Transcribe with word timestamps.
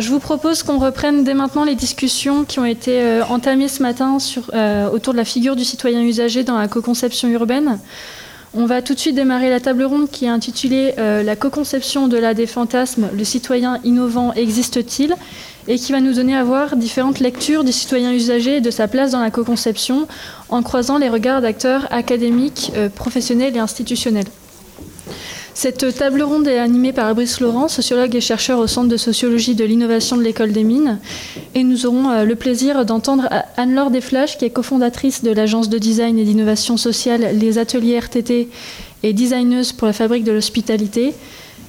je 0.00 0.10
vous 0.10 0.18
propose 0.20 0.62
qu'on 0.62 0.78
reprenne 0.78 1.24
dès 1.24 1.34
maintenant 1.34 1.64
les 1.64 1.74
discussions 1.74 2.44
qui 2.44 2.58
ont 2.58 2.64
été 2.64 3.22
entamées 3.28 3.68
ce 3.68 3.82
matin 3.82 4.18
sur, 4.18 4.50
autour 4.92 5.12
de 5.12 5.18
la 5.18 5.24
figure 5.24 5.56
du 5.56 5.64
citoyen 5.64 6.02
usager 6.02 6.44
dans 6.44 6.58
la 6.58 6.68
co-conception 6.68 7.28
urbaine. 7.28 7.78
On 8.54 8.64
va 8.64 8.80
tout 8.80 8.94
de 8.94 8.98
suite 8.98 9.14
démarrer 9.14 9.50
la 9.50 9.60
table 9.60 9.84
ronde 9.84 10.10
qui 10.10 10.24
est 10.24 10.28
intitulée 10.28 10.94
La 10.96 11.36
co-conception 11.36 12.08
de 12.08 12.16
la 12.16 12.32
des 12.32 12.46
fantasmes, 12.46 13.08
le 13.16 13.24
citoyen 13.24 13.80
innovant 13.84 14.32
existe-t-il? 14.32 15.14
Et 15.68 15.78
qui 15.78 15.90
va 15.90 16.00
nous 16.00 16.12
donner 16.12 16.36
à 16.36 16.44
voir 16.44 16.76
différentes 16.76 17.18
lectures 17.18 17.64
du 17.64 17.72
citoyen 17.72 18.12
usager 18.12 18.58
et 18.58 18.60
de 18.60 18.70
sa 18.70 18.86
place 18.86 19.10
dans 19.10 19.20
la 19.20 19.30
co-conception 19.30 20.06
en 20.48 20.62
croisant 20.62 20.96
les 20.96 21.08
regards 21.08 21.42
d'acteurs 21.42 21.88
académiques, 21.90 22.70
professionnels 22.94 23.56
et 23.56 23.58
institutionnels. 23.58 24.26
Cette 25.56 25.96
table 25.96 26.22
ronde 26.22 26.46
est 26.48 26.58
animée 26.58 26.92
par 26.92 27.14
Brice 27.14 27.40
Laurent, 27.40 27.66
sociologue 27.68 28.14
et 28.14 28.20
chercheur 28.20 28.58
au 28.58 28.66
Centre 28.66 28.90
de 28.90 28.98
sociologie 28.98 29.54
de 29.54 29.64
l'innovation 29.64 30.18
de 30.18 30.22
l'École 30.22 30.52
des 30.52 30.64
Mines. 30.64 30.98
Et 31.54 31.64
nous 31.64 31.86
aurons 31.86 32.10
euh, 32.10 32.24
le 32.24 32.34
plaisir 32.34 32.84
d'entendre 32.84 33.30
Anne-Laure 33.56 33.90
Desflash, 33.90 34.36
qui 34.36 34.44
est 34.44 34.50
cofondatrice 34.50 35.24
de 35.24 35.30
l'agence 35.30 35.70
de 35.70 35.78
design 35.78 36.18
et 36.18 36.24
d'innovation 36.24 36.76
sociale 36.76 37.38
Les 37.38 37.56
Ateliers 37.56 37.98
RTT 37.98 38.50
et 39.02 39.12
designeuse 39.14 39.72
pour 39.72 39.86
la 39.86 39.94
fabrique 39.94 40.24
de 40.24 40.32
l'hospitalité. 40.32 41.14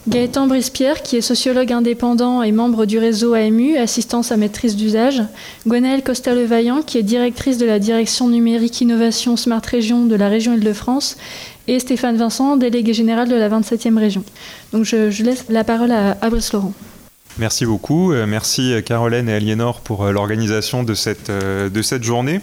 Gaëtan 0.09 0.47
Brispierre, 0.47 1.01
qui 1.01 1.15
est 1.15 1.21
sociologue 1.21 1.71
indépendant 1.71 2.41
et 2.41 2.51
membre 2.51 2.85
du 2.85 2.97
réseau 2.97 3.33
AMU, 3.33 3.77
assistance 3.77 4.33
à 4.33 4.37
maîtrise 4.37 4.75
d'usage. 4.75 5.21
Gwenaëlle 5.65 6.03
Costa-Levaillant, 6.03 6.81
qui 6.81 6.97
est 6.97 7.03
directrice 7.03 7.57
de 7.57 7.65
la 7.65 7.79
direction 7.79 8.27
numérique 8.27 8.81
innovation 8.81 9.37
Smart 9.37 9.61
Région 9.65 10.05
de 10.05 10.15
la 10.15 10.27
région 10.27 10.53
Île-de-France 10.53 11.17
et 11.67 11.79
Stéphane 11.79 12.17
Vincent, 12.17 12.57
délégué 12.57 12.93
général 12.93 13.29
de 13.29 13.35
la 13.35 13.49
27e 13.49 13.97
région. 13.97 14.23
Donc 14.71 14.85
je, 14.85 15.23
laisse 15.23 15.45
la 15.49 15.63
parole 15.63 15.91
à, 15.91 16.29
Brice 16.29 16.53
Laurent. 16.53 16.73
Merci 17.37 17.65
beaucoup. 17.65 18.13
Euh, 18.13 18.25
merci 18.25 18.73
Caroline 18.83 19.29
et 19.29 19.33
Aliénor 19.33 19.81
pour 19.81 20.05
euh, 20.05 20.11
l'organisation 20.11 20.81
de 20.81 20.95
cette, 20.95 21.29
euh, 21.29 21.69
de 21.69 21.81
cette 21.83 22.03
journée. 22.03 22.41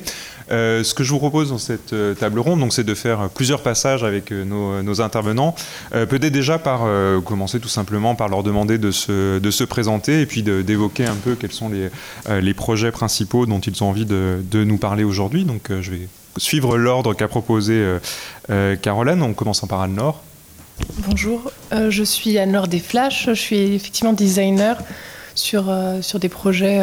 ce 0.48 0.94
que 0.94 1.02
je 1.02 1.10
vous 1.10 1.18
propose 1.18 1.48
dans 1.48 1.58
cette 1.58 1.94
table 2.20 2.38
ronde, 2.38 2.70
c'est 2.70 2.84
de 2.84 2.94
faire 2.94 3.28
plusieurs 3.30 3.62
passages 3.62 4.04
avec 4.04 4.30
nos, 4.30 5.00
intervenants. 5.00 5.54
Peut-être 5.90 6.32
déjà 6.32 6.58
par 6.58 6.86
commencer 7.24 7.60
tout 7.60 7.68
simplement 7.68 8.14
par 8.14 8.28
leur 8.28 8.42
demander 8.42 8.76
de 8.76 8.90
se, 8.90 9.38
de 9.38 9.50
se 9.50 9.64
présenter 9.64 10.20
et 10.20 10.26
puis 10.26 10.42
d'évoquer 10.42 11.06
un 11.06 11.14
peu 11.14 11.34
quels 11.34 11.52
sont 11.52 11.70
les, 11.70 11.88
les 12.42 12.54
projets 12.54 12.92
principaux 12.92 13.46
dont 13.46 13.60
ils 13.60 13.82
ont 13.82 13.88
envie 13.88 14.04
de, 14.04 14.44
de 14.50 14.64
nous 14.64 14.76
parler 14.76 15.02
aujourd'hui. 15.02 15.44
Donc 15.44 15.70
je 15.70 15.90
vais 15.90 16.08
suivre 16.36 16.76
l'ordre 16.76 17.14
qu'a 17.14 17.28
proposé 17.28 17.74
euh, 17.74 17.98
euh, 18.50 18.76
Caroline, 18.76 19.22
en 19.22 19.32
commençant 19.32 19.66
par 19.66 19.80
Anne-Laure. 19.80 20.20
Bonjour, 21.08 21.52
euh, 21.72 21.90
je 21.90 22.02
suis 22.02 22.38
Anne-Laure 22.38 22.68
Desflash, 22.68 23.26
je 23.26 23.34
suis 23.34 23.74
effectivement 23.74 24.12
designer 24.12 24.78
sur, 25.36 25.64
sur 26.00 26.20
des 26.20 26.28
projets 26.28 26.80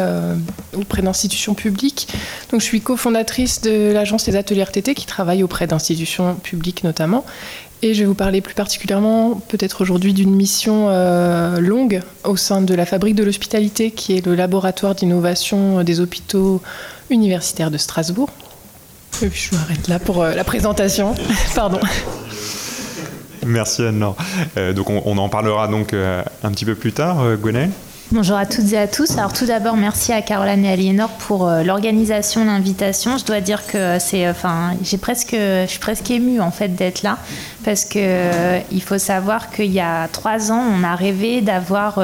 auprès 0.76 1.00
d'institutions 1.00 1.54
publiques. 1.54 2.08
Donc, 2.50 2.60
je 2.60 2.66
suis 2.66 2.82
cofondatrice 2.82 3.62
de 3.62 3.90
l'agence 3.90 4.26
des 4.26 4.36
ateliers 4.36 4.64
RTT 4.64 4.94
qui 4.94 5.06
travaille 5.06 5.42
auprès 5.42 5.66
d'institutions 5.66 6.34
publiques 6.34 6.84
notamment. 6.84 7.24
Et 7.80 7.94
je 7.94 8.00
vais 8.00 8.04
vous 8.04 8.14
parler 8.14 8.42
plus 8.42 8.54
particulièrement, 8.54 9.40
peut-être 9.48 9.80
aujourd'hui, 9.80 10.12
d'une 10.12 10.34
mission 10.34 10.88
longue 11.60 12.02
au 12.24 12.36
sein 12.36 12.60
de 12.60 12.74
la 12.74 12.84
Fabrique 12.84 13.14
de 13.14 13.24
l'Hospitalité, 13.24 13.90
qui 13.90 14.18
est 14.18 14.26
le 14.26 14.34
laboratoire 14.34 14.94
d'innovation 14.94 15.82
des 15.82 16.00
hôpitaux 16.00 16.60
universitaires 17.08 17.70
de 17.70 17.78
Strasbourg. 17.78 18.28
Et 19.22 19.28
puis 19.28 19.48
je 19.50 19.56
m'arrête 19.56 19.88
là 19.88 19.98
pour 19.98 20.22
euh, 20.22 20.34
la 20.34 20.44
présentation. 20.44 21.14
Pardon. 21.54 21.78
Merci 23.46 23.82
Anne. 23.82 24.04
Euh, 24.56 24.72
donc 24.72 24.90
on, 24.90 25.18
en 25.18 25.28
parlera 25.28 25.68
donc 25.68 25.92
euh, 25.92 26.22
un 26.42 26.50
petit 26.50 26.64
peu 26.64 26.74
plus 26.74 26.92
tard, 26.92 27.20
euh, 27.22 27.36
Bonjour 28.10 28.36
à 28.36 28.44
toutes 28.46 28.72
et 28.72 28.78
à 28.78 28.86
tous. 28.86 29.16
Alors 29.16 29.32
tout 29.32 29.46
d'abord, 29.46 29.76
merci 29.76 30.12
à 30.12 30.20
Caroline 30.20 30.64
et 30.64 30.72
Aliénor 30.72 31.08
pour 31.08 31.48
l'organisation, 31.48 32.44
l'invitation. 32.44 33.16
Je 33.16 33.24
dois 33.24 33.40
dire 33.40 33.66
que 33.66 33.98
c'est, 33.98 34.28
enfin, 34.28 34.74
j'ai 34.82 34.98
presque, 34.98 35.32
je 35.32 35.66
suis 35.66 35.78
presque 35.78 36.10
émue 36.10 36.40
en 36.40 36.50
fait 36.50 36.68
d'être 36.68 37.02
là 37.02 37.16
parce 37.64 37.84
que 37.84 38.60
il 38.70 38.82
faut 38.82 38.98
savoir 38.98 39.50
qu'il 39.50 39.72
y 39.72 39.80
a 39.80 40.08
trois 40.08 40.50
ans, 40.50 40.62
on 40.78 40.84
a 40.84 40.94
rêvé 40.94 41.40
d'avoir 41.40 42.00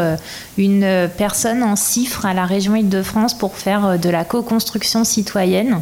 une 0.56 1.08
personne 1.16 1.62
en 1.62 1.76
cifre 1.76 2.26
à 2.26 2.34
la 2.34 2.44
région 2.44 2.74
Île-de-France 2.74 3.34
pour 3.34 3.56
faire 3.56 3.98
de 3.98 4.10
la 4.10 4.24
co-construction 4.24 5.04
citoyenne. 5.04 5.80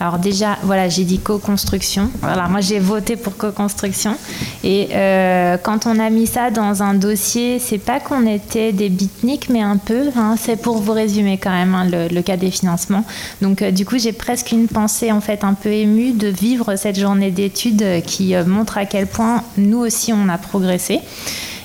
Alors 0.00 0.18
déjà, 0.18 0.58
voilà, 0.62 0.88
j'ai 0.88 1.02
dit 1.02 1.18
co-construction. 1.18 2.10
Voilà, 2.20 2.46
moi 2.46 2.60
j'ai 2.60 2.78
voté 2.78 3.16
pour 3.16 3.36
co-construction. 3.36 4.16
Et 4.62 4.88
euh, 4.92 5.56
quand 5.60 5.86
on 5.86 5.98
a 5.98 6.08
mis 6.08 6.28
ça 6.28 6.50
dans 6.50 6.82
un 6.84 6.94
dossier, 6.94 7.58
c'est 7.58 7.78
pas 7.78 7.98
qu'on 7.98 8.24
était 8.26 8.72
des 8.72 8.90
bitniks, 8.90 9.48
mais 9.48 9.62
un 9.62 9.76
peu. 9.76 10.10
Hein, 10.16 10.36
c'est 10.38 10.60
pour 10.60 10.78
vous 10.78 10.92
résumer 10.92 11.36
quand 11.38 11.50
même 11.50 11.74
hein, 11.74 11.88
le, 11.90 12.22
cas 12.22 12.36
des 12.36 12.52
financements. 12.52 13.04
Donc 13.42 13.60
euh, 13.60 13.72
du 13.72 13.84
coup, 13.84 13.98
j'ai 13.98 14.12
presque 14.12 14.52
une 14.52 14.68
pensée 14.68 15.10
en 15.10 15.20
fait 15.20 15.42
un 15.42 15.54
peu 15.54 15.70
émue 15.70 16.12
de 16.12 16.28
vivre 16.28 16.76
cette 16.76 16.98
journée 16.98 17.32
d'études 17.32 18.02
qui 18.06 18.36
euh, 18.36 18.44
montre 18.44 18.78
à 18.78 18.86
quel 18.86 19.08
point 19.08 19.17
nous 19.56 19.78
aussi 19.78 20.12
on 20.12 20.28
a 20.28 20.38
progressé. 20.38 21.00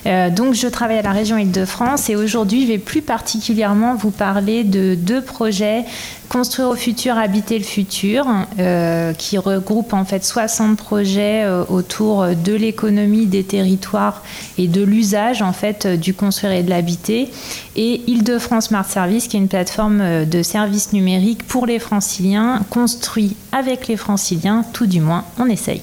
Euh, 0.05 0.29
donc 0.29 0.53
je 0.53 0.67
travaille 0.67 0.97
à 0.97 1.01
la 1.01 1.11
région 1.11 1.37
Île-de-France 1.37 2.09
et 2.09 2.15
aujourd'hui 2.15 2.63
je 2.63 2.67
vais 2.67 2.77
plus 2.77 3.01
particulièrement 3.01 3.95
vous 3.95 4.11
parler 4.11 4.63
de 4.63 4.95
deux 4.95 5.21
projets 5.21 5.85
Construire 6.29 6.69
au 6.69 6.75
futur, 6.75 7.15
habiter 7.19 7.59
le 7.59 7.63
futur, 7.63 8.25
euh, 8.57 9.13
qui 9.13 9.37
regroupe 9.37 9.93
en 9.93 10.03
fait 10.03 10.25
60 10.25 10.77
projets 10.77 11.43
euh, 11.43 11.63
autour 11.69 12.25
de 12.25 12.53
l'économie 12.53 13.27
des 13.27 13.43
territoires 13.43 14.23
et 14.57 14.67
de 14.67 14.81
l'usage 14.81 15.43
en 15.43 15.53
fait 15.53 15.85
du 15.85 16.15
construire 16.15 16.53
et 16.53 16.63
de 16.63 16.71
l'habiter, 16.71 17.29
et 17.75 18.01
Île-de-France 18.07 18.69
Smart 18.69 18.89
Service, 18.89 19.27
qui 19.27 19.37
est 19.37 19.41
une 19.41 19.47
plateforme 19.47 20.25
de 20.25 20.41
services 20.41 20.91
numériques 20.91 21.43
pour 21.43 21.67
les 21.67 21.77
franciliens, 21.77 22.61
construit 22.71 23.35
avec 23.51 23.87
les 23.87 23.97
franciliens, 23.97 24.65
tout 24.73 24.87
du 24.87 25.01
moins, 25.01 25.25
on 25.37 25.45
essaye. 25.45 25.81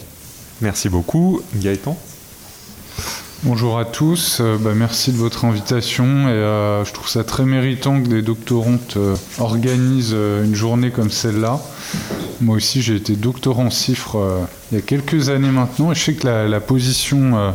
Merci 0.60 0.88
beaucoup, 0.88 1.41
Gaëtan. 1.56 1.97
Bonjour 3.43 3.78
à 3.78 3.87
tous, 3.87 4.41
euh, 4.43 4.59
bah, 4.60 4.72
merci 4.76 5.12
de 5.12 5.16
votre 5.16 5.47
invitation 5.47 6.04
euh, 6.26 6.84
je 6.84 6.93
trouve 6.93 7.09
ça 7.09 7.25
très 7.25 7.47
méritant 7.47 8.03
que 8.03 8.06
des 8.06 8.21
doctorantes 8.21 8.99
euh, 8.99 9.16
organisent 9.38 10.15
une 10.44 10.54
journée 10.54 10.91
comme 10.91 11.10
celle-là. 11.10 11.59
Moi 12.43 12.56
aussi 12.56 12.82
j'ai 12.82 12.97
été 12.97 13.16
doctorant 13.16 13.69
en 13.69 13.70
il 13.70 14.76
y 14.76 14.76
a 14.76 14.82
quelques 14.82 15.31
années 15.31 15.50
maintenant 15.50 15.94
je 15.94 16.04
sais 16.04 16.12
que 16.12 16.26
la, 16.26 16.60
position 16.60 17.54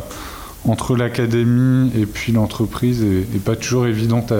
entre 0.64 0.96
l'académie 0.96 1.92
et 1.96 2.06
puis 2.06 2.32
l'entreprise 2.32 3.04
est, 3.04 3.38
pas 3.38 3.54
toujours 3.54 3.86
évidente 3.86 4.32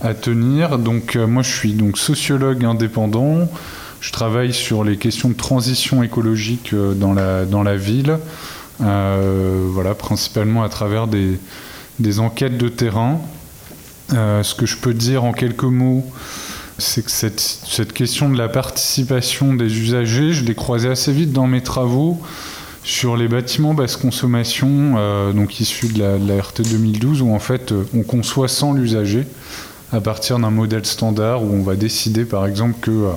à, 0.00 0.14
tenir. 0.14 0.78
Donc 0.78 1.16
moi 1.16 1.42
je 1.42 1.54
suis 1.54 1.74
donc 1.74 1.98
sociologue 1.98 2.64
indépendant, 2.64 3.48
je 4.02 4.12
travaille 4.12 4.52
sur 4.52 4.84
les 4.84 4.98
questions 4.98 5.30
de 5.30 5.34
transition 5.34 6.02
écologique 6.02 6.74
dans 6.74 7.14
la, 7.14 7.46
dans 7.46 7.62
la 7.62 7.76
ville. 7.76 8.18
Euh, 8.82 9.68
voilà, 9.70 9.94
principalement 9.94 10.62
à 10.62 10.68
travers 10.68 11.06
des, 11.06 11.38
enquêtes 12.18 12.58
de 12.58 12.68
terrain. 12.68 13.20
Euh, 14.12 14.42
ce 14.42 14.54
que 14.54 14.66
je 14.66 14.76
peux 14.76 14.94
dire 14.94 15.24
en 15.24 15.32
quelques 15.32 15.62
mots, 15.62 16.04
c'est 16.78 17.04
que 17.04 17.10
cette, 17.10 17.92
question 17.92 18.28
de 18.28 18.36
la 18.36 18.48
participation 18.48 19.54
des 19.54 19.78
usagers, 19.78 20.32
je 20.32 20.44
l'ai 20.44 20.54
croisée 20.54 20.88
assez 20.88 21.12
vite 21.12 21.32
dans 21.32 21.46
mes 21.46 21.62
travaux 21.62 22.20
sur 22.84 23.16
les 23.16 23.28
bâtiments 23.28 23.74
basse 23.74 23.96
consommation, 23.96 24.94
euh, 24.96 25.32
donc 25.32 25.60
issus 25.60 25.88
de 25.88 26.02
la, 26.02 26.42
RT 26.42 26.62
2012, 26.62 27.22
où 27.22 27.32
en 27.32 27.38
fait 27.38 27.72
on 27.94 28.02
conçoit 28.02 28.48
sans 28.48 28.72
l'usager 28.72 29.24
à 29.92 30.00
partir 30.00 30.40
d'un 30.40 30.50
modèle 30.50 30.84
standard 30.84 31.44
où 31.44 31.52
on 31.52 31.62
va 31.62 31.76
décider 31.76 32.24
par 32.24 32.46
exemple 32.46 32.74
que 32.80 33.08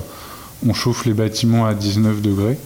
on 0.66 0.74
chauffe 0.74 1.04
les 1.06 1.14
bâtiments 1.14 1.66
à 1.66 1.74
19 1.74 2.22
degrés 2.22 2.58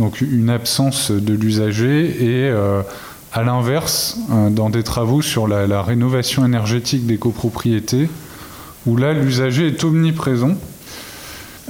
donc 0.00 0.22
une 0.22 0.48
absence 0.48 1.10
de 1.10 1.34
l'usager 1.34 2.06
et 2.06 2.48
euh, 2.48 2.82
à 3.32 3.42
l'inverse, 3.44 4.16
euh, 4.32 4.48
dans 4.48 4.70
des 4.70 4.82
travaux 4.82 5.20
sur 5.20 5.46
la, 5.46 5.82
rénovation 5.82 6.44
énergétique 6.44 7.06
des 7.06 7.18
copropriétés, 7.18 8.08
où 8.86 8.96
là 8.96 9.12
l'usager 9.12 9.68
est 9.68 9.84
omniprésent. 9.84 10.54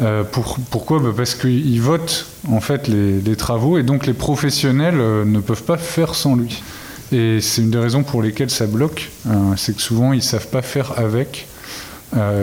Euh, 0.01 0.23
pourquoi? 0.71 1.01
Bah, 1.01 1.11
Parce 1.15 1.35
qu'il 1.35 1.83
vote 1.83 2.27
en 2.49 2.61
fait 2.61 2.89
les, 2.89 3.37
travaux 3.37 3.79
et 3.79 3.83
donc 3.83 4.07
les 4.07 4.15
professionnels 4.15 4.97
ne 5.27 5.41
peuvent 5.41 5.65
pas 5.65 5.77
faire 5.77 6.15
sans 6.15 6.37
lui. 6.37 6.63
Et 7.11 7.41
c'est 7.41 7.63
une 7.63 7.71
des 7.71 7.79
raisons 7.79 8.05
pour 8.05 8.23
lesquelles 8.23 8.51
ça 8.51 8.69
bloque, 8.69 9.11
c'est 9.57 9.75
que 9.75 9.83
souvent 9.83 10.13
ils 10.13 10.19
ne 10.19 10.23
savent 10.23 10.47
pas 10.47 10.63
faire 10.63 10.97
avec 10.97 11.49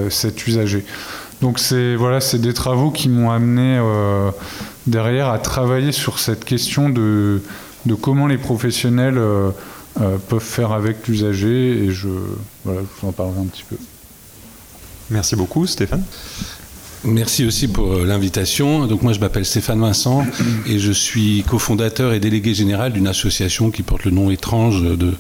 cet 0.10 0.45
usager. 0.45 0.83
Donc 1.42 1.60
c'est 1.60 1.95
voilà, 1.95 2.19
c'est 2.19 2.39
des 2.39 2.54
travaux 2.54 2.89
qui 2.92 3.10
m'ont 3.10 3.30
amené 3.30 3.80
derrière 4.88 5.30
à 5.30 5.38
travailler 5.38 5.92
sur 5.92 6.18
cette 6.18 6.45
question 6.45 6.89
de, 6.89 7.42
de 7.86 7.94
comment 7.94 8.28
les 8.28 8.38
professionnels 8.38 9.18
euh, 9.18 9.51
euh, 10.00 10.18
peuvent 10.30 10.39
faire 10.39 10.72
avec 10.72 11.07
l'usager 11.07 11.84
et 11.84 11.92
je, 11.92 12.07
voilà, 12.63 12.81
je 12.81 13.01
vous 13.01 13.07
en 13.07 13.12
parlerai 13.12 13.42
un 13.42 13.45
petit 13.45 13.66
peu. 13.69 13.78
Merci 15.10 15.36
beaucoup 15.36 15.68
Stéphane. 15.68 16.04
Merci 17.03 17.45
aussi 17.45 17.67
pour 17.67 17.94
euh, 17.94 18.05
l'invitation. 18.05 18.88
Donc 18.88 19.03
moi 19.03 19.13
je 19.13 19.19
m'appelle 19.19 19.45
Stéphane 19.45 19.79
Vincent 19.79 20.25
et 20.65 20.79
je 20.79 20.91
suis 20.91 21.44
cofondateur 21.47 22.11
et 22.11 22.19
délégué 22.19 22.55
général 22.55 22.91
d'une 22.91 23.07
association 23.07 23.69
qui 23.69 23.83
porte 23.83 24.03
le 24.03 24.11
nom 24.11 24.31
étrange 24.31 24.81
de 24.81 25.13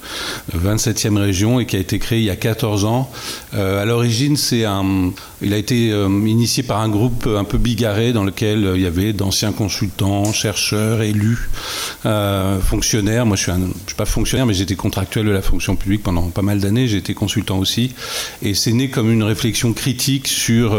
27e 0.57 1.17
région 1.17 1.59
et 1.59 1.67
qui 1.67 1.75
a 1.75 1.79
été 1.79 1.99
créée 1.99 2.19
il 2.19 2.25
y 2.25 2.31
a 2.31 2.35
14 2.35 2.85
ans. 2.85 3.11
Euh, 3.53 3.81
à 3.81 3.85
l'origine, 3.85 4.37
c'est 4.37 4.65
un, 4.65 5.11
il 5.41 5.53
a 5.53 5.57
été 5.57 5.91
euh, 5.91 6.07
initié 6.25 6.63
par 6.63 6.81
un 6.81 6.89
groupe 6.89 7.27
un 7.27 7.43
peu 7.43 7.59
bigarré 7.59 8.11
dans 8.11 8.23
lequel 8.23 8.71
il 8.75 8.81
y 8.81 8.87
avait 8.87 9.13
d'anciens 9.13 9.51
consultants, 9.51 10.33
chercheurs, 10.33 11.03
élus, 11.03 11.49
fonctionnaires. 12.61 13.27
Moi 13.27 13.35
je 13.35 13.43
suis, 13.43 13.51
suis 13.85 13.95
pas 13.95 14.05
fonctionnaire 14.05 14.47
mais 14.47 14.55
j'étais 14.55 14.75
contractuel 14.75 15.25
de 15.25 15.31
la 15.31 15.43
fonction 15.43 15.75
publique 15.75 16.01
pendant 16.01 16.23
pas 16.23 16.41
mal 16.41 16.59
d'années. 16.59 16.87
J'ai 16.87 16.97
été 16.97 17.13
consultant 17.13 17.59
aussi 17.59 17.93
et 18.41 18.55
c'est 18.55 18.73
né 18.73 18.89
comme 18.89 19.11
une 19.11 19.23
réflexion 19.23 19.73
critique 19.73 20.27
sur 20.27 20.75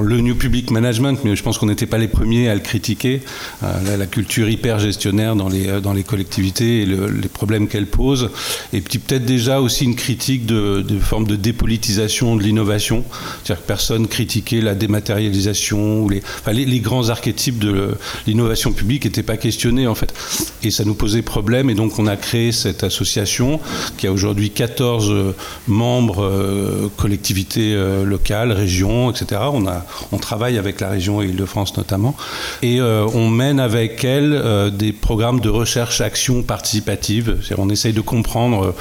le 0.00 0.20
New 0.20 0.34
Public 0.34 0.70
Management, 0.70 1.18
mais 1.24 1.36
je 1.36 1.42
pense 1.42 1.58
qu'on 1.58 1.66
n'était 1.66 1.86
pas 1.86 1.98
les 1.98 2.08
premiers 2.08 2.48
à 2.48 2.54
le 2.54 2.60
critiquer, 2.60 3.22
euh, 3.62 3.96
la 3.96 4.06
culture 4.06 4.48
hyper 4.48 4.78
gestionnaire 4.78 5.36
dans 5.36 5.48
les, 5.48 5.68
euh, 5.68 5.80
dans 5.80 5.92
les 5.92 6.02
collectivités 6.02 6.82
et 6.82 6.86
les 6.86 7.28
problèmes 7.28 7.68
qu'elle 7.68 7.86
pose, 7.86 8.30
et 8.72 8.80
peut-être 8.80 9.24
déjà 9.24 9.60
aussi 9.60 9.84
une 9.84 9.96
critique 9.96 10.46
de, 10.46 10.82
de 10.82 10.98
forme 10.98 11.26
de 11.26 11.36
dépolitisation 11.36 12.36
de 12.36 12.42
l'innovation, 12.42 13.04
c'est-à-dire 13.42 13.62
que 13.62 13.66
personne 13.66 14.08
critiquait 14.08 14.60
la 14.60 14.74
dématérialisation 14.74 16.02
ou 16.02 16.08
les, 16.08 16.22
enfin, 16.40 16.52
les, 16.52 16.80
grands 16.80 17.08
archétypes 17.08 17.58
de 17.58 17.94
l'innovation 18.26 18.72
publique 18.72 19.04
n'étaient 19.04 19.22
pas 19.22 19.36
questionnés 19.36 19.86
en 19.86 19.94
fait, 19.94 20.14
et 20.62 20.70
ça 20.70 20.84
nous 20.84 20.94
posait 20.94 21.22
problème, 21.22 21.70
et 21.70 21.74
donc 21.74 21.98
on 21.98 22.06
a 22.06 22.16
créé 22.16 22.52
cette 22.52 22.84
association 22.84 23.60
qui 23.96 24.06
a 24.06 24.12
aujourd'hui 24.12 24.50
14 24.50 25.10
euh, 25.10 25.34
membres, 25.68 26.90
collectivités 26.96 27.74
locales, 28.04 28.52
régions, 28.52 29.10
etc. 29.10 29.40
On 29.52 29.66
a 29.66 29.83
on 30.12 30.18
travaille 30.18 30.58
avec 30.58 30.80
la 30.80 30.88
région 30.88 31.22
Île-de-France 31.22 31.76
notamment, 31.76 32.16
et 32.62 32.80
euh, 32.80 33.06
on 33.14 33.28
mène 33.28 33.60
avec 33.60 34.04
elle 34.04 34.32
euh, 34.34 34.70
des 34.70 34.92
programmes 34.92 35.40
de 35.40 35.48
recherche-action 35.48 36.42
participative. 36.42 37.38
On 37.58 37.68
essaye 37.70 37.92
de 37.92 38.00
comprendre 38.00 38.64
euh, 38.64 38.72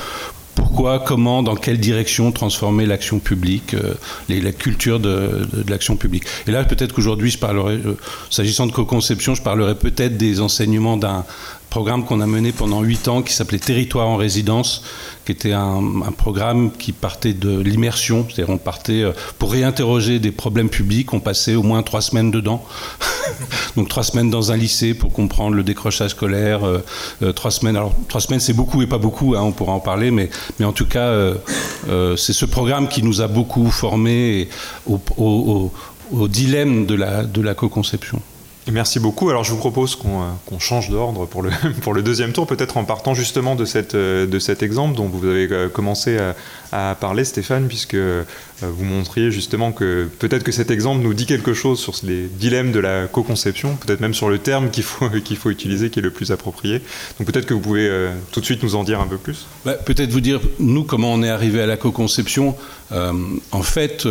pourquoi, 0.55 0.99
comment, 0.99 1.41
dans 1.41 1.55
quelle 1.55 1.79
direction 1.79 2.31
transformer 2.31 2.85
l'action 2.85 3.19
publique, 3.19 3.75
la 4.29 4.51
culture 4.51 4.99
de, 4.99 5.47
l'action 5.67 5.95
publique. 5.95 6.25
Et 6.47 6.51
là, 6.51 6.63
peut-être 6.63 6.93
qu'aujourd'hui, 6.93 7.35
s'agissant 8.29 8.67
de 8.67 8.71
co-conception, 8.71 9.33
je 9.33 9.41
parlerai 9.41 9.73
peut-être 9.73 10.15
des 10.15 10.41
enseignements 10.41 10.95
d'un 10.95 11.25
programme 11.73 12.05
qu'on 12.05 12.21
a 12.21 12.27
mené 12.27 12.51
pendant 12.51 12.83
huit 12.83 13.07
ans 13.07 13.23
qui 13.23 13.33
s'appelait 13.33 13.57
Territoire 13.57 14.07
en 14.07 14.15
résidence, 14.15 14.83
qui 15.25 15.31
était 15.31 15.53
un, 15.53 15.81
programme 16.15 16.71
qui 16.71 16.91
partait 16.91 17.33
de 17.33 17.59
l'immersion, 17.59 18.27
c'est-à-dire 18.29 18.53
on 18.53 18.59
partait 18.59 19.01
euh, 19.01 19.11
pour 19.39 19.53
réinterroger 19.53 20.19
des 20.19 20.31
problèmes 20.31 20.69
publics, 20.69 21.11
on 21.13 21.19
passait 21.19 21.55
au 21.55 21.63
moins 21.63 21.81
trois 21.81 22.01
semaines 22.01 22.29
dedans. 22.29 22.63
Donc 23.75 23.89
trois 23.89 24.03
semaines 24.03 24.29
dans 24.29 24.51
un 24.51 24.55
lycée 24.55 24.93
pour 24.93 25.11
comprendre 25.11 25.55
le 25.55 25.63
décrochage 25.63 26.11
scolaire, 26.11 26.63
euh, 26.63 26.85
euh, 27.23 27.31
trois 27.31 27.49
semaines. 27.49 27.75
Alors 27.75 27.95
trois 28.07 28.21
semaines 28.21 28.39
c'est 28.39 28.53
beaucoup 28.53 28.83
et 28.83 28.87
pas 28.87 28.99
beaucoup, 28.99 29.33
hein, 29.33 29.41
on 29.41 29.51
pourra 29.51 29.71
en 29.73 29.79
parler, 29.79 30.11
mais, 30.11 30.29
en 30.63 30.73
tout 30.73 30.85
cas 30.85 31.11
c'est 32.17 32.33
ce 32.33 32.45
programme 32.45 32.87
qui 32.87 33.01
nous 33.01 33.21
a 33.21 33.27
beaucoup 33.27 33.71
formés 33.71 34.47
au, 34.85 35.71
dilemme 36.27 36.85
de 36.85 37.41
la 37.41 37.53
co-conception. 37.55 38.21
Merci 38.71 38.99
beaucoup. 38.99 39.29
Alors 39.29 39.43
je 39.43 39.51
vous 39.51 39.57
propose 39.57 39.95
qu'on 39.95 40.21
euh, 40.21 40.59
change 40.59 40.89
d'ordre 40.89 41.25
pour 41.25 41.41
le, 41.41 41.51
pour 41.81 41.93
le 41.93 42.01
deuxième 42.01 42.31
tour, 42.31 42.47
peut-être 42.47 42.77
en 42.77 42.85
partant 42.85 43.13
justement 43.13 43.55
de, 43.55 43.65
cette, 43.65 43.95
euh, 43.95 44.25
de 44.25 44.39
cet 44.39 44.63
exemple 44.63 44.95
dont 44.95 45.07
vous 45.07 45.27
avez 45.27 45.47
euh, 45.51 45.67
commencé 45.67 46.17
à, 46.71 46.95
parler, 46.99 47.23
Stéphane, 47.23 47.67
puisque 47.67 47.95
vous 47.95 48.83
montriez 48.83 49.29
justement 49.29 49.71
que 49.71 50.09
peut-être 50.17 50.43
que 50.43 50.51
cet 50.51 50.71
exemple 50.71 51.03
nous 51.03 51.13
dit 51.13 51.27
quelque 51.27 51.53
chose 51.53 51.79
sur 51.79 51.93
les 52.01 52.23
dilemmes 52.25 52.71
de 52.71 52.79
la 52.79 53.05
co-conception, 53.05 53.75
peut-être 53.75 53.99
même 53.99 54.15
sur 54.15 54.27
le 54.27 54.39
terme 54.39 54.71
qu'il 54.71 54.83
faut, 54.83 55.07
qu'il 55.23 55.37
faut 55.37 55.51
utiliser, 55.51 55.91
qui 55.91 55.99
est 55.99 56.01
le 56.01 56.09
plus 56.09 56.31
approprié. 56.31 56.81
Donc 57.19 57.31
peut-être 57.31 57.45
que 57.45 57.53
vous 57.53 57.59
pouvez 57.59 58.09
tout 58.31 58.39
de 58.39 58.45
suite 58.45 58.63
nous 58.63 58.73
en 58.73 58.83
dire 58.83 58.99
un 58.99 59.05
peu 59.05 59.17
plus. 59.17 59.45
Bah, 59.65 59.73
peut-être 59.73 60.09
vous 60.09 60.19
dire, 60.19 60.39
nous, 60.57 60.83
comment 60.83 61.13
on 61.13 61.21
est 61.21 61.29
arrivé 61.29 61.61
à 61.61 61.67
la 61.67 61.77
co-conception. 61.77 62.55
en 62.91 63.61
fait, 63.61 64.07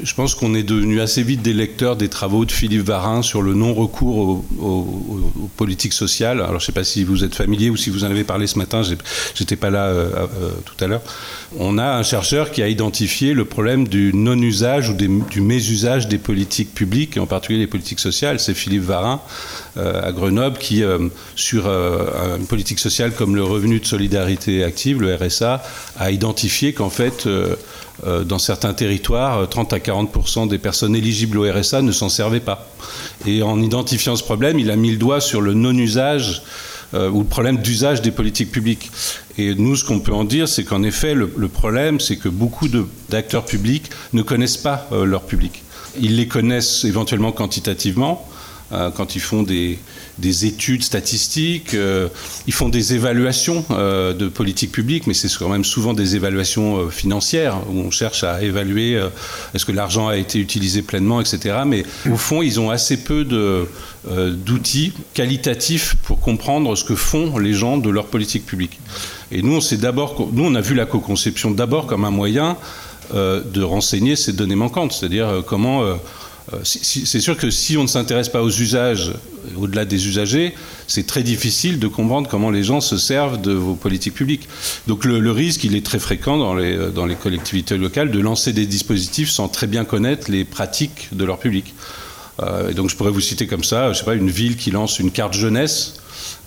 je 0.00 0.14
pense 0.14 0.34
qu'on 0.34 0.54
est 0.54 0.62
devenu 0.62 1.00
assez 1.00 1.22
vite 1.22 1.42
des 1.42 1.52
lecteurs 1.52 1.96
des 1.96 2.08
travaux 2.08 2.44
de 2.44 2.52
Philippe 2.52 2.82
Varin 2.82 3.20
sur 3.20 3.42
le 3.42 3.52
non-recours 3.52 4.42
aux, 4.58 5.50
politiques 5.56 5.92
sociales. 5.92 6.38
Alors, 6.40 6.60
je 6.60 6.64
ne 6.64 6.66
sais 6.66 6.72
pas 6.72 6.84
si 6.84 7.04
vous 7.04 7.24
êtes 7.24 7.34
familier 7.34 7.68
ou 7.68 7.76
si 7.76 7.90
vous 7.90 8.04
en 8.04 8.10
avez 8.10 8.24
parlé 8.24 8.46
ce 8.46 8.58
matin, 8.58 8.82
j'étais 9.34 9.56
pas 9.56 9.70
là 9.70 9.84
euh, 9.84 10.08
euh, 10.40 10.50
tout 10.64 10.82
à 10.82 10.88
l'heure. 10.88 11.02
On 11.58 11.76
a 11.76 11.96
un 11.98 12.02
chercheur 12.02 12.50
qui 12.50 12.62
a 12.62 12.68
identifié 12.68 13.34
le 13.34 13.44
problème 13.44 13.86
du 13.86 14.12
non-usage 14.14 14.88
ou 14.88 14.94
du 14.94 15.40
mésusage 15.40 16.08
des 16.08 16.18
politiques 16.18 16.74
publiques, 16.74 17.16
et 17.18 17.20
en 17.20 17.26
particulier 17.26 17.58
les 17.58 17.66
politiques 17.66 18.00
sociales. 18.00 18.40
C'est 18.40 18.54
Philippe 18.54 18.84
Varin 18.84 19.20
euh, 19.76 20.08
à 20.08 20.12
Grenoble 20.12 20.56
qui, 20.58 20.82
sur 21.36 21.68
une 21.68 22.46
politique 22.46 22.78
sociale 22.78 23.12
comme 23.12 23.36
le 23.36 23.44
revenu 23.44 23.78
de 23.78 23.86
solidarité 23.86 24.64
active, 24.64 25.02
le 25.02 25.14
RSA, 25.14 25.62
a 25.98 26.10
identifié 26.10 26.72
qu'en 26.72 26.90
fait, 26.90 27.28
dans 28.04 28.38
certains 28.38 28.72
territoires, 28.72 29.48
30 29.48 29.72
euh, 29.72 29.76
à 29.76 29.78
40% 29.78 30.48
des 30.48 30.58
personnes 30.58 30.96
éligibles 30.96 31.38
au 31.38 31.50
RSA 31.50 31.82
ne 31.82 31.92
s'en 31.92 32.08
servaient 32.08 32.40
pas. 32.40 32.68
Et 33.26 33.42
en 33.42 33.60
identifiant 33.60 34.16
ce 34.16 34.24
problème, 34.24 34.58
il 34.58 34.70
a 34.70 34.76
mis 34.76 34.90
le 34.90 34.96
doigt 34.96 35.20
sur 35.20 35.40
le 35.40 35.54
non-usage 35.54 36.42
euh, 36.94 37.08
ou 37.10 37.20
le 37.20 37.26
problème 37.26 37.58
d'usage 37.58 38.02
des 38.02 38.10
politiques 38.10 38.50
publiques. 38.50 38.90
Et 39.38 39.54
nous, 39.54 39.76
ce 39.76 39.84
qu'on 39.84 40.00
peut 40.00 40.12
en 40.12 40.24
dire, 40.24 40.48
c'est 40.48 40.64
qu'en 40.64 40.82
effet, 40.82 41.14
le, 41.14 41.48
problème, 41.48 42.00
c'est 42.00 42.16
que 42.16 42.28
beaucoup 42.28 42.68
d'acteurs 43.08 43.44
publics 43.44 43.90
ne 44.12 44.22
connaissent 44.22 44.56
pas 44.56 44.88
leur 44.92 45.22
public. 45.22 45.62
Ils 46.00 46.16
les 46.16 46.28
connaissent 46.28 46.84
éventuellement 46.84 47.32
quantitativement, 47.32 48.28
quand 48.96 49.14
ils 49.14 49.20
font 49.20 49.42
des, 49.42 49.78
des 50.18 50.46
études 50.46 50.82
statistiques, 50.82 51.74
euh, 51.74 52.08
ils 52.46 52.52
font 52.52 52.68
des 52.68 52.94
évaluations 52.94 53.64
euh, 53.70 54.12
de 54.12 54.28
politique 54.28 54.70
publique, 54.70 55.06
mais 55.06 55.14
c'est 55.14 55.28
quand 55.38 55.48
même 55.48 55.64
souvent 55.64 55.94
des 55.94 56.16
évaluations 56.16 56.76
euh, 56.78 56.90
financières 56.90 57.56
où 57.70 57.78
on 57.80 57.90
cherche 57.90 58.22
à 58.24 58.42
évaluer 58.42 59.00
est-ce 59.54 59.64
que 59.64 59.72
l'argent 59.72 60.08
a 60.08 60.16
été 60.16 60.38
utilisé 60.38 60.82
pleinement, 60.82 61.20
etc. 61.20 61.56
Mais 61.66 61.84
au 62.10 62.16
fond, 62.16 62.42
ils 62.42 62.60
ont 62.60 62.70
assez 62.70 62.98
peu 62.98 63.24
d'outils 63.24 64.92
qualitatifs 65.14 65.96
pour 66.02 66.20
comprendre 66.20 66.74
ce 66.76 66.84
que 66.84 66.94
font 66.94 67.38
les 67.38 67.54
gens 67.54 67.78
de 67.78 67.90
leur 67.90 68.06
politique 68.06 68.44
publique. 68.44 68.78
Et 69.30 69.42
nous, 69.42 69.56
on 69.56 69.76
d'abord, 69.76 70.28
nous, 70.32 70.44
on 70.44 70.54
a 70.54 70.60
vu 70.60 70.74
la 70.74 70.86
co-conception 70.86 71.50
d'abord 71.50 71.86
comme 71.86 72.04
un 72.04 72.10
moyen 72.10 72.56
de 73.12 73.62
renseigner 73.62 74.16
ces 74.16 74.32
données 74.32 74.54
manquantes, 74.54 74.92
c'est-à-dire 74.92 75.42
comment 75.46 75.82
euh, 75.82 75.94
c'est 76.64 77.20
sûr 77.20 77.36
que 77.36 77.50
si 77.50 77.76
on 77.76 77.82
ne 77.82 77.88
s'intéresse 77.88 78.28
pas 78.28 78.42
aux 78.42 78.50
usages, 78.50 79.12
au-delà 79.56 79.84
des 79.84 80.06
usagers, 80.06 80.54
c'est 80.86 81.06
très 81.06 81.22
difficile 81.22 81.78
de 81.78 81.86
comprendre 81.88 82.28
comment 82.28 82.50
les 82.50 82.62
gens 82.62 82.80
se 82.80 82.98
servent 82.98 83.40
de 83.40 83.52
vos 83.52 83.74
politiques 83.74 84.14
publiques. 84.14 84.48
Donc 84.86 85.04
le, 85.04 85.30
risque, 85.30 85.64
il 85.64 85.76
est 85.76 85.84
très 85.84 85.98
fréquent 85.98 86.38
dans 86.38 86.54
les, 86.54 86.76
euh, 86.76 86.90
dans 86.90 87.06
les 87.06 87.14
collectivités 87.14 87.76
locales 87.76 88.10
de 88.10 88.20
lancer 88.20 88.52
des 88.52 88.66
dispositifs 88.66 89.30
sans 89.30 89.48
très 89.48 89.66
bien 89.66 89.84
connaître 89.84 90.30
les 90.30 90.44
pratiques 90.44 91.08
de 91.12 91.24
leur 91.24 91.38
public. 91.38 91.74
Euh, 92.40 92.70
et 92.70 92.74
donc 92.74 92.90
je 92.90 92.96
pourrais 92.96 93.10
vous 93.10 93.20
citer 93.20 93.46
comme 93.46 93.64
ça, 93.64 93.92
je 93.92 93.98
sais 93.98 94.04
pas, 94.04 94.14
une 94.14 94.30
ville 94.30 94.56
qui 94.56 94.70
lance 94.70 94.98
une 94.98 95.10
carte 95.10 95.34
jeunesse 95.34 95.94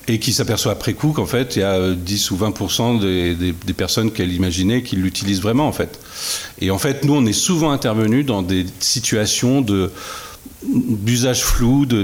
et 0.07 0.19
qui 0.19 0.33
s'aperçoit 0.33 0.71
après 0.71 0.93
coup 0.93 1.11
qu'en 1.11 1.25
fait, 1.25 1.55
il 1.55 1.59
y 1.59 1.63
a 1.63 1.93
10 1.93 2.31
ou 2.31 2.37
20 2.37 2.99
des, 3.01 3.35
des, 3.35 3.73
personnes 3.73 4.11
qu'elle 4.11 4.31
imaginait 4.31 4.83
qui 4.83 4.95
l'utilisent 4.95 5.41
vraiment, 5.41 5.67
en 5.67 5.71
fait. 5.71 5.99
Et 6.59 6.69
en 6.71 6.77
fait, 6.77 7.03
nous, 7.03 7.15
on 7.15 7.25
est 7.25 7.33
souvent 7.33 7.71
intervenus 7.71 8.25
dans 8.25 8.41
des 8.43 8.65
situations 8.79 9.65
d'usage 10.63 11.43
flou, 11.43 11.85
de, 11.87 12.03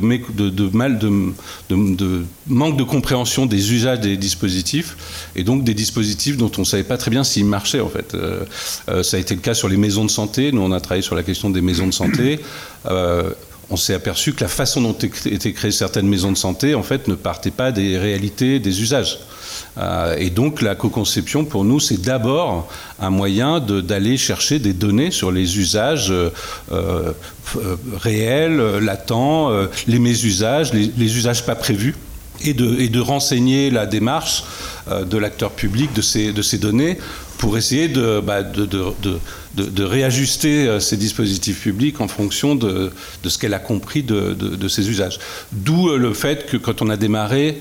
manque 2.48 2.77
de 2.77 2.84
compréhension 2.84 3.46
des 3.46 3.74
usages 3.74 4.00
des 4.00 4.17
dispositifs, 4.17 5.29
et 5.36 5.43
donc 5.43 5.63
des 5.63 5.75
dispositifs 5.75 6.38
dont 6.38 6.51
on 6.58 6.62
ne 6.62 6.65
savait 6.65 6.84
pas 6.84 6.98
très 6.98 7.12
bien 7.12 7.24
s'ils 7.24 7.46
marchaient 7.46 7.81
en 7.81 7.89
fait. 7.89 8.15
Euh, 8.15 8.43
euh, 8.89 9.03
ça 9.03 9.17
a 9.17 9.20
été 9.20 9.36
le 9.36 9.41
cas 9.41 9.53
sur 9.53 9.70
les 9.70 9.77
maisons 9.77 10.05
de 10.05 10.12
santé. 10.12 10.51
Nous, 10.51 10.62
on 10.62 10.72
a 10.72 10.79
travaillé 10.79 11.03
sur 11.03 11.15
la 11.15 11.24
question 11.24 11.51
des 11.51 11.62
maisons 11.62 11.88
de 11.88 11.93
santé. 11.93 12.39
Euh, 12.88 13.31
on 13.71 13.77
s'est 13.77 13.93
aperçu 13.93 14.33
que 14.33 14.43
la 14.43 14.49
façon 14.49 14.81
dont 14.81 14.97
étaient 15.25 15.53
créées 15.53 15.71
certaines 15.71 16.07
maisons 16.07 16.31
de 16.31 16.37
santé, 16.37 16.75
en 16.75 16.83
fait, 16.83 17.07
ne 17.07 17.15
partait 17.15 17.51
pas 17.51 17.71
des 17.71 17.97
réalités, 17.97 18.59
des 18.59 18.81
usages. 18.81 19.19
Euh, 19.77 20.15
et 20.17 20.29
donc, 20.29 20.61
la 20.61 20.75
co-conception, 20.75 21.45
pour 21.45 21.63
nous, 21.63 21.79
c'est 21.79 22.01
d'abord 22.01 22.67
un 22.99 23.09
moyen 23.09 23.61
d'aller 23.61 24.17
chercher 24.17 24.59
des 24.59 24.73
données 24.73 25.09
sur 25.09 25.31
les 25.31 25.57
usages 25.57 26.11
euh, 26.11 26.29
euh, 26.73 27.13
réels, 27.97 28.79
latents, 28.79 29.51
les 29.87 29.99
mésusages, 29.99 30.73
les, 30.73 30.91
les 30.97 31.17
usages 31.17 31.45
pas 31.45 31.55
prévus 31.55 31.95
et 32.45 32.53
de, 32.53 33.00
renseigner 33.00 33.69
la 33.69 33.86
démarche 33.86 34.43
de 34.89 35.17
l'acteur 35.17 35.51
public 35.51 35.93
de 35.93 36.01
ces, 36.01 36.33
ces 36.41 36.57
données 36.57 36.98
pour 37.41 37.57
essayer 37.57 37.88
de, 37.88 38.19
bah, 38.19 38.43
de, 38.43 39.83
réajuster 39.83 40.67
euh, 40.67 40.79
ces 40.79 40.95
dispositifs 40.95 41.60
publics 41.60 42.00
en 42.00 42.07
fonction 42.07 42.53
de, 42.53 42.91
ce 43.25 43.38
qu'elle 43.39 43.55
a 43.55 43.60
compris 43.60 44.03
de, 44.03 44.67
ses 44.67 44.88
usages. 44.88 45.17
D'où 45.51 45.89
euh, 45.89 45.98
le 45.98 46.13
fait 46.13 46.45
que 46.45 46.55
quand 46.55 46.83
on 46.83 46.89
a 46.91 46.98
démarré, 46.98 47.60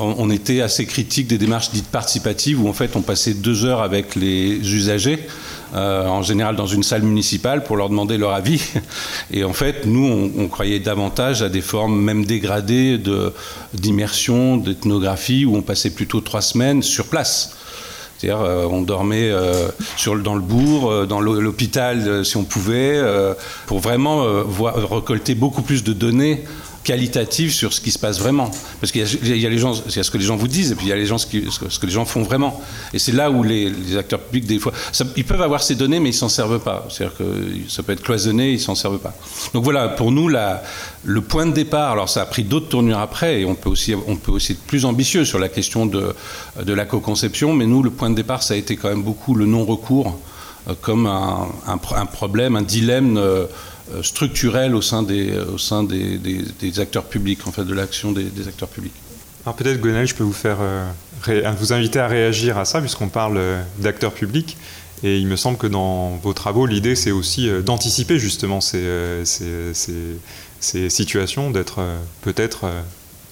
on 0.00 0.30
était 0.30 0.60
assez 0.60 0.86
critique 0.86 1.26
des 1.26 1.38
démarches 1.38 1.70
dites 1.70 1.88
participatives 1.88 2.62
où 2.62 2.68
en 2.68 2.72
fait 2.72 2.96
on 2.96 3.02
passait 3.02 3.34
deux 3.34 3.64
heures 3.64 3.82
avec 3.82 4.14
les 4.14 4.56
usagers, 4.56 5.26
euh, 5.74 6.06
en 6.06 6.22
général 6.22 6.54
dans 6.54 6.66
une 6.66 6.82
salle 6.82 7.02
municipale, 7.02 7.64
pour 7.64 7.76
leur 7.76 7.88
demander 7.88 8.18
leur 8.18 8.32
avis. 8.32 8.62
Et 9.32 9.44
en 9.44 9.52
fait, 9.52 9.84
nous, 9.84 10.30
on, 10.38 10.46
croyait 10.48 10.78
davantage 10.78 11.42
à 11.42 11.48
des 11.48 11.60
formes 11.60 12.00
même 12.00 12.24
dégradées 12.24 13.00
d'immersion, 13.74 14.56
d'ethnographie, 14.56 15.44
où 15.44 15.56
on 15.56 15.62
passait 15.62 15.90
plutôt 15.90 16.20
trois 16.20 16.40
semaines 16.40 16.82
sur 16.82 17.06
place. 17.06 17.56
C'est-à-dire, 18.16 18.42
euh, 18.42 18.66
on 18.70 18.80
dormait 18.80 19.28
euh, 19.30 19.68
dans 20.22 20.34
le 20.34 20.40
bourg, 20.40 21.06
dans 21.06 21.20
l'hôpital 21.20 22.24
si 22.24 22.36
on 22.36 22.44
pouvait, 22.44 23.02
pour 23.66 23.80
vraiment 23.80 24.42
voir, 24.44 24.74
récolter 24.90 25.34
beaucoup 25.34 25.62
plus 25.62 25.82
de 25.82 25.92
données 25.92 26.44
qualitative 26.86 27.52
sur 27.52 27.72
ce 27.72 27.80
qui 27.80 27.90
se 27.90 27.98
passe 27.98 28.20
vraiment. 28.20 28.48
Parce 28.80 28.92
qu'il 28.92 29.02
y, 29.02 29.44
a 29.44 29.50
les 29.50 29.58
gens, 29.58 29.72
il 29.74 30.04
ce 30.04 30.08
que 30.08 30.18
les 30.18 30.24
gens 30.24 30.36
vous 30.36 30.46
disent, 30.46 30.70
et 30.70 30.74
puis 30.76 30.86
il 30.86 30.88
y 30.88 30.92
a 30.92 30.96
les 30.96 31.04
gens, 31.04 31.18
ce, 31.18 31.26
que 31.26 31.86
les 31.86 31.92
gens 31.92 32.04
font 32.04 32.22
vraiment. 32.22 32.62
Et 32.94 33.00
c'est 33.00 33.10
là 33.10 33.28
où 33.28 33.42
les, 33.42 33.96
acteurs 33.96 34.20
publics, 34.20 34.46
des 34.46 34.60
fois, 34.60 34.72
ils 35.16 35.24
peuvent 35.24 35.42
avoir 35.42 35.64
ces 35.64 35.74
données, 35.74 35.98
mais 35.98 36.10
ils 36.10 36.20
s'en 36.22 36.28
servent 36.28 36.60
pas. 36.60 36.86
C'est-à-dire 36.88 37.16
que 37.16 37.24
ça 37.68 37.82
peut 37.82 37.92
être 37.92 38.02
cloisonné, 38.02 38.52
ils 38.52 38.60
s'en 38.60 38.76
servent 38.76 39.00
pas. 39.00 39.14
Donc 39.52 39.64
voilà, 39.64 39.88
pour 39.88 40.12
nous, 40.12 40.28
le 40.28 41.20
point 41.22 41.46
de 41.46 41.52
départ, 41.52 41.90
alors 41.90 42.08
ça 42.08 42.22
a 42.22 42.26
pris 42.26 42.44
d'autres 42.44 42.68
tournures 42.68 43.00
après, 43.00 43.40
et 43.40 43.44
on 43.44 43.56
peut 43.56 43.70
aussi, 43.70 43.92
on 44.06 44.14
peut 44.14 44.30
aussi 44.30 44.52
être 44.52 44.62
plus 44.62 44.84
ambitieux 44.84 45.24
sur 45.24 45.40
la 45.40 45.48
question 45.48 45.86
de, 45.86 46.14
la 46.64 46.84
co-conception, 46.84 47.52
mais 47.52 47.66
nous, 47.66 47.82
le 47.82 47.90
point 47.90 48.10
de 48.10 48.14
départ, 48.14 48.44
ça 48.44 48.54
a 48.54 48.56
été 48.56 48.76
quand 48.76 48.90
même 48.90 49.02
beaucoup 49.02 49.34
le 49.34 49.46
non-recours 49.46 50.16
euh, 50.68 50.74
comme 50.80 51.06
un, 51.08 52.06
problème, 52.06 52.54
un 52.54 52.62
dilemme. 52.62 53.16
Euh, 53.16 53.46
structurelle 54.02 54.74
au 54.74 54.82
sein 54.82 55.02
des, 55.02 55.30
euh, 55.30 55.54
au 55.54 55.58
sein 55.58 55.82
des, 55.82 56.18
des, 56.18 56.80
acteurs 56.80 57.04
publics, 57.04 57.46
en 57.46 57.52
fait, 57.52 57.64
de 57.64 57.74
l'action 57.74 58.12
des, 58.12 58.48
acteurs 58.48 58.68
publics. 58.68 58.92
Alors 59.44 59.54
peut-être, 59.54 59.80
Gwenaël, 59.80 60.06
je 60.06 60.14
peux 60.14 60.24
vous 60.24 60.32
faire 60.32 60.58
euh, 60.60 60.90
vous 61.58 61.72
inviter 61.72 61.98
à 61.98 62.08
réagir 62.08 62.58
à 62.58 62.64
ça, 62.64 62.80
puisqu'on 62.80 63.08
parle 63.08 63.40
d'acteurs 63.78 64.12
publics. 64.12 64.56
Et 65.02 65.18
il 65.18 65.26
me 65.26 65.36
semble 65.36 65.58
que 65.58 65.66
dans 65.66 66.16
vos 66.22 66.32
travaux, 66.32 66.66
l'idée, 66.66 66.96
c'est 66.96 67.10
aussi 67.10 67.48
d'anticiper 67.64 68.18
justement 68.18 68.60
ces, 68.60 69.22
ces, 69.24 69.72
ces, 70.58 70.90
situations, 70.90 71.50
d'être 71.50 71.84
peut-être, 72.22 72.66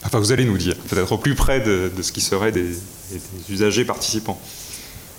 enfin 0.04 0.18
vous 0.18 0.30
allez 0.30 0.44
nous 0.44 0.58
dire, 0.58 0.76
peut-être 0.76 1.12
au 1.12 1.18
plus 1.18 1.34
près 1.34 1.60
de, 1.60 1.90
ce 2.02 2.12
qui 2.12 2.20
serait 2.20 2.52
des 2.52 2.78
usagers 3.48 3.84
participants. 3.84 4.38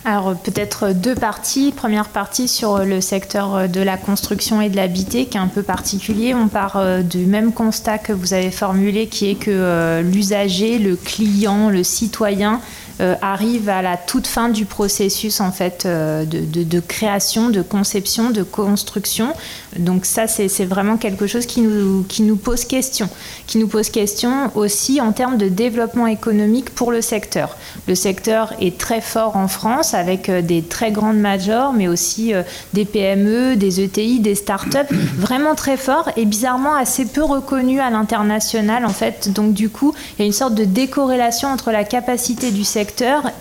Alors 0.07 0.35
peut-être 0.35 0.93
deux 0.93 1.15
parties. 1.15 1.73
Première 1.75 2.09
partie 2.09 2.47
sur 2.47 2.85
le 2.85 3.01
secteur 3.01 3.67
de 3.67 3.81
la 3.81 3.97
construction 3.97 4.61
et 4.61 4.69
de 4.69 4.75
l'habité 4.75 5.25
qui 5.25 5.35
est 5.35 5.41
un 5.41 5.47
peu 5.47 5.63
particulier. 5.63 6.35
On 6.35 6.47
part 6.47 6.77
euh, 6.77 7.01
du 7.01 7.25
même 7.25 7.51
constat 7.51 7.97
que 7.97 8.13
vous 8.13 8.35
avez 8.35 8.51
formulé 8.51 9.07
qui 9.07 9.31
est 9.31 9.35
que 9.35 9.49
euh, 9.49 10.03
l'usager, 10.03 10.77
le 10.77 10.95
client, 10.95 11.71
le 11.71 11.83
citoyen 11.83 12.61
euh, 13.01 13.15
arrive 13.21 13.67
à 13.67 13.81
la 13.81 13.97
toute 13.97 14.25
fin 14.25 14.47
du 14.47 14.63
processus 14.63 15.41
en 15.41 15.51
fait 15.51 15.85
euh, 15.85 16.23
de, 16.23 16.79
création, 16.79 17.49
de 17.49 17.61
conception, 17.61 18.29
de 18.29 18.41
construction. 18.41 19.33
Donc 19.77 20.05
ça, 20.05 20.27
c'est 20.27 20.63
vraiment 20.63 20.95
quelque 20.95 21.27
chose 21.27 21.45
qui 21.45 21.59
nous, 21.59 22.05
qui 22.07 22.21
nous 22.21 22.37
pose 22.37 22.63
question, 22.63 23.09
qui 23.47 23.57
nous 23.57 23.67
pose 23.67 23.89
question 23.89 24.49
aussi 24.55 25.01
en 25.01 25.11
termes 25.11 25.37
de 25.37 25.49
développement 25.49 26.07
économique 26.07 26.69
pour 26.69 26.93
le 26.93 27.01
secteur. 27.01 27.57
Le 27.89 27.95
secteur 27.95 28.53
est 28.61 28.77
très 28.77 29.01
fort 29.01 29.35
en 29.35 29.49
France 29.49 29.93
avec 29.93 30.29
euh, 30.29 30.41
des 30.41 30.61
très 30.61 30.91
grandes 30.91 31.19
majors, 31.19 31.73
mais 31.73 31.89
aussi 31.89 32.31
des 32.73 32.85
PME, 32.85 33.57
des 33.57 33.81
ETI, 33.81 34.21
des 34.21 34.35
start-up, 34.35 34.87
vraiment 35.17 35.55
très 35.55 35.75
fort 35.75 36.09
et 36.15 36.23
bizarrement 36.23 36.75
assez 36.75 37.03
peu 37.03 37.23
reconnu 37.23 37.81
à 37.81 37.89
l'international 37.89 38.85
en 38.85 38.89
fait. 38.89 39.33
Donc 39.33 39.53
du 39.53 39.67
coup, 39.67 39.93
il 40.17 40.21
y 40.21 40.23
a 40.23 40.25
une 40.25 40.31
sorte 40.31 40.55
de 40.55 40.63
décorrélation 40.63 41.49
entre 41.49 41.71
la 41.71 41.83
capacité 41.83 42.51
du 42.51 42.63
secteur 42.63 42.84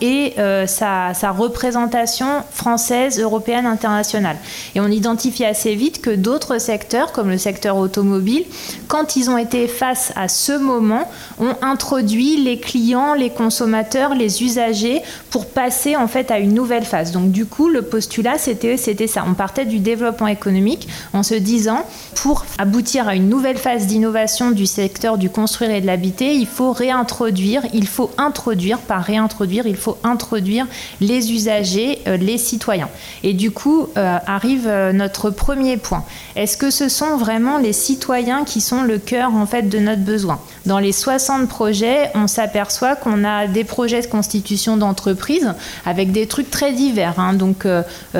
et 0.00 0.34
euh, 0.38 0.66
sa, 0.66 1.12
représentation 1.30 2.26
française, 2.50 3.18
européenne, 3.20 3.66
internationale. 3.66 4.36
Et 4.74 4.80
on 4.80 4.88
identifie 4.88 5.44
assez 5.44 5.74
vite 5.74 6.00
que 6.00 6.10
d'autres 6.10 6.58
secteurs, 6.58 7.12
comme 7.12 7.30
le 7.30 7.38
secteur 7.38 7.76
automobile, 7.76 8.44
quand 8.88 9.16
ils 9.16 9.30
ont 9.30 9.38
été 9.38 9.68
face 9.68 10.12
à 10.16 10.28
ce 10.28 10.52
moment, 10.52 11.08
ont 11.38 11.54
introduit 11.62 12.36
les 12.42 12.58
clients, 12.58 13.14
les 13.14 13.30
consommateurs, 13.30 14.14
les 14.14 14.42
usagers 14.42 15.02
pour 15.30 15.46
passer 15.46 15.96
en 15.96 16.08
fait 16.08 16.30
à 16.30 16.38
une 16.38 16.54
nouvelle 16.54 16.84
phase. 16.84 17.12
Donc 17.12 17.30
du 17.30 17.46
coup, 17.46 17.68
le 17.68 17.82
postulat, 17.82 18.38
c'était, 18.38 18.76
ça. 19.06 19.24
On 19.26 19.34
partait 19.34 19.64
du 19.64 19.78
développement 19.78 20.28
économique 20.28 20.88
en 21.12 21.22
se 21.22 21.34
disant, 21.34 21.84
pour 22.14 22.44
aboutir 22.58 23.08
à 23.08 23.14
une 23.14 23.28
nouvelle 23.28 23.58
phase 23.58 23.86
d'innovation 23.86 24.50
du 24.50 24.66
secteur 24.66 25.18
du 25.18 25.30
construire 25.30 25.70
et 25.70 25.80
de 25.80 25.86
l'habiter, 25.86 26.34
il 26.34 26.46
faut 26.46 26.72
réintroduire, 26.72 27.62
il 27.72 27.86
faut 27.86 28.10
introduire 28.18 28.78
par 28.78 29.02
il 29.42 29.76
faut 29.76 29.98
introduire 30.04 30.66
les 31.00 31.32
usagers, 31.32 32.00
euh, 32.06 32.16
les 32.16 32.38
citoyens. 32.38 32.88
Et 33.22 33.32
du 33.32 33.50
coup, 33.50 33.88
euh, 33.96 34.18
arrive 34.26 34.66
euh, 34.66 34.92
notre 34.92 35.30
premier 35.30 35.76
point. 35.76 36.04
Est-ce 36.36 36.56
que 36.56 36.70
ce 36.70 36.88
sont 36.88 37.16
vraiment 37.16 37.58
les 37.58 37.72
citoyens 37.72 38.44
qui 38.44 38.60
sont 38.60 38.82
le 38.82 38.98
cœur 38.98 39.34
en 39.34 39.46
fait 39.46 39.62
de 39.62 39.78
notre 39.78 40.02
besoin? 40.02 40.40
Dans 40.66 40.78
les 40.78 40.92
60 40.92 41.48
projets, 41.48 42.10
on 42.14 42.26
s'aperçoit 42.26 42.96
qu'on 42.96 43.24
a 43.24 43.46
des 43.46 43.64
projets 43.64 44.00
de 44.00 44.06
constitution 44.06 44.76
d'entreprise 44.76 45.52
avec 45.84 46.12
des 46.12 46.26
trucs 46.26 46.50
très 46.50 46.72
divers. 46.72 47.18
Hein. 47.18 47.34
donc 47.34 47.66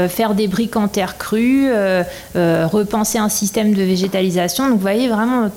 faire 0.08 0.34
des 0.34 0.46
briques 0.46 0.76
en 0.76 0.88
terre 0.88 1.16
crue, 1.16 1.70
repenser 2.34 3.18
un 3.18 3.30
système 3.30 3.72
de 3.72 3.82
végétalisation. 3.82 4.68
Donc 4.68 4.76
vous 4.76 4.82
voyez 4.82 5.08
vraiment 5.08 5.50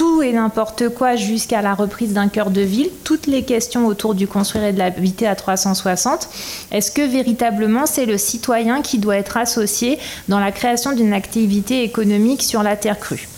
tout 0.00 0.22
et 0.22 0.32
n'importe 0.32 0.88
quoi 0.88 1.14
jusqu'à 1.14 1.60
la 1.60 1.74
reprise 1.74 2.14
d'un 2.14 2.28
cœur 2.28 2.48
de 2.48 2.62
ville, 2.62 2.88
toutes 3.04 3.26
les 3.26 3.42
questions 3.42 3.84
autour 3.84 4.14
du 4.14 4.26
construire 4.26 4.64
et 4.64 4.72
de 4.72 4.78
l'habiter 4.78 5.26
à 5.26 5.34
360. 5.34 6.26
Est-ce 6.72 6.90
que 6.90 7.02
véritablement 7.02 7.84
c'est 7.84 8.06
le 8.06 8.16
citoyen 8.16 8.80
qui 8.80 8.96
doit 8.96 9.18
être 9.18 9.36
associé 9.36 9.98
dans 10.28 10.38
la 10.40 10.52
création 10.52 10.92
d'une 10.92 11.12
activité 11.12 11.84
économique 11.84 12.42
sur 12.42 12.62
la 12.62 12.76
terre 12.76 12.98
crue? 12.98 13.28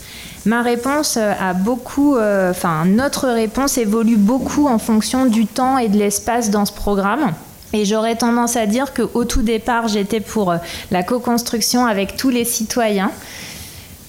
Ma 0.46 0.62
réponse 0.62 1.16
a 1.16 1.52
beaucoup, 1.52 2.14
euh, 2.14 2.52
enfin 2.52 2.84
notre 2.84 3.26
réponse 3.26 3.76
évolue 3.76 4.16
beaucoup 4.16 4.68
en 4.68 4.78
fonction 4.78 5.26
du 5.26 5.46
temps 5.46 5.78
et 5.78 5.88
de 5.88 5.98
l'espace 5.98 6.50
dans 6.50 6.64
ce 6.64 6.72
programme. 6.72 7.32
Et 7.72 7.84
j'aurais 7.84 8.14
tendance 8.14 8.54
à 8.54 8.66
dire 8.66 8.94
qu'au 8.94 9.24
tout 9.24 9.42
départ, 9.42 9.88
j'étais 9.88 10.20
pour 10.20 10.52
euh, 10.52 10.58
la 10.92 11.02
co-construction 11.02 11.86
avec 11.86 12.16
tous 12.16 12.30
les 12.30 12.44
citoyens 12.44 13.10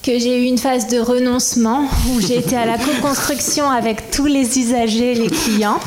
que 0.03 0.19
j'ai 0.19 0.43
eu 0.43 0.48
une 0.48 0.57
phase 0.57 0.88
de 0.88 1.00
renoncement 1.00 1.86
où 2.12 2.19
j'ai 2.19 2.38
été 2.38 2.57
à 2.57 2.65
la 2.65 2.77
co-construction 2.77 3.69
avec 3.69 4.12
tous 4.12 4.25
les 4.25 4.60
usagers, 4.60 5.13
les 5.13 5.29
clients, 5.29 5.79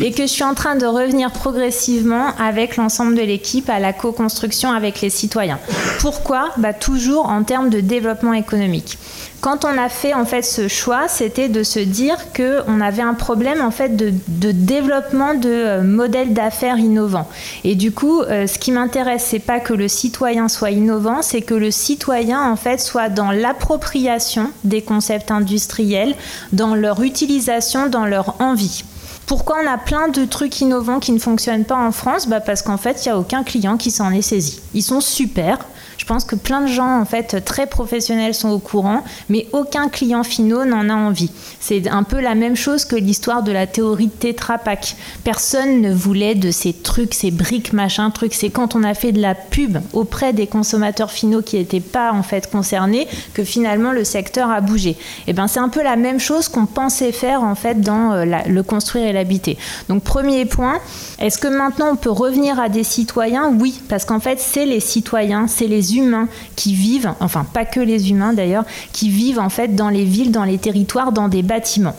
et 0.00 0.12
que 0.12 0.22
je 0.22 0.28
suis 0.28 0.44
en 0.44 0.54
train 0.54 0.76
de 0.76 0.86
revenir 0.86 1.32
progressivement 1.32 2.28
avec 2.38 2.76
l'ensemble 2.76 3.16
de 3.16 3.22
l'équipe 3.22 3.68
à 3.68 3.80
la 3.80 3.92
co-construction 3.92 4.70
avec 4.70 5.00
les 5.00 5.10
citoyens. 5.10 5.58
Pourquoi? 5.98 6.50
Bah, 6.56 6.72
Toujours 6.72 7.26
en 7.26 7.42
termes 7.42 7.68
de 7.68 7.80
développement 7.80 8.32
économique. 8.32 8.96
Quand 9.44 9.66
on 9.66 9.76
a 9.76 9.90
fait 9.90 10.14
en 10.14 10.24
fait 10.24 10.40
ce 10.40 10.68
choix, 10.68 11.06
c'était 11.06 11.50
de 11.50 11.62
se 11.62 11.78
dire 11.78 12.32
que 12.32 12.62
on 12.66 12.80
avait 12.80 13.02
un 13.02 13.12
problème 13.12 13.60
en 13.60 13.70
fait 13.70 13.94
de, 13.94 14.10
développement 14.52 15.34
de 15.34 15.50
euh, 15.50 15.82
modèles 15.82 16.32
d'affaires 16.32 16.78
innovants. 16.78 17.28
Et 17.62 17.74
du 17.74 17.92
coup, 17.92 18.22
euh, 18.22 18.46
ce 18.46 18.58
qui 18.58 18.72
m'intéresse, 18.72 19.26
c'est 19.28 19.40
pas 19.40 19.60
que 19.60 19.74
le 19.74 19.86
citoyen 19.86 20.48
soit 20.48 20.70
innovant, 20.70 21.20
c'est 21.20 21.42
que 21.42 21.52
le 21.52 21.70
citoyen 21.70 22.40
en 22.50 22.56
fait 22.56 22.80
soit 22.80 23.10
dans 23.10 23.32
l'appropriation 23.32 24.50
des 24.64 24.80
concepts 24.80 25.30
industriels, 25.30 26.14
dans 26.54 26.74
leur 26.74 27.02
utilisation, 27.02 27.90
dans 27.90 28.06
leur 28.06 28.40
envie. 28.40 28.82
Pourquoi 29.26 29.56
on 29.62 29.70
a 29.70 29.76
plein 29.76 30.08
de 30.08 30.24
trucs 30.24 30.58
innovants 30.62 31.00
qui 31.00 31.12
ne 31.12 31.18
fonctionnent 31.18 31.66
pas 31.66 31.76
en 31.76 31.92
France? 31.92 32.28
Bah 32.28 32.40
Parce 32.40 32.62
qu'en 32.62 32.78
fait, 32.78 33.04
il 33.04 33.08
n'y 33.10 33.12
a 33.12 33.18
aucun 33.18 33.42
client 33.42 33.76
qui 33.76 33.90
s'en 33.90 34.10
est 34.10 34.22
saisi. 34.22 34.60
Ils 34.72 34.82
sont 34.82 35.02
super, 35.02 35.58
je 36.04 36.08
pense 36.08 36.26
que 36.26 36.36
plein 36.36 36.60
de 36.60 36.66
gens, 36.66 37.00
en 37.00 37.06
fait, 37.06 37.42
très 37.46 37.66
professionnels 37.66 38.34
sont 38.34 38.50
au 38.50 38.58
courant, 38.58 39.02
mais 39.30 39.46
aucun 39.52 39.88
client 39.88 40.22
finaux 40.22 40.66
n'en 40.66 40.90
a 40.90 40.94
envie. 40.94 41.30
C'est 41.60 41.88
un 41.88 42.02
peu 42.02 42.20
la 42.20 42.34
même 42.34 42.56
chose 42.56 42.84
que 42.84 42.94
l'histoire 42.94 43.42
de 43.42 43.50
la 43.50 43.66
théorie 43.66 44.08
de 44.08 44.12
Tetra 44.12 44.58
Pak. 44.58 44.96
Personne 45.24 45.80
ne 45.80 45.94
voulait 45.94 46.34
de 46.34 46.50
ces 46.50 46.74
trucs, 46.74 47.14
ces 47.14 47.30
briques, 47.30 47.72
machin, 47.72 48.10
trucs. 48.10 48.34
C'est 48.34 48.50
quand 48.50 48.74
on 48.74 48.82
a 48.82 48.92
fait 48.92 49.12
de 49.12 49.22
la 49.22 49.34
pub 49.34 49.78
auprès 49.94 50.34
des 50.34 50.46
consommateurs 50.46 51.10
finaux 51.10 51.40
qui 51.40 51.56
n'étaient 51.56 51.80
pas, 51.80 52.12
en 52.12 52.22
fait, 52.22 52.50
concernés 52.50 53.08
que 53.32 53.42
finalement 53.42 53.92
le 53.92 54.04
secteur 54.04 54.50
a 54.50 54.60
bougé. 54.60 54.90
Et 54.90 54.98
eh 55.28 55.32
ben, 55.32 55.48
c'est 55.48 55.60
un 55.60 55.70
peu 55.70 55.82
la 55.82 55.96
même 55.96 56.20
chose 56.20 56.50
qu'on 56.50 56.66
pensait 56.66 57.12
faire, 57.12 57.42
en 57.42 57.54
fait, 57.54 57.80
dans 57.80 58.12
euh, 58.12 58.26
le 58.46 58.62
construire 58.62 59.06
et 59.06 59.12
l'habiter. 59.14 59.56
Donc, 59.88 60.02
premier 60.02 60.44
point, 60.44 60.80
est-ce 61.18 61.38
que 61.38 61.48
maintenant 61.48 61.92
on 61.92 61.96
peut 61.96 62.10
revenir 62.10 62.60
à 62.60 62.68
des 62.68 62.84
citoyens? 62.84 63.50
Oui, 63.58 63.80
parce 63.88 64.04
qu'en 64.04 64.20
fait, 64.20 64.38
c'est 64.38 64.66
les 64.66 64.80
citoyens, 64.80 65.46
c'est 65.48 65.66
les 65.66 65.93
humains 65.96 66.28
qui 66.56 66.74
vivent, 66.74 67.14
enfin 67.20 67.44
pas 67.44 67.64
que 67.64 67.80
les 67.80 68.10
humains 68.10 68.32
d'ailleurs, 68.32 68.64
qui 68.92 69.08
vivent 69.08 69.38
en 69.38 69.48
fait 69.48 69.74
dans 69.74 69.88
les 69.88 70.04
villes, 70.04 70.32
dans 70.32 70.44
les 70.44 70.58
territoires, 70.58 71.12
dans 71.12 71.28
des 71.28 71.42
bâtiments. 71.42 71.96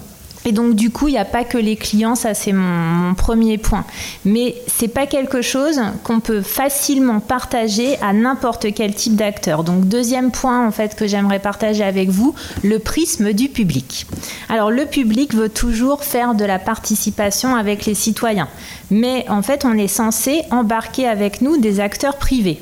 Et 0.47 0.51
donc 0.51 0.75
du 0.75 0.91
coup, 0.91 1.07
il 1.07 1.11
n'y 1.11 1.17
a 1.17 1.25
pas 1.25 1.43
que 1.43 1.57
les 1.57 1.75
clients, 1.75 2.13
ça 2.13 2.35
c'est 2.35 2.53
mon, 2.53 3.15
premier 3.15 3.57
point. 3.57 3.83
Mais 4.23 4.55
c'est 4.67 4.87
pas 4.87 5.07
quelque 5.07 5.41
chose 5.41 5.81
qu'on 6.03 6.19
peut 6.19 6.41
facilement 6.41 7.19
partager 7.19 7.97
à 8.01 8.13
n'importe 8.13 8.67
quel 8.73 8.93
type 8.93 9.15
d'acteur. 9.15 9.63
Donc 9.63 9.87
deuxième 9.87 10.31
point 10.31 10.65
en 10.65 10.71
fait 10.71 10.95
que 10.95 11.07
j'aimerais 11.07 11.39
partager 11.39 11.83
avec 11.83 12.09
vous, 12.09 12.35
le 12.63 12.77
prisme 12.77 13.33
du 13.33 13.49
public. 13.49 14.05
Alors 14.47 14.69
le 14.69 14.85
public 14.85 15.33
veut 15.33 15.49
toujours 15.49 16.03
faire 16.03 16.35
de 16.35 16.45
la 16.45 16.59
participation 16.59 17.55
avec 17.55 17.85
les 17.85 17.95
citoyens, 17.95 18.47
mais 18.91 19.25
en 19.29 19.41
fait 19.41 19.65
on 19.65 19.75
est 19.75 19.87
censé 19.87 20.43
embarquer 20.51 21.07
avec 21.07 21.41
nous 21.41 21.57
des 21.57 21.79
acteurs 21.79 22.17
privés 22.17 22.61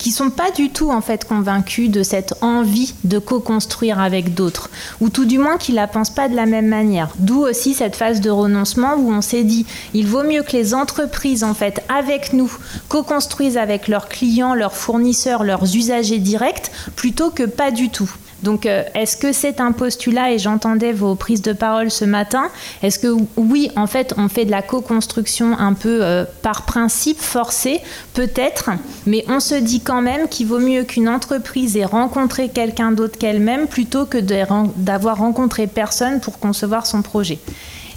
qui 0.00 0.12
sont 0.12 0.30
pas 0.30 0.50
du 0.50 0.70
tout 0.70 0.90
en 0.90 1.02
fait 1.02 1.26
convaincus 1.26 1.90
de 1.90 2.02
cette 2.02 2.34
envie 2.40 2.94
de 3.04 3.18
co-construire 3.18 4.00
avec 4.00 4.34
d'autres, 4.34 4.70
ou 5.02 5.10
tout 5.10 5.26
du 5.26 5.38
moins 5.38 5.58
qui 5.58 5.72
la 5.72 5.86
pensent 5.86 6.14
pas 6.14 6.30
de 6.30 6.34
la 6.34 6.46
même 6.46 6.68
manière. 6.68 7.10
D'où 7.18 7.42
aussi 7.42 7.74
cette 7.74 7.96
phase 7.96 8.22
de 8.22 8.30
renoncement 8.30 8.94
où 8.96 9.12
on 9.12 9.20
s'est 9.20 9.44
dit 9.44 9.66
il 9.92 10.06
vaut 10.06 10.24
mieux 10.24 10.42
que 10.42 10.52
les 10.52 10.72
entreprises 10.72 11.44
en 11.44 11.52
fait 11.52 11.84
avec 11.90 12.32
nous 12.32 12.50
co-construisent 12.88 13.58
avec 13.58 13.88
leurs 13.88 14.08
clients, 14.08 14.54
leurs 14.54 14.74
fournisseurs, 14.74 15.44
leurs 15.44 15.76
usagers 15.76 16.18
directs, 16.18 16.72
plutôt 16.96 17.28
que 17.28 17.42
pas 17.42 17.70
du 17.70 17.90
tout. 17.90 18.10
Donc, 18.42 18.66
euh, 18.66 18.82
est-ce 18.94 19.16
que 19.16 19.32
c'est 19.32 19.60
un 19.60 19.72
postulat, 19.72 20.32
et 20.32 20.38
j'entendais 20.38 20.92
vos 20.92 21.14
prises 21.14 21.42
de 21.42 21.52
parole 21.52 21.90
ce 21.90 22.04
matin, 22.04 22.48
est-ce 22.82 22.98
que 22.98 23.14
oui, 23.36 23.70
en 23.76 23.86
fait, 23.86 24.14
on 24.16 24.28
fait 24.28 24.44
de 24.44 24.50
la 24.50 24.62
co-construction 24.62 25.58
un 25.58 25.74
peu 25.74 26.00
euh, 26.02 26.24
par 26.42 26.62
principe 26.62 27.20
forcé, 27.20 27.80
peut-être, 28.14 28.70
mais 29.06 29.24
on 29.28 29.40
se 29.40 29.54
dit 29.54 29.80
quand 29.80 30.02
même 30.02 30.28
qu'il 30.28 30.46
vaut 30.46 30.58
mieux 30.58 30.84
qu'une 30.84 31.08
entreprise 31.08 31.76
ait 31.76 31.84
rencontré 31.84 32.48
quelqu'un 32.48 32.92
d'autre 32.92 33.18
qu'elle-même 33.18 33.66
plutôt 33.66 34.06
que 34.06 34.18
d'avoir 34.18 35.18
rencontré 35.18 35.66
personne 35.66 36.20
pour 36.20 36.38
concevoir 36.38 36.86
son 36.86 37.02
projet. 37.02 37.38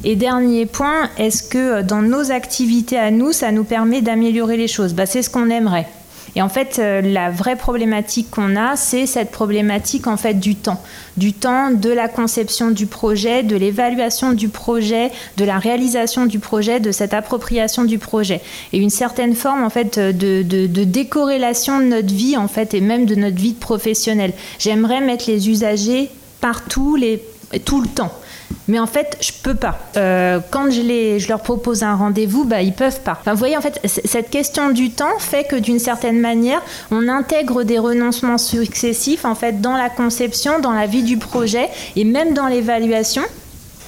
Et 0.05 0.17
dernier 0.17 0.65
point, 0.65 1.09
est-ce 1.17 1.43
que 1.43 1.57
euh, 1.57 1.83
dans 1.83 2.01
nos 2.01 2.31
activités 2.31 2.97
à 2.97 3.12
nous, 3.12 3.31
ça 3.31 3.51
nous 3.51 3.63
permet 3.63 4.01
d'améliorer 4.01 4.57
les 4.57 4.67
choses? 4.67 4.93
Bah, 4.93 5.05
C'est 5.05 5.21
ce 5.21 5.29
qu'on 5.29 5.50
aimerait. 5.50 5.88
Et 6.35 6.41
en 6.41 6.49
fait, 6.49 6.79
euh, 6.79 7.01
la 7.01 7.29
vraie 7.29 7.55
problématique 7.55 8.31
qu'on 8.31 8.55
a, 8.55 8.75
c'est 8.75 9.05
cette 9.05 9.31
problématique 9.31 10.07
en 10.07 10.17
fait 10.17 10.35
du 10.35 10.55
temps, 10.55 10.81
du 11.17 11.33
temps 11.33 11.71
de 11.71 11.89
la 11.89 12.07
conception 12.07 12.71
du 12.71 12.85
projet, 12.85 13.43
de 13.43 13.55
l'évaluation 13.55 14.33
du 14.33 14.49
projet, 14.49 15.11
de 15.37 15.45
la 15.45 15.59
réalisation 15.59 16.25
du 16.25 16.39
projet, 16.39 16.79
de 16.79 16.91
cette 16.91 17.13
appropriation 17.13 17.83
du 17.83 17.99
projet, 17.99 18.41
et 18.71 18.79
une 18.79 18.89
certaine 18.89 19.35
forme 19.35 19.63
en 19.63 19.69
fait 19.69 19.99
de, 19.99 20.41
de 20.41 20.83
décorrélation 20.83 21.79
de 21.79 21.85
notre 21.85 22.13
vie 22.13 22.37
en 22.37 22.47
fait 22.47 22.73
et 22.73 22.81
même 22.81 23.05
de 23.05 23.15
notre 23.15 23.37
vie 23.37 23.53
professionnelle. 23.53 24.33
J'aimerais 24.57 25.01
mettre 25.01 25.25
les 25.29 25.49
usagers 25.49 26.09
partout, 26.41 26.95
les, 26.95 27.23
tout 27.63 27.81
le 27.81 27.87
temps. 27.87 28.11
Mais 28.67 28.79
en 28.79 28.88
fait, 28.88 29.17
je 29.19 29.31
peux 29.43 29.55
pas. 29.55 29.77
Euh, 29.97 30.39
quand 30.51 30.71
je, 30.71 31.27
leur 31.27 31.41
propose 31.41 31.83
un 31.83 31.95
rendez-vous, 31.95 32.45
bah, 32.45 32.62
ils 32.62 32.73
peuvent 32.73 33.01
pas. 33.01 33.17
Enfin, 33.19 33.33
vous 33.33 33.39
voyez, 33.39 33.57
en 33.57 33.62
fait, 33.62 33.79
cette 33.85 34.29
question 34.29 34.69
du 34.69 34.91
temps 34.91 35.19
fait 35.19 35.43
que 35.43 35.55
d'une 35.55 35.79
certaine 35.79 36.19
manière, 36.19 36.62
on 36.91 37.07
intègre 37.09 37.63
des 37.63 37.79
renoncements 37.79 38.38
successifs 38.38 39.25
en 39.25 39.35
fait 39.35 39.59
dans 39.59 39.75
la 39.75 39.89
conception, 39.89 40.59
dans 40.59 40.71
la 40.71 40.88
vie 40.88 41.03
du 41.03 41.17
projet 41.17 41.69
et 41.95 42.05
même 42.05 42.33
dans 42.33 42.47
l'évaluation. 42.47 43.23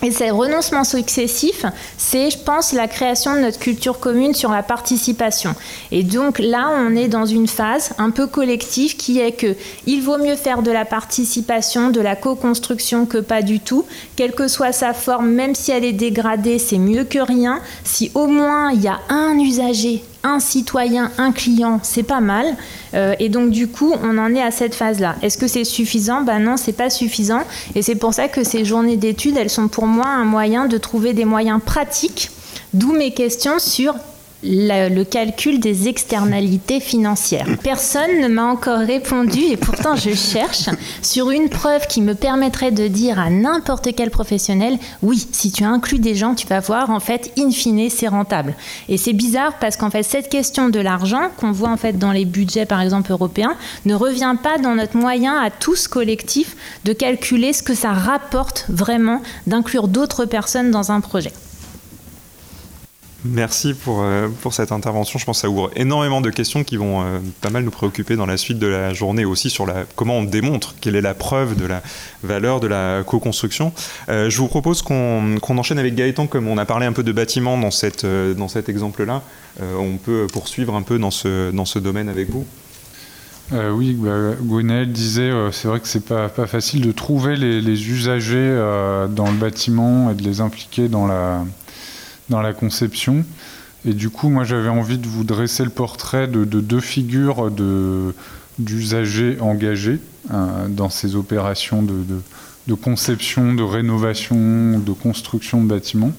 Et 0.04 0.12
ces 0.12 0.30
renoncements 0.30 0.84
successifs, 0.84 1.66
c'est, 1.98 2.30
je 2.30 2.38
pense, 2.38 2.74
la 2.74 2.88
création 2.88 3.34
de 3.36 3.40
notre 3.40 3.60
culture 3.60 4.00
commune 4.00 4.34
sur 4.34 4.52
la 4.52 4.62
participation. 4.62 5.56
Et 5.92 6.04
donc 6.04 6.40
là, 6.40 6.70
on 6.78 6.96
est 6.96 7.08
dans 7.08 7.26
une 7.26 7.48
phase 7.48 7.94
un 7.98 8.12
peu 8.12 8.28
collective 8.28 8.98
qui 8.98 9.20
est 9.20 9.32
que 9.32 9.56
il 9.88 10.02
vaut 10.02 10.18
mieux 10.18 10.36
faire 10.36 10.62
de 10.62 10.72
la 10.72 10.86
participation, 10.86 11.90
de 11.90 12.02
la 12.02 12.16
co-construction 12.16 13.06
que 13.06 13.18
pas 13.18 13.42
du 13.42 13.60
tout. 13.60 13.86
Quelle 14.16 14.34
que 14.34 14.48
soit 14.48 14.72
sa 14.74 14.94
forme, 14.94 15.30
même 15.30 15.56
si 15.56 15.72
elle 15.72 15.86
est 15.86 15.94
dégradée, 15.94 16.60
c'est 16.60 16.78
mieux 16.78 17.04
que 17.04 17.20
rien. 17.20 17.62
Si 17.84 18.12
au 18.14 18.28
moins 18.28 18.72
il 18.72 18.82
y 18.82 18.88
a 18.88 19.00
un 19.10 19.40
usager 19.40 20.04
un 20.26 20.40
citoyen, 20.40 21.12
un 21.18 21.32
client, 21.32 21.80
c'est 21.84 22.04
pas 22.04 22.20
mal. 22.20 22.58
Euh, 22.94 23.16
et 23.20 23.30
donc 23.30 23.52
du 23.52 23.68
coup, 23.68 23.94
on 24.04 24.18
en 24.18 24.34
est 24.34 24.42
à 24.42 24.52
cette 24.52 24.76
phase-là. 24.76 25.16
Est-ce 25.22 25.38
que 25.38 25.48
c'est 25.48 25.64
suffisant? 25.64 26.22
Ben 26.22 26.40
non, 26.40 26.58
c'est 26.58 26.74
pas 26.74 26.90
suffisant. 26.90 27.44
Et 27.76 27.82
c'est 27.82 27.96
pour 27.96 28.14
ça 28.14 28.28
que 28.28 28.44
ces 28.44 28.66
journées 28.66 28.98
d'études, 28.98 29.38
elles 29.38 29.50
sont 29.50 29.68
pour 29.68 29.86
moi 29.86 30.08
un 30.08 30.26
moyen 30.26 30.66
de 30.66 30.78
trouver 30.78 31.14
des 31.14 31.26
moyens 31.26 31.62
pratiques. 31.64 32.32
D'où 32.74 32.92
mes 32.92 33.14
questions 33.14 33.60
sur 33.60 33.96
le 34.46 35.04
calcul 35.04 35.60
des 35.60 35.88
externalités 35.88 36.80
financières. 36.80 37.48
Personne 37.64 38.22
ne 38.22 38.28
m'a 38.28 38.46
encore 38.46 38.80
répondu, 38.80 39.40
et 39.40 39.58
pourtant 39.58 39.96
je 39.96 40.14
cherche, 40.14 40.70
sur 41.02 41.32
une 41.32 41.50
preuve 41.50 41.88
qui 41.88 42.02
me 42.02 42.14
permettrait 42.14 42.72
de 42.72 42.88
dire 42.88 43.20
à 43.20 43.30
n'importe 43.30 43.90
quel 43.96 44.12
professionnel, 44.12 44.78
oui, 45.02 45.28
si 45.32 45.52
tu 45.52 45.64
inclus 45.64 46.00
des 46.00 46.16
gens, 46.16 46.36
tu 46.36 46.48
vas 46.48 46.60
voir, 46.60 46.90
en 46.90 47.00
fait, 47.00 47.32
in 47.38 47.52
fine, 47.52 47.90
c'est 47.90 48.08
rentable. 48.08 48.56
Et 48.90 48.98
c'est 48.98 49.14
bizarre 49.14 49.54
parce 49.60 49.78
qu'en 49.78 49.90
fait, 49.90 50.04
cette 50.04 50.30
question 50.30 50.70
de 50.70 50.80
l'argent 50.80 51.30
qu'on 51.38 51.52
voit 51.52 51.70
en 51.70 51.78
fait 51.78 51.98
dans 51.98 52.12
les 52.12 52.26
budgets, 52.26 52.66
par 52.66 52.82
exemple, 52.82 53.12
européens, 53.12 53.56
ne 53.86 53.96
revient 53.96 54.36
pas 54.42 54.58
dans 54.58 54.76
notre 54.76 54.98
moyen 54.98 55.38
à 55.38 55.50
tous 55.50 55.88
collectifs 55.88 56.56
de 56.86 56.94
calculer 56.94 57.54
ce 57.54 57.64
que 57.64 57.74
ça 57.74 57.92
rapporte 57.92 58.66
vraiment 58.70 59.22
d'inclure 59.48 59.88
d'autres 59.88 60.26
personnes 60.26 60.72
dans 60.72 60.92
un 60.92 61.02
projet. 61.02 61.32
Merci 63.26 63.74
pour, 63.74 64.02
euh, 64.04 64.28
pour 64.42 64.54
cette 64.54 64.72
intervention. 64.72 65.18
Je 65.18 65.26
pense 65.26 65.38
que 65.38 65.42
ça 65.42 65.50
ouvre 65.50 65.72
énormément 65.76 66.22
de 66.22 66.30
questions 66.30 66.64
qui 66.64 66.78
vont 66.78 67.02
euh, 67.02 67.20
pas 67.42 67.50
mal 67.50 67.64
nous 67.64 67.72
préoccuper 67.72 68.16
dans 68.16 68.28
la 68.28 68.38
suite 68.38 68.60
de 68.60 68.68
la 68.68 68.94
journée 68.94 69.26
aussi 69.26 69.50
sur 69.50 69.66
la, 69.66 69.86
comment 69.96 70.20
on 70.20 70.24
démontre, 70.24 70.76
quelle 70.80 70.96
est 70.96 71.02
la 71.02 71.16
preuve 71.16 71.56
de 71.56 71.66
la 71.66 71.82
valeur 72.24 72.60
de 72.60 72.68
la 72.68 73.04
co-construction. 73.04 73.74
Euh, 74.10 74.30
je 74.30 74.38
vous 74.38 74.48
propose 74.48 74.84
qu'on 74.84 75.40
enchaîne 75.50 75.80
avec 75.80 75.96
Gaëtan, 75.96 76.28
comme 76.28 76.48
on 76.48 76.58
a 76.58 76.66
parlé 76.66 76.86
un 76.86 76.94
peu 76.94 77.04
de 77.04 77.12
bâtiment 77.12 77.58
dans, 77.58 77.72
cette, 77.72 78.06
dans 78.06 78.48
cet 78.48 78.70
exemple-là. 78.70 79.24
on 79.62 79.98
peut 79.98 80.28
poursuivre 80.32 80.76
un 80.76 80.84
peu 80.84 81.00
dans 81.00 81.12
ce, 81.12 81.52
dans 81.52 81.66
ce 81.66 81.80
domaine 81.80 82.10
avec 82.10 82.30
vous 82.30 82.46
oui, 83.52 83.96
bah, 84.00 84.86
disait, 84.86 85.32
c'est 85.52 85.68
vrai 85.68 85.80
que 85.80 85.88
c'est 85.88 86.04
pas, 86.04 86.30
pas 86.30 86.48
facile 86.48 86.82
de 86.82 86.92
trouver 86.92 87.36
les 87.36 87.90
usagers 87.90 88.56
dans 89.10 89.30
le 89.30 89.38
bâtiment 89.38 90.10
et 90.10 90.16
de 90.16 90.24
les 90.24 90.42
impliquer 90.42 90.88
dans 90.88 91.06
la, 91.06 91.44
dans 92.30 92.42
la 92.42 92.54
conception. 92.54 93.26
Et 93.86 93.94
du 93.94 94.10
coup, 94.10 94.30
moi, 94.30 94.44
j'avais 94.44 94.70
envie 94.70 94.98
de 94.98 95.08
vous 95.08 95.24
dresser 95.24 95.64
le 95.64 95.70
portrait 95.70 96.28
de, 96.28 96.44
deux 96.44 96.80
figures 96.80 97.52
d'usagers 98.58 99.38
engagés 99.40 100.00
euh, 100.34 100.68
dans 100.68 100.90
ces 100.90 101.16
opérations 101.16 101.84
de, 101.84 102.74
conception, 102.74 103.54
de 103.54 103.64
rénovation, 103.64 104.80
de 104.80 104.92
construction 104.92 105.64
de 105.64 105.68
bâtiments. 105.68 106.14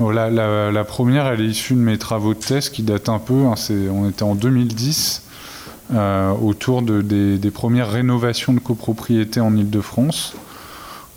la, 0.00 0.30
la, 0.30 0.84
première, 0.84 1.26
elle 1.28 1.42
est 1.42 1.46
issue 1.46 1.74
de 1.74 1.78
mes 1.78 1.98
travaux 1.98 2.34
de 2.34 2.40
thèse 2.40 2.70
qui 2.70 2.82
datent 2.82 3.08
un 3.08 3.20
peu. 3.20 3.44
Hein, 3.46 3.54
on 3.92 4.08
était 4.08 4.24
en 4.24 4.34
2010, 4.34 5.24
euh, 5.92 6.32
autour 6.32 6.82
des, 6.82 7.50
premières 7.52 7.90
rénovations 7.90 8.54
de 8.54 8.58
copropriété 8.58 9.40
en 9.40 9.54
Ile-de-France, 9.54 10.34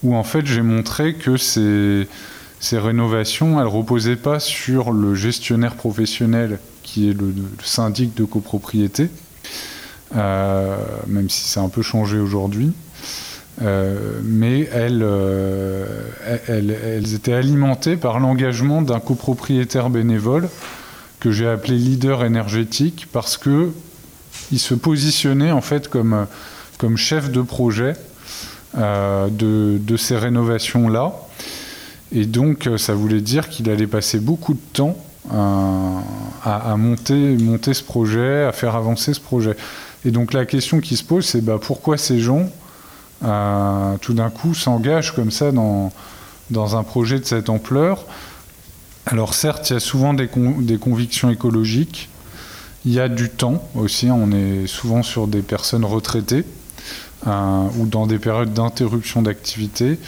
où 0.03 0.13
en 0.13 0.23
fait 0.23 0.45
j'ai 0.45 0.61
montré 0.61 1.13
que 1.13 1.37
c'est 1.37 2.07
ces 2.59 2.79
rénovations, 2.79 3.59
elles 3.61 3.67
reposaient 3.67 4.15
pas 4.15 4.39
sur 4.39 4.91
le 4.91 5.15
gestionnaire 5.15 5.75
professionnel 5.75 6.59
qui 6.87 7.09
est 7.09 7.13
le, 7.13 7.33
syndic 7.63 8.15
de 8.15 8.23
copropriété, 8.23 9.09
euh, 10.15 10.77
même 11.07 11.29
si 11.29 11.41
c'est 11.49 11.59
un 11.59 11.69
peu 11.69 11.81
changé 11.81 12.17
aujourd'hui. 12.17 12.71
Euh, 13.61 14.19
mais 14.23 14.69
euh, 14.73 15.85
elles, 16.47 16.71
elles, 16.71 17.13
étaient 17.13 17.33
alimentées 17.33 17.97
par 17.97 18.19
l'engagement 18.19 18.81
d'un 18.81 18.99
copropriétaire 18.99 19.89
bénévole 19.89 20.47
que 21.19 21.31
j'ai 21.31 21.47
appelé 21.47 21.75
leader 21.77 22.23
énergétique 22.23 23.07
parce 23.11 23.35
que 23.35 23.71
il 24.51 24.59
se 24.59 24.75
positionnait 24.75 25.51
en 25.51 25.61
fait 25.61 25.87
comme, 25.87 26.27
comme 26.77 26.97
chef 26.97 27.31
de 27.31 27.41
projet 27.41 27.95
de, 28.75 29.79
de, 29.79 29.97
ces 29.97 30.15
rénovations 30.15 30.87
là 30.87 31.13
et 32.11 32.25
donc, 32.25 32.67
euh, 32.67 32.77
ça 32.77 32.93
voulait 32.93 33.21
dire 33.21 33.49
qu'il 33.49 33.69
allait 33.69 33.87
passer 33.87 34.19
beaucoup 34.19 34.53
de 34.53 34.59
temps 34.73 34.97
à, 35.29 36.75
monter, 36.77 37.37
ce 37.73 37.83
projet, 37.83 38.45
à 38.45 38.53
faire 38.53 38.75
avancer 38.75 39.13
ce 39.13 39.19
projet. 39.19 39.57
Et 40.05 40.11
donc, 40.11 40.31
la 40.33 40.45
question 40.45 40.79
qui 40.79 40.95
se 40.95 41.03
pose, 41.03 41.25
c'est 41.25 41.41
bah, 41.41 41.59
pourquoi 41.61 41.97
ces 41.97 42.19
gens, 42.19 42.49
euh, 43.25 43.97
tout 43.99 44.13
d'un 44.13 44.29
coup, 44.29 44.53
s'engagent 44.53 45.13
comme 45.13 45.31
ça 45.31 45.51
dans, 45.51 45.91
un 46.51 46.83
projet 46.83 47.19
de 47.19 47.25
cette 47.25 47.49
ampleur? 47.49 48.05
Alors, 49.05 49.33
certes, 49.33 49.69
il 49.69 49.73
y 49.73 49.75
a 49.75 49.81
souvent 49.81 50.13
des, 50.13 50.29
des 50.61 50.77
convictions 50.77 51.29
écologiques. 51.29 52.09
Il 52.85 52.93
y 52.93 52.99
a 53.01 53.09
du 53.09 53.29
temps 53.29 53.67
aussi. 53.75 54.09
On 54.09 54.31
est 54.31 54.65
souvent 54.65 55.03
sur 55.03 55.27
des 55.27 55.41
personnes 55.41 55.83
retraitées 55.83 56.45
euh, 57.27 57.67
ou 57.77 57.85
dans 57.85 58.07
des 58.07 58.19
périodes 58.19 58.53
d'interruption 58.53 59.21
d'activité 59.21 59.99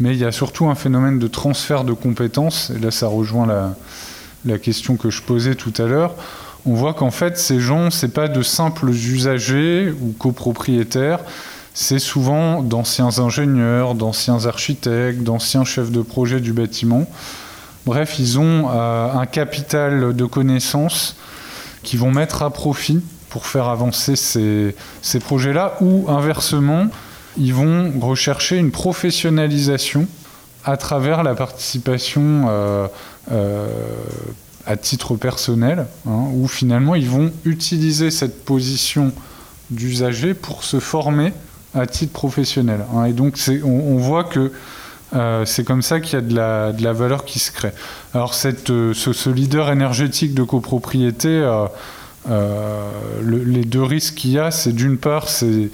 mais 0.00 0.10
il 0.10 0.18
y 0.18 0.24
a 0.24 0.32
surtout 0.32 0.68
un 0.68 0.74
phénomène 0.74 1.18
de 1.18 1.28
transfert 1.28 1.84
de 1.84 1.92
compétences, 1.92 2.70
et 2.70 2.78
là 2.78 2.90
ça 2.90 3.06
rejoint 3.06 3.46
la, 3.46 4.58
question 4.58 4.96
que 4.96 5.10
je 5.10 5.22
posais 5.22 5.54
tout 5.54 5.72
à 5.78 5.86
l'heure. 5.86 6.14
On 6.64 6.74
voit 6.74 6.94
qu'en 6.94 7.10
fait, 7.10 7.38
ces 7.38 7.60
gens, 7.60 7.90
ce 7.90 8.06
pas 8.06 8.28
de 8.28 8.42
simples 8.42 8.90
usagers 8.90 9.92
ou 10.00 10.12
copropriétaires, 10.18 11.20
c'est 11.74 11.98
souvent 11.98 12.62
d'anciens 12.62 13.18
ingénieurs, 13.18 13.94
d'anciens 13.94 14.46
architectes, 14.46 15.22
d'anciens 15.22 15.64
chefs 15.64 15.90
de 15.90 16.02
projet 16.02 16.40
du 16.40 16.52
bâtiment. 16.52 17.06
Bref, 17.86 18.18
ils 18.18 18.38
ont 18.38 18.68
un 18.68 19.26
capital 19.26 20.14
de 20.14 20.24
connaissances 20.24 21.16
qui 21.82 21.96
vont 21.96 22.12
mettre 22.12 22.42
à 22.42 22.50
profit 22.50 23.00
pour 23.28 23.46
faire 23.46 23.68
avancer 23.68 24.14
ces 24.14 25.18
projets-là, 25.20 25.76
ou 25.80 26.04
inversement, 26.08 26.88
ils 27.38 27.54
vont 27.54 27.92
rechercher 28.00 28.58
une 28.58 28.70
professionnalisation 28.70 30.06
à 30.64 30.76
travers 30.76 31.22
la 31.22 31.34
participation 31.34 32.46
euh, 32.48 32.86
euh, 33.32 33.68
à 34.66 34.76
titre 34.76 35.16
personnel, 35.16 35.86
hein, 36.06 36.26
où 36.34 36.46
finalement 36.46 36.94
ils 36.94 37.08
vont 37.08 37.32
utiliser 37.44 38.10
cette 38.10 38.44
position 38.44 39.12
d'usager 39.70 40.34
pour 40.34 40.62
se 40.64 40.78
former 40.78 41.32
à 41.74 41.86
titre 41.86 42.12
professionnel. 42.12 42.84
Hein. 42.94 43.06
et 43.06 43.12
donc 43.12 43.38
on, 43.64 43.96
voit 43.96 44.24
que 44.24 44.52
euh, 45.14 45.44
c'est 45.46 45.64
comme 45.64 45.82
ça 45.82 46.00
qu'il 46.00 46.14
y 46.14 46.16
a 46.16 46.20
de 46.20 46.34
la, 46.34 46.72
de 46.72 46.84
la, 46.84 46.92
valeur 46.92 47.24
qui 47.24 47.38
se 47.38 47.50
crée. 47.50 47.72
Alors 48.12 48.34
ce, 48.34 49.30
leader 49.30 49.70
énergétique 49.70 50.34
de 50.34 50.42
copropriété, 50.42 51.40
le, 52.28 53.44
les 53.44 53.64
deux 53.64 53.82
risques 53.82 54.14
qu'il 54.14 54.32
y 54.32 54.38
a, 54.38 54.50
c'est 54.50 54.72
d'une 54.72 54.98
part, 54.98 55.28
c'est 55.28 55.70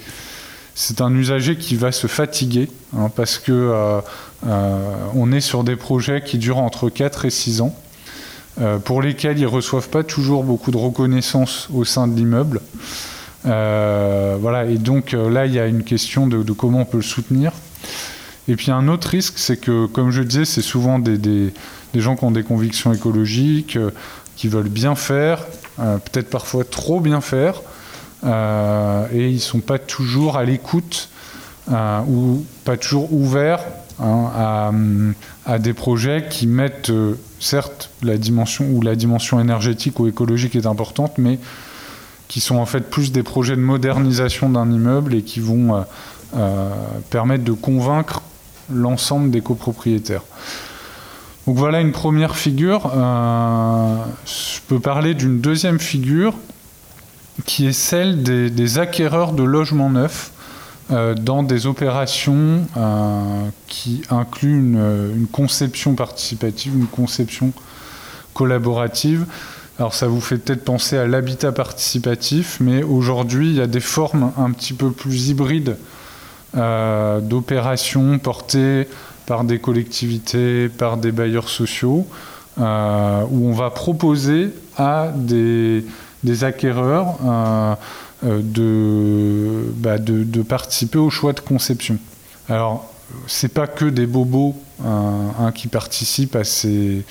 c'est 0.81 1.01
un 1.01 1.13
usager 1.13 1.57
qui 1.57 1.75
va 1.75 1.91
se 1.91 2.07
fatiguer 2.07 2.69
hein, 2.95 3.11
parce 3.13 3.37
que 3.37 3.51
euh, 3.51 3.99
euh, 4.47 4.95
on 5.13 5.33
est 5.33 5.41
sur 5.41 5.65
des 5.65 5.75
projets 5.75 6.21
qui 6.21 6.37
durent 6.37 6.59
entre 6.59 6.89
4 6.89 7.25
et 7.25 7.29
6 7.29 7.59
ans, 7.59 7.75
euh, 8.61 8.77
pour 8.77 9.01
lesquels 9.01 9.37
ils 9.37 9.41
ne 9.41 9.47
reçoivent 9.47 9.89
pas 9.89 10.03
toujours 10.05 10.45
beaucoup 10.45 10.71
de 10.71 10.77
reconnaissance 10.77 11.67
au 11.73 11.83
sein 11.83 12.07
de 12.07 12.15
l'immeuble. 12.15 12.61
voilà, 13.43 14.65
et 14.69 14.77
donc 14.77 15.11
là, 15.11 15.47
il 15.47 15.53
y 15.53 15.59
a 15.59 15.67
une 15.67 15.83
question 15.83 16.27
de, 16.27 16.49
comment 16.53 16.79
on 16.79 16.85
peut 16.85 16.97
le 16.97 17.03
soutenir. 17.03 17.51
Et 18.47 18.55
puis 18.55 18.71
un 18.71 18.87
autre 18.87 19.09
risque, 19.09 19.33
c'est 19.35 19.57
que, 19.57 19.85
comme 19.85 20.11
je 20.11 20.23
disais, 20.23 20.45
c'est 20.45 20.61
souvent 20.61 20.97
des, 20.97 21.51
gens 21.93 22.15
qui 22.15 22.23
ont 22.23 22.31
des 22.31 22.43
convictions 22.43 22.93
écologiques, 22.93 23.77
qui 24.37 24.47
veulent 24.47 24.69
bien 24.69 24.95
faire, 24.95 25.45
peut-être 25.75 26.29
parfois 26.29 26.63
trop 26.63 27.01
bien 27.01 27.19
faire, 27.19 27.61
et 28.23 29.29
ils 29.29 29.35
ne 29.35 29.39
sont 29.39 29.61
pas 29.61 29.79
toujours 29.79 30.37
à 30.37 30.43
l'écoute 30.43 31.09
euh, 31.71 32.01
ou 32.07 32.43
pas 32.65 32.77
toujours 32.77 33.13
ouverts 33.13 33.63
hein, 34.01 35.13
à, 35.45 35.59
des 35.59 35.73
projets 35.73 36.25
qui 36.27 36.47
mettent 36.47 36.89
euh, 36.89 37.13
certes 37.39 37.91
la 38.01 38.17
dimension 38.17 38.65
ou 38.71 38.81
la 38.81 38.95
dimension 38.95 39.39
énergétique 39.39 39.99
ou 39.99 40.07
écologique 40.07 40.55
est 40.55 40.65
importante, 40.65 41.19
mais 41.19 41.37
qui 42.27 42.39
sont 42.39 42.55
en 42.55 42.65
fait 42.65 42.89
plus 42.89 43.11
des 43.11 43.21
projets 43.21 43.55
de 43.55 43.61
modernisation 43.61 44.49
d'un 44.49 44.71
immeuble 44.71 45.13
et 45.13 45.21
qui 45.21 45.39
vont 45.39 45.83
permettre 47.09 47.43
de 47.43 47.53
convaincre 47.53 48.21
l'ensemble 48.71 49.31
des 49.31 49.41
copropriétaires. 49.41 50.21
Donc 51.47 51.57
voilà 51.57 51.81
une 51.81 51.91
première 51.91 52.35
figure. 52.35 52.91
je 52.93 54.59
peux 54.67 54.79
parler 54.79 55.15
d'une 55.15 55.39
deuxième 55.39 55.79
figure 55.79 56.35
qui 57.45 57.67
est 57.67 57.73
celle 57.73 58.23
des, 58.23 58.79
acquéreurs 58.79 59.33
de 59.33 59.43
logements 59.43 59.89
neufs 59.89 60.31
euh, 60.91 61.13
dans 61.13 61.43
des 61.43 61.67
opérations 61.67 62.65
euh, 62.77 63.47
qui 63.67 64.01
incluent 64.09 64.57
une, 64.57 65.27
conception 65.31 65.95
participative, 65.95 66.75
une 66.75 66.87
conception 66.87 67.53
collaborative. 68.33 69.25
Alors 69.77 69.93
ça 69.93 70.07
vous 70.07 70.19
fait 70.19 70.37
peut-être 70.37 70.65
penser 70.65 70.97
à 70.97 71.07
l'habitat 71.07 71.51
participatif, 71.51 72.57
mais 72.59 72.83
aujourd'hui 72.83 73.49
il 73.49 73.55
y 73.55 73.61
a 73.61 73.67
des 73.67 73.79
formes 73.79 74.31
un 74.37 74.51
petit 74.51 74.73
peu 74.73 74.91
plus 74.91 75.29
hybrides 75.29 75.77
euh, 76.57 77.21
d'opérations 77.21 78.19
portées 78.19 78.87
par 79.25 79.43
des 79.43 79.59
collectivités, 79.59 80.67
par 80.69 80.97
des 80.97 81.11
bailleurs 81.11 81.49
sociaux, 81.49 82.07
où 82.57 82.61
on 82.61 83.53
va 83.53 83.69
proposer 83.69 84.49
à 84.75 85.13
des 85.15 85.85
des 86.23 86.43
acquéreurs 86.43 87.17
euh, 87.25 87.75
euh, 88.25 89.63
bah, 89.75 89.97
de, 89.97 90.23
de, 90.23 90.41
participer 90.41 90.97
au 90.97 91.09
choix 91.09 91.33
de 91.33 91.39
conception. 91.39 91.97
Alors, 92.49 92.91
c'est 93.27 93.53
pas 93.53 93.67
que 93.67 93.85
des 93.85 94.05
bobos 94.05 94.55
hein, 94.85 95.51
qui 95.53 95.67
participent 95.67 96.35
à 96.35 96.43
ces, 96.43 97.03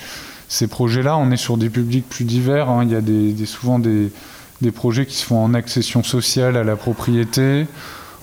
ces 0.48 0.66
projets-là. 0.66 1.16
On 1.16 1.30
est 1.30 1.36
sur 1.36 1.56
des 1.56 1.70
publics 1.70 2.08
plus 2.08 2.24
divers. 2.24 2.68
Hein. 2.68 2.84
Il 2.84 2.90
y 2.90 2.94
a 2.94 3.00
des, 3.00 3.46
souvent 3.46 3.78
des, 3.78 4.12
des, 4.60 4.70
projets 4.70 5.06
qui 5.06 5.16
se 5.16 5.24
font 5.24 5.42
en 5.42 5.54
accession 5.54 6.02
sociale 6.02 6.56
à 6.56 6.64
la 6.64 6.76
propriété. 6.76 7.66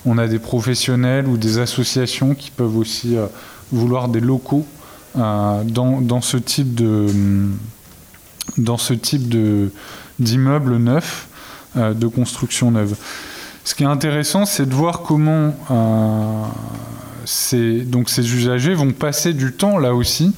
On 0.05 0.17
a 0.17 0.27
des 0.27 0.39
professionnels 0.39 1.27
ou 1.27 1.37
des 1.37 1.57
associations 1.57 2.35
qui 2.35 2.51
peuvent 2.51 2.77
aussi 2.77 3.17
euh, 3.17 3.25
vouloir 3.71 4.09
des 4.09 4.19
locaux 4.19 4.65
dans, 5.15 5.63
dans, 6.01 6.19
ce 6.19 6.35
type 6.35 6.75
de 6.75 7.07
dans 8.57 8.77
ce 8.77 8.93
type 8.93 9.29
de, 9.29 9.71
d'immeubles 10.19 10.77
neufs, 10.77 11.27
euh, 11.77 11.93
de 11.93 12.07
construction 12.07 12.71
neuve. 12.71 12.95
Ce 13.63 13.75
qui 13.75 13.83
est 13.83 13.87
intéressant, 13.87 14.45
c'est 14.45 14.67
de 14.67 14.73
voir 14.73 15.01
comment 15.01 15.55
euh, 15.71 16.43
ces, 17.25 17.81
donc 17.81 18.09
ces 18.09 18.33
usagers 18.33 18.73
vont 18.73 18.91
passer 18.91 19.33
du 19.33 19.51
temps 19.51 19.77
là 19.77 19.93
aussi. 19.93 20.33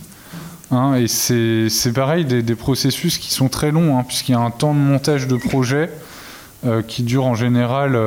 Hein, 0.72 0.96
et 0.96 1.08
c'est, 1.08 1.94
pareil, 1.94 2.26
des, 2.26 2.56
processus 2.56 3.18
qui 3.18 3.32
sont 3.32 3.48
très 3.48 3.72
longs, 3.72 3.98
hein, 3.98 4.04
puisqu'il 4.06 4.34
y 4.34 4.36
a 4.36 4.40
un 4.40 4.52
temps 4.52 4.74
de 4.74 4.80
montage 4.80 5.28
de 5.28 5.38
projet 5.38 5.90
euh, 6.66 6.82
qui 6.82 7.04
dure 7.04 7.26
en 7.26 7.36
général 7.36 7.98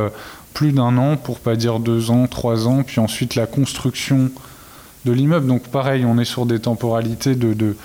plus 0.52 0.72
d'un 0.72 0.98
an, 0.98 1.16
pour 1.16 1.38
pas 1.38 1.56
dire 1.56 1.78
deux 1.78 2.10
ans, 2.10 2.26
trois 2.26 2.66
ans, 2.66 2.82
puis 2.82 3.00
ensuite 3.00 3.34
la 3.34 3.46
construction 3.46 4.30
de 5.04 5.12
l'immeuble. 5.12 5.46
Donc 5.46 5.68
pareil, 5.68 6.04
on 6.04 6.18
est 6.18 6.24
sur 6.24 6.44
des 6.46 6.58
temporalités 6.58 7.34
de, 7.34 7.54
de 7.54 7.76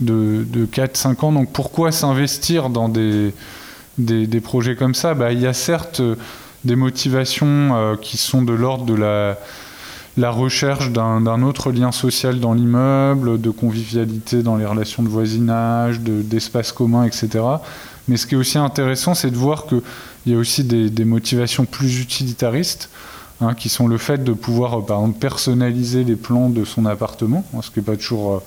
de, 0.00 0.66
4-5 0.66 1.24
ans. 1.24 1.32
Donc 1.32 1.52
pourquoi 1.52 1.92
s'investir 1.92 2.70
dans 2.70 2.88
des, 2.88 3.32
des, 3.98 4.40
projets 4.40 4.76
comme 4.76 4.94
ça? 4.94 5.14
Bah, 5.14 5.32
Il 5.32 5.40
y 5.40 5.46
a 5.46 5.52
certes 5.52 6.00
euh, 6.00 6.16
des 6.64 6.76
motivations 6.76 7.70
euh, 7.72 7.96
qui 7.96 8.16
sont 8.16 8.42
de 8.42 8.52
l'ordre 8.52 8.84
de 8.84 8.94
la, 8.94 9.38
la 10.16 10.30
recherche 10.30 10.90
d'un 10.90 11.42
autre 11.42 11.72
lien 11.72 11.92
social 11.92 12.40
dans 12.40 12.52
l'immeuble, 12.52 13.40
de 13.40 13.50
convivialité 13.50 14.42
dans 14.42 14.56
les 14.56 14.66
relations 14.66 15.02
de 15.02 15.08
voisinage, 15.08 16.00
d'espace 16.00 16.72
commun, 16.72 17.04
etc. 17.04 17.44
Mais 18.08 18.16
ce 18.16 18.26
qui 18.26 18.34
est 18.34 18.38
aussi 18.38 18.58
intéressant, 18.58 19.14
c'est 19.14 19.30
de 19.30 19.36
voir 19.36 19.66
qu'il 19.66 19.82
y 20.26 20.34
a 20.34 20.38
aussi 20.38 20.64
des, 20.64 21.04
motivations 21.04 21.64
plus 21.64 22.00
utilitaristes, 22.00 22.90
hein, 23.40 23.54
qui 23.54 23.68
sont 23.68 23.86
le 23.86 23.98
fait 23.98 24.22
de 24.24 24.32
pouvoir, 24.32 24.80
euh, 24.80 24.82
par 24.82 25.00
exemple, 25.00 25.18
personnaliser 25.18 26.04
les 26.04 26.16
plans 26.16 26.50
de 26.50 26.64
son 26.64 26.86
appartement, 26.86 27.44
hein, 27.54 27.60
ce 27.62 27.70
qui 27.70 27.78
n'est 27.78 27.84
pas 27.84 27.96
toujours 27.96 28.42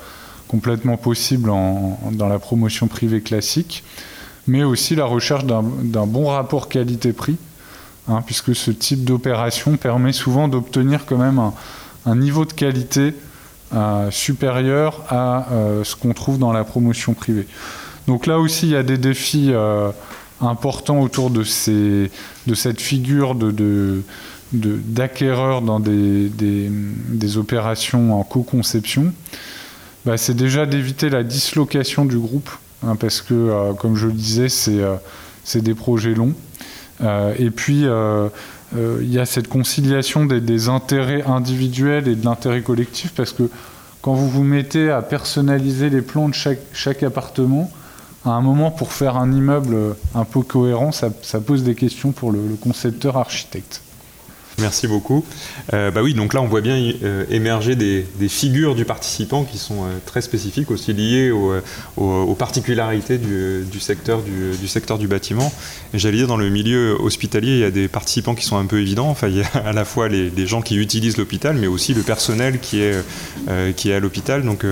complètement 0.54 0.98
possible 0.98 1.50
dans 1.50 2.28
la 2.30 2.38
promotion 2.38 2.86
privée 2.86 3.22
classique, 3.22 3.84
mais 4.46 4.64
aussi 4.64 4.94
la 4.96 5.06
recherche 5.06 5.46
d'un 5.46 6.06
bon 6.06 6.28
rapport 6.28 6.70
qualité-prix, 6.70 7.38
hein, 8.08 8.22
puisque 8.24 8.56
ce 8.56 8.70
type 8.70 9.04
d'opération 9.04 9.78
permet 9.78 10.14
souvent 10.14 10.48
d'obtenir 10.48 11.08
quand 11.08 11.18
même 11.18 11.42
un, 12.06 12.16
niveau 12.16 12.46
de 12.46 12.54
qualité 12.54 13.16
euh, 13.74 14.12
supérieur 14.12 15.02
à 15.10 15.52
euh, 15.52 15.84
ce 15.84 15.96
qu'on 15.96 16.14
trouve 16.14 16.38
dans 16.38 16.54
la 16.54 16.64
promotion 16.64 17.16
privée. 17.16 17.48
Donc 18.06 18.28
là 18.28 18.38
aussi, 18.38 18.68
il 18.68 18.74
y 18.74 18.76
a 18.76 18.84
des 18.84 19.00
défis 19.00 19.50
euh, 19.50 19.90
importants 20.40 21.02
autour 21.02 21.32
de, 21.32 21.42
cette 21.42 22.80
figure 22.80 23.34
de, 23.34 24.04
d'acquéreurs 24.52 25.64
dans 25.64 25.80
des, 25.80 27.38
opérations 27.38 28.20
en 28.20 28.24
co-conception. 28.24 29.12
Bah, 30.06 30.18
c'est 30.18 30.34
déjà 30.34 30.66
d'éviter 30.66 31.10
la 31.10 31.24
dislocation 31.24 32.04
du 32.04 32.18
groupe, 32.18 32.50
hein, 32.86 32.98
parce 32.98 33.22
que, 33.22 33.34
euh, 33.34 33.74
comme 33.74 33.96
je 33.96 34.08
le 34.08 34.14
disais, 34.14 34.50
c'est 34.50 34.82
euh, 34.82 34.98
des 35.56 35.74
projets 35.74 36.14
longs. 36.14 36.34
Euh, 37.02 37.34
et 37.40 37.52
puis, 37.52 37.86
il 37.86 39.14
y 39.14 39.20
a 39.20 39.26
cette 39.26 39.48
conciliation 39.48 40.26
des, 40.26 40.68
intérêts 40.68 41.24
individuels 41.24 42.08
et 42.10 42.16
de 42.16 42.26
l'intérêt 42.26 42.62
collectif, 42.62 43.14
parce 43.16 43.32
que 43.32 43.50
quand 44.02 44.14
vous 44.14 44.30
vous 44.30 44.44
mettez 44.44 44.92
à 44.92 45.02
personnaliser 45.02 45.90
les 45.90 46.02
plans 46.02 46.28
de 46.28 46.34
chaque, 46.34 46.60
chaque 46.74 47.04
appartement, 47.04 47.72
à 48.26 48.32
un 48.32 48.42
moment, 48.42 48.72
pour 48.72 48.92
faire 48.92 49.16
un 49.16 49.32
immeuble 49.32 49.96
un 50.16 50.26
peu 50.26 50.42
cohérent, 50.42 50.92
ça, 50.92 51.12
pose 51.40 51.64
des 51.64 51.76
questions 51.76 52.12
pour 52.12 52.34
le 52.34 52.58
concepteur 52.62 53.16
architecte. 53.16 53.83
Merci 54.60 54.88
beaucoup. 54.88 55.26
Euh, 55.74 55.90
bah 55.90 56.02
oui, 56.04 56.14
donc 56.14 56.34
là 56.34 56.42
on 56.42 56.48
voit 56.48 56.62
bien 56.62 56.76
euh, 57.04 57.26
émerger 57.30 57.76
des, 57.76 58.06
figures 58.30 58.76
du 58.76 58.86
participant 58.86 59.44
qui 59.44 59.58
sont 59.58 59.84
euh, 59.84 59.98
très 60.06 60.22
spécifiques, 60.22 60.70
aussi 60.72 60.94
liées 60.94 61.32
aux, 61.32 62.36
particularités 62.38 63.18
du, 63.18 63.80
secteur 63.80 64.22
du, 64.22 64.68
secteur 64.68 64.98
du 64.98 65.08
bâtiment. 65.08 65.52
J'allais 65.94 66.18
dire 66.18 66.28
dans 66.28 66.38
le 66.38 66.50
milieu 66.50 66.96
hospitalier, 67.00 67.54
il 67.54 67.60
y 67.60 67.64
a 67.64 67.72
des 67.72 67.88
participants 67.88 68.36
qui 68.36 68.46
sont 68.46 68.58
un 68.58 68.66
peu 68.66 68.80
évidents. 68.80 69.10
Enfin, 69.10 69.28
il 69.28 69.38
y 69.38 69.42
a 69.42 69.48
à 69.66 69.74
la 69.74 69.86
fois 69.86 70.08
les, 70.08 70.48
gens 70.48 70.62
qui 70.62 70.76
utilisent 70.76 71.18
l'hôpital, 71.18 71.56
mais 71.56 71.68
aussi 71.68 71.94
le 71.94 72.02
personnel 72.02 72.60
qui 72.60 72.82
est, 72.82 72.96
qui 73.76 73.92
est 73.92 73.94
à 73.94 74.00
l'hôpital. 74.00 74.44
Donc 74.44 74.66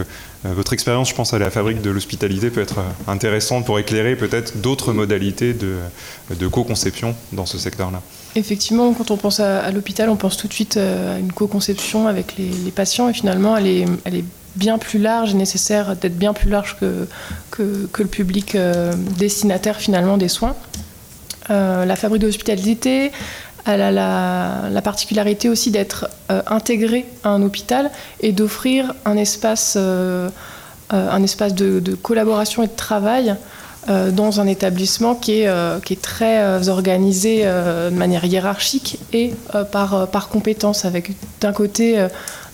votre 0.44 0.74
expérience, 0.74 1.10
je 1.10 1.16
pense, 1.16 1.34
à 1.34 1.40
la 1.40 1.50
fabrique 1.50 1.82
de 1.82 1.90
l'hospitalité 1.90 2.50
peut 2.50 2.62
être 2.62 2.80
intéressante 3.08 3.66
pour 3.66 3.80
éclairer 3.80 4.16
peut-être 4.16 4.58
d'autres 4.58 4.92
modalités 4.92 5.54
de 5.54 6.48
co-conception 6.48 7.16
dans 7.32 7.46
ce 7.46 7.58
secteur-là. 7.58 8.02
Effectivement, 8.36 8.94
quand 8.94 9.12
on 9.12 9.18
pense 9.18 9.40
à, 9.40 9.70
l'hôpital, 9.72 10.10
on 10.10 10.16
pense 10.16 10.38
tout 10.38 10.48
de 10.48 10.54
suite 10.54 10.78
à 10.78 11.18
une 11.20 11.34
co-conception 11.34 12.08
avec 12.08 12.36
les, 12.38 12.72
patients 12.72 13.10
et 13.10 13.14
finalement, 13.14 13.58
elle 13.58 13.68
est, 13.68 14.26
bien 14.58 14.78
plus 14.78 15.00
large 15.00 15.32
et 15.32 15.34
nécessaire 15.36 15.96
d'être 15.96 16.18
bien 16.18 16.34
plus 16.34 16.50
large 16.50 16.78
que, 16.78 17.08
que, 17.52 18.02
le 18.02 18.08
public 18.08 18.58
destinataire 19.18 19.78
finalement 19.78 20.18
des 20.18 20.28
soins. 20.28 20.56
la 21.50 21.96
fabrique 21.96 22.22
de 22.22 22.28
l'hospitalité, 22.28 23.12
elle 23.66 23.82
a 23.82 23.92
la, 24.70 24.82
particularité 24.82 25.50
aussi 25.50 25.72
d'être 25.72 26.10
euh, 26.32 26.42
intégrée 26.48 27.06
à 27.24 27.30
un 27.30 27.44
hôpital 27.44 27.92
et 28.20 28.32
d'offrir 28.32 28.94
un 29.06 29.18
espace, 29.18 29.76
euh, 29.78 30.30
euh, 30.94 31.12
un 31.12 31.24
espace 31.24 31.54
de, 31.54 31.96
collaboration 31.96 32.64
et 32.64 32.68
de 32.68 32.76
travail 32.76 33.36
dans 33.88 34.40
un 34.40 34.48
établissement 34.48 35.16
qui 35.16 35.42
est, 35.42 35.84
qui 35.84 35.94
est 35.94 36.02
très 36.02 36.70
organisé 36.70 37.44
de 37.44 37.90
manière 37.90 38.24
hiérarchique 38.26 39.00
et 39.12 39.34
par, 39.72 40.08
par 40.08 40.30
avec 40.84 41.12
d'un 41.40 41.52
côté 41.52 42.08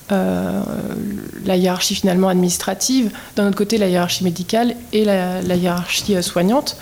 la 0.10 1.58
hiérarchie 1.58 1.96
finalement 1.96 2.30
administrative, 2.30 3.12
d'un 3.36 3.48
autre 3.48 3.58
côté 3.58 3.78
la 3.78 3.90
hiérarchie 3.90 4.24
médicale 4.24 4.76
et 4.94 5.04
la, 5.04 5.42
hiérarchie 5.42 6.22
soignante. 6.24 6.78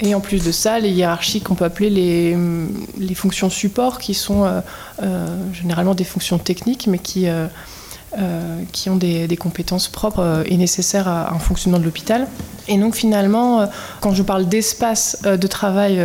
Et 0.00 0.14
en 0.14 0.20
plus 0.20 0.44
de 0.44 0.52
ça, 0.52 0.78
les 0.78 0.90
hiérarchies 0.90 1.40
qu'on 1.40 1.54
peut 1.54 1.64
appeler 1.64 1.88
les, 1.88 2.36
les, 2.98 3.14
fonctions 3.14 3.48
support, 3.48 3.98
qui 3.98 4.12
sont 4.12 4.44
euh, 4.44 4.60
euh, 5.02 5.26
généralement 5.54 5.94
des 5.94 6.04
fonctions 6.04 6.38
techniques, 6.38 6.86
mais 6.86 6.98
qui, 6.98 7.28
euh, 7.28 7.46
qui 8.72 8.90
ont 8.90 8.96
des, 8.96 9.36
compétences 9.36 9.88
propres 9.88 10.44
et 10.46 10.56
nécessaires 10.56 11.08
à, 11.08 11.32
un 11.32 11.38
fonctionnement 11.38 11.78
de 11.78 11.84
l'hôpital. 11.84 12.26
Et 12.68 12.78
donc 12.78 12.94
finalement, 12.94 13.68
quand 14.00 14.14
je 14.14 14.22
parle 14.22 14.46
d'espace 14.46 15.22
de 15.22 15.46
travail 15.46 16.02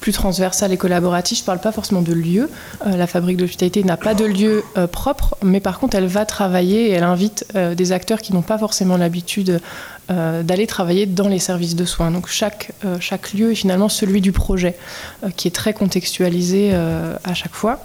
plus 0.00 0.12
transversal 0.12 0.72
et 0.72 0.76
collaboratif, 0.76 1.38
je 1.38 1.42
ne 1.42 1.46
parle 1.46 1.60
pas 1.60 1.72
forcément 1.72 2.02
de 2.02 2.12
lieu. 2.12 2.50
la 2.84 3.06
fabrique 3.06 3.36
de 3.36 3.42
l'hospitalité 3.42 3.84
n'a 3.84 3.96
pas 3.96 4.14
de 4.14 4.24
lieu 4.24 4.64
propre, 4.90 5.36
mais 5.42 5.60
par 5.60 5.78
contre, 5.78 5.96
elle 5.96 6.06
va 6.06 6.24
travailler 6.24 6.88
et 6.88 6.92
elle 6.92 7.04
invite 7.04 7.46
des 7.54 7.92
acteurs 7.92 8.20
qui 8.20 8.32
n'ont 8.32 8.42
pas 8.42 8.58
forcément 8.58 8.96
l'habitude 8.96 9.60
euh, 10.08 10.44
d'aller 10.44 10.68
travailler 10.68 11.04
dans 11.04 11.26
les 11.26 11.40
services 11.40 11.74
de 11.74 11.84
soins. 11.84 12.12
Donc 12.12 12.28
chaque, 12.28 12.70
euh, 12.84 12.96
chaque 13.00 13.32
lieu 13.32 13.50
est 13.50 13.56
finalement 13.56 13.88
celui 13.88 14.20
du 14.20 14.30
projet, 14.30 14.76
euh, 15.24 15.30
qui 15.34 15.48
est 15.48 15.50
très 15.50 15.72
contextualisé 15.72 16.72
à 16.72 17.34
chaque 17.34 17.54
fois. 17.54 17.80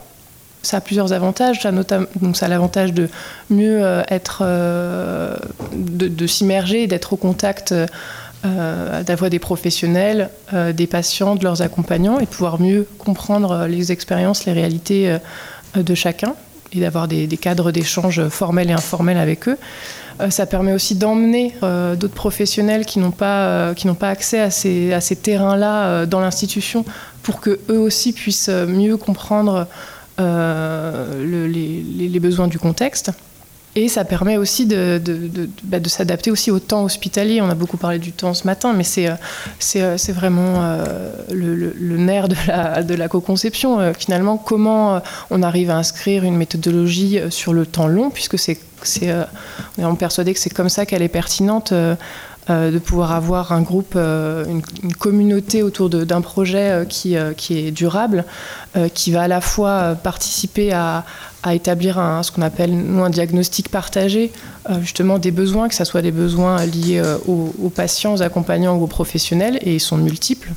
Ça 0.63 0.77
a 0.77 0.81
plusieurs 0.81 1.13
avantages. 1.13 1.61
Ça, 1.61 1.71
notamment, 1.71 2.07
donc 2.21 2.37
ça 2.37 2.45
a 2.45 2.49
l'avantage 2.49 2.93
de 2.93 3.09
mieux 3.49 3.81
être, 4.09 4.43
de, 4.43 6.07
de 6.07 6.27
s'immerger, 6.27 6.87
d'être 6.87 7.13
au 7.13 7.17
contact 7.17 7.73
d'avoir 8.43 9.29
des 9.29 9.39
professionnels, 9.39 10.29
des 10.73 10.87
patients, 10.87 11.35
de 11.35 11.43
leurs 11.43 11.61
accompagnants 11.61 12.19
et 12.19 12.25
de 12.25 12.29
pouvoir 12.29 12.59
mieux 12.59 12.87
comprendre 12.99 13.65
les 13.67 13.91
expériences, 13.91 14.45
les 14.45 14.53
réalités 14.53 15.17
de 15.75 15.95
chacun 15.95 16.35
et 16.73 16.79
d'avoir 16.79 17.07
des, 17.07 17.27
cadres 17.37 17.71
d'échange 17.71 18.27
formels 18.29 18.69
et 18.69 18.73
informels 18.73 19.17
avec 19.17 19.47
eux. 19.47 19.57
Euh, 20.19 20.29
ça 20.29 20.45
permet 20.45 20.73
aussi 20.73 20.95
d'emmener 20.95 21.53
euh, 21.63 21.95
d'autres 21.95 22.13
professionnels 22.13 22.85
qui 22.85 22.99
n'ont 22.99 23.11
pas, 23.11 23.47
euh, 23.47 23.73
qui 23.73 23.87
n'ont 23.87 23.95
pas 23.95 24.09
accès 24.09 24.39
à 24.39 24.51
ces, 24.51 24.93
à 24.93 25.01
ces 25.01 25.15
terrains-là 25.15 26.05
dans 26.05 26.19
l'institution 26.19 26.85
pour 27.23 27.39
que 27.39 27.59
eux 27.69 27.79
aussi 27.79 28.13
puissent 28.13 28.49
mieux 28.49 28.97
comprendre 28.97 29.67
les, 30.19 32.07
les, 32.09 32.19
besoins 32.19 32.47
du 32.47 32.59
contexte. 32.59 33.11
Et 33.73 33.87
ça 33.87 34.03
permet 34.03 34.35
aussi 34.35 34.65
de, 34.65 35.01
bah, 35.63 35.79
de 35.79 35.87
s'adapter 35.87 36.29
aussi 36.29 36.51
au 36.51 36.59
temps 36.59 36.83
hospitalier. 36.83 37.41
On 37.41 37.49
a 37.49 37.55
beaucoup 37.55 37.77
parlé 37.77 37.99
du 37.99 38.11
temps 38.11 38.33
ce 38.33 38.45
matin, 38.45 38.73
mais 38.73 38.83
c'est, 38.83 39.09
c'est, 39.59 39.97
c'est 39.97 40.11
vraiment 40.11 40.77
le, 41.31 41.55
le, 41.55 41.97
nerf 41.97 42.27
de 42.27 42.35
la, 42.47 42.83
de 42.83 42.93
la 42.95 43.07
co-conception. 43.07 43.93
finalement, 43.97 44.37
comment 44.37 45.01
on 45.29 45.41
arrive 45.41 45.69
à 45.69 45.77
inscrire 45.77 46.25
une 46.25 46.35
méthodologie 46.35 47.19
sur 47.29 47.53
le 47.53 47.65
temps 47.65 47.87
long, 47.87 48.09
puisque 48.09 48.37
c'est 48.37 48.57
euh, 49.03 49.23
on 49.77 49.93
est 49.93 49.97
persuadé 49.97 50.33
que 50.33 50.39
c'est 50.39 50.53
comme 50.53 50.69
ça 50.69 50.85
qu'elle 50.85 51.01
est 51.01 51.07
pertinente. 51.07 51.73
Euh, 52.49 52.61
euh, 52.61 52.71
de 52.71 52.79
pouvoir 52.79 53.11
avoir 53.11 53.51
un 53.51 53.61
groupe, 53.61 53.95
une, 53.95 54.61
communauté 54.99 55.63
autour 55.63 55.89
d'un 55.89 56.21
projet 56.21 56.85
qui, 56.89 57.15
qui, 57.37 57.57
est 57.57 57.71
durable, 57.71 58.25
qui 58.93 59.11
va 59.11 59.23
à 59.23 59.27
la 59.27 59.41
fois 59.41 59.95
participer 59.95 60.71
à, 60.71 61.05
établir 61.51 61.95
ce 62.23 62.31
qu'on 62.31 62.41
appelle 62.41 62.71
un 62.73 63.09
diagnostic 63.09 63.69
partagé, 63.69 64.31
justement 64.81 65.17
des 65.17 65.31
besoins, 65.31 65.69
que 65.69 65.75
ce 65.75 65.83
soit 65.83 66.01
des 66.01 66.11
besoins 66.11 66.65
liés 66.65 67.01
aux, 67.27 67.53
aux, 67.61 67.69
patients, 67.69 68.13
aux 68.13 68.21
accompagnants 68.21 68.75
ou 68.77 68.83
aux 68.83 68.87
professionnels, 68.87 69.57
et 69.61 69.75
ils 69.75 69.79
sont 69.79 69.97
multiples. 69.97 70.49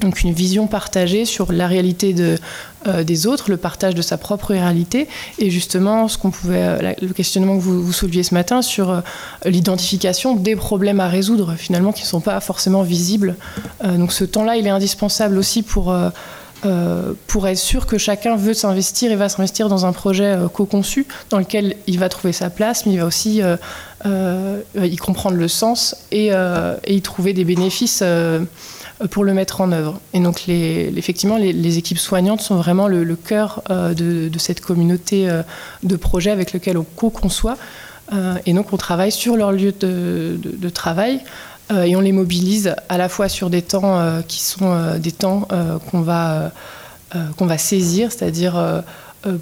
Donc 0.00 0.22
une 0.22 0.32
vision 0.32 0.66
partagée 0.66 1.24
sur 1.24 1.52
la 1.52 1.66
réalité 1.66 2.12
de, 2.12 2.36
euh, 2.86 3.02
des 3.02 3.26
autres, 3.26 3.50
le 3.50 3.56
partage 3.56 3.94
de 3.94 4.02
sa 4.02 4.16
propre 4.16 4.52
réalité, 4.52 5.08
et 5.38 5.50
justement 5.50 6.06
ce 6.06 6.16
qu'on 6.16 6.30
pouvait, 6.30 6.62
euh, 6.62 6.92
le 7.02 7.12
questionnement 7.12 7.56
que 7.56 7.62
vous, 7.62 7.82
vous, 7.82 7.92
souleviez 7.92 8.22
ce 8.22 8.34
matin 8.34 8.62
sur 8.62 8.90
euh, 8.90 9.00
l'identification 9.44 10.36
des 10.36 10.54
problèmes 10.54 11.00
à 11.00 11.08
résoudre 11.08 11.54
finalement 11.56 11.92
qui 11.92 12.02
ne 12.02 12.08
sont 12.08 12.20
pas 12.20 12.38
forcément 12.40 12.82
visibles. 12.82 13.34
donc 13.84 14.12
ce 14.12 14.24
temps-là, 14.24 14.56
il 14.56 14.66
est 14.66 14.70
indispensable 14.70 15.38
aussi 15.38 15.62
pour 15.62 15.94
pour 17.28 17.46
être 17.46 17.58
sûr 17.58 17.86
que 17.86 17.98
chacun 17.98 18.34
veut 18.36 18.54
s'investir 18.54 19.12
et 19.12 19.16
va 19.16 19.28
s'investir 19.28 19.68
dans 19.68 19.86
un 19.86 19.92
projet 19.92 20.36
co-conçu 20.52 21.06
dans 21.30 21.38
lequel 21.38 21.76
il 21.86 21.98
va 21.98 22.08
trouver 22.08 22.32
sa 22.32 22.50
place, 22.50 22.84
mais 22.84 22.94
il 22.94 22.98
va 22.98 23.06
aussi 23.06 23.40
y 24.04 24.96
comprendre 24.96 25.36
le 25.36 25.48
sens 25.48 25.96
et, 26.10 26.30
et 26.84 26.94
y 26.94 27.00
trouver 27.00 27.32
des 27.32 27.44
bénéfices 27.44 28.02
pour 29.06 29.24
le 29.24 29.32
mettre 29.32 29.60
en 29.60 29.70
œuvre. 29.70 30.00
Et 30.12 30.20
donc, 30.20 30.48
effectivement, 30.48 31.36
les, 31.36 31.78
équipes 31.78 31.98
soignantes 31.98 32.40
sont 32.40 32.56
vraiment 32.56 32.88
le, 32.88 33.16
cœur 33.16 33.62
euh, 33.70 33.94
de, 33.94 34.38
cette 34.38 34.60
communauté 34.60 35.28
euh, 35.28 35.42
de 35.84 35.96
projets 35.96 36.30
avec 36.30 36.52
lequel 36.52 36.76
on 36.78 36.84
co-conçoit. 36.84 37.56
Euh, 38.12 38.34
et 38.46 38.52
donc, 38.52 38.72
on 38.72 38.76
travaille 38.76 39.12
sur 39.12 39.36
leur 39.36 39.52
lieu 39.52 39.72
de, 39.72 40.68
travail 40.70 41.20
et 41.70 41.94
on 41.96 42.00
les 42.00 42.12
mobilise 42.12 42.74
à 42.88 42.96
la 42.96 43.10
fois 43.10 43.28
sur 43.28 43.50
des 43.50 43.60
temps 43.60 44.22
qui 44.26 44.40
sont 44.40 44.96
des 44.98 45.12
temps 45.12 45.46
qu'on 45.90 46.00
va, 46.00 46.50
qu'on 47.36 47.44
va 47.44 47.58
saisir, 47.58 48.10
c'est-à-dire 48.10 48.82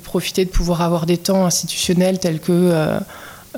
profiter 0.02 0.44
de 0.44 0.50
pouvoir 0.50 0.82
avoir 0.82 1.06
des 1.06 1.18
temps 1.18 1.46
institutionnels 1.46 2.18
tels 2.18 2.40
que 2.40 2.98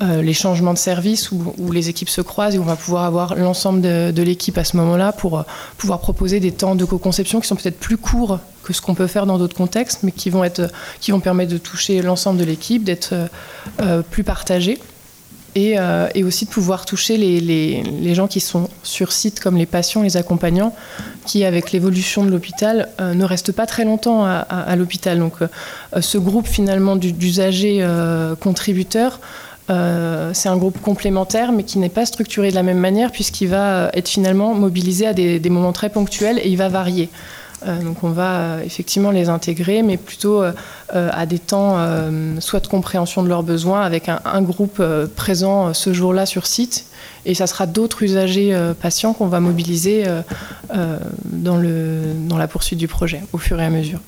euh, 0.01 0.21
les 0.21 0.33
changements 0.33 0.73
de 0.73 0.77
service 0.77 1.29
où, 1.31 1.71
les 1.71 1.89
équipes 1.89 2.09
se 2.09 2.21
croisent 2.21 2.55
et 2.55 2.57
où 2.57 2.61
on 2.61 2.65
va 2.65 2.77
pouvoir 2.77 3.03
avoir 3.03 3.35
l'ensemble 3.35 3.81
de, 3.81 4.21
l'équipe 4.21 4.57
à 4.57 4.63
ce 4.63 4.77
moment-là 4.77 5.11
pour 5.11 5.39
euh, 5.39 5.43
pouvoir 5.77 5.99
proposer 5.99 6.39
des 6.39 6.51
temps 6.51 6.75
de 6.75 6.85
co-conception 6.85 7.41
qui 7.41 7.47
sont 7.47 7.57
peut-être 7.57 7.79
plus 7.79 7.97
courts 7.97 8.39
que 8.63 8.71
ce 8.71 8.81
qu'on 8.81 8.95
peut 8.95 9.07
faire 9.07 9.25
dans 9.25 9.37
d'autres 9.37 9.57
contextes, 9.57 10.03
mais 10.03 10.11
qui 10.11 10.29
vont, 10.29 10.43
être, 10.43 10.71
qui 11.01 11.11
vont 11.11 11.19
permettre 11.19 11.51
de 11.51 11.57
toucher 11.57 12.01
l'ensemble 12.01 12.39
de 12.39 12.45
l'équipe, 12.45 12.83
d'être 12.83 13.13
euh, 13.81 14.01
plus 14.01 14.23
partagés. 14.23 14.79
Et, 15.55 15.77
aussi 16.23 16.45
de 16.45 16.49
pouvoir 16.51 16.85
toucher 16.85 17.17
les, 17.17 18.13
gens 18.15 18.27
qui 18.27 18.39
sont 18.39 18.69
sur 18.81 19.11
site, 19.11 19.41
comme 19.41 19.57
les 19.57 19.65
patients, 19.65 20.03
les 20.03 20.15
accompagnants, 20.15 20.73
qui, 21.25 21.43
avec 21.43 21.73
l'évolution 21.73 22.23
de 22.23 22.29
l'hôpital, 22.29 22.87
ne 22.99 23.25
restent 23.25 23.51
pas 23.51 23.65
très 23.65 23.83
longtemps 23.83 24.23
à, 24.23 24.75
l'hôpital. 24.77 25.19
Donc, 25.19 25.33
ce 25.99 26.17
groupe 26.17 26.47
finalement 26.47 26.95
d'usagers 26.95 27.85
contributeurs 28.39 29.19
euh, 29.69 30.31
c'est 30.33 30.49
un 30.49 30.57
groupe 30.57 30.81
complémentaire, 30.81 31.51
mais 31.51 31.63
qui 31.63 31.77
n'est 31.79 31.89
pas 31.89 32.05
structuré 32.05 32.49
de 32.49 32.55
la 32.55 32.63
même 32.63 32.79
manière, 32.79 33.11
puisqu'il 33.11 33.49
va 33.49 33.75
euh, 33.75 33.89
être 33.93 34.07
finalement 34.07 34.53
mobilisé 34.53 35.05
à 35.05 35.13
des, 35.13 35.49
moments 35.49 35.73
très 35.73 35.89
ponctuels 35.89 36.39
et 36.39 36.49
il 36.49 36.57
va 36.57 36.69
varier. 36.69 37.09
Euh, 37.67 37.81
donc 37.81 38.03
on 38.03 38.09
va 38.09 38.63
effectivement 38.63 39.11
les 39.11 39.29
intégrer, 39.29 39.83
mais 39.83 39.97
plutôt 39.97 40.41
à 40.91 41.25
des 41.25 41.39
temps 41.39 41.77
soit 42.39 42.61
de 42.61 42.67
compréhension 42.67 43.21
de 43.21 43.27
leurs 43.27 43.43
besoins 43.43 43.81
avec 43.81 44.09
un, 44.09 44.41
groupe 44.41 44.81
présent 45.15 45.73
ce 45.73 45.93
jour-là 45.93 46.25
sur 46.25 46.47
site, 46.47 46.85
et 47.25 47.35
ça 47.35 47.47
sera 47.47 47.65
d'autres 47.67 48.01
usagers 48.01 48.57
patients 48.81 49.13
qu'on 49.13 49.27
va 49.27 49.39
mobiliser 49.39 50.05
dans, 50.71 51.57
la 52.37 52.47
poursuite 52.47 52.79
du 52.79 52.87
projet 52.87 53.21
au 53.33 53.37
fur 53.37 53.59
et 53.59 53.65
à 53.65 53.69
mesure. 53.69 53.99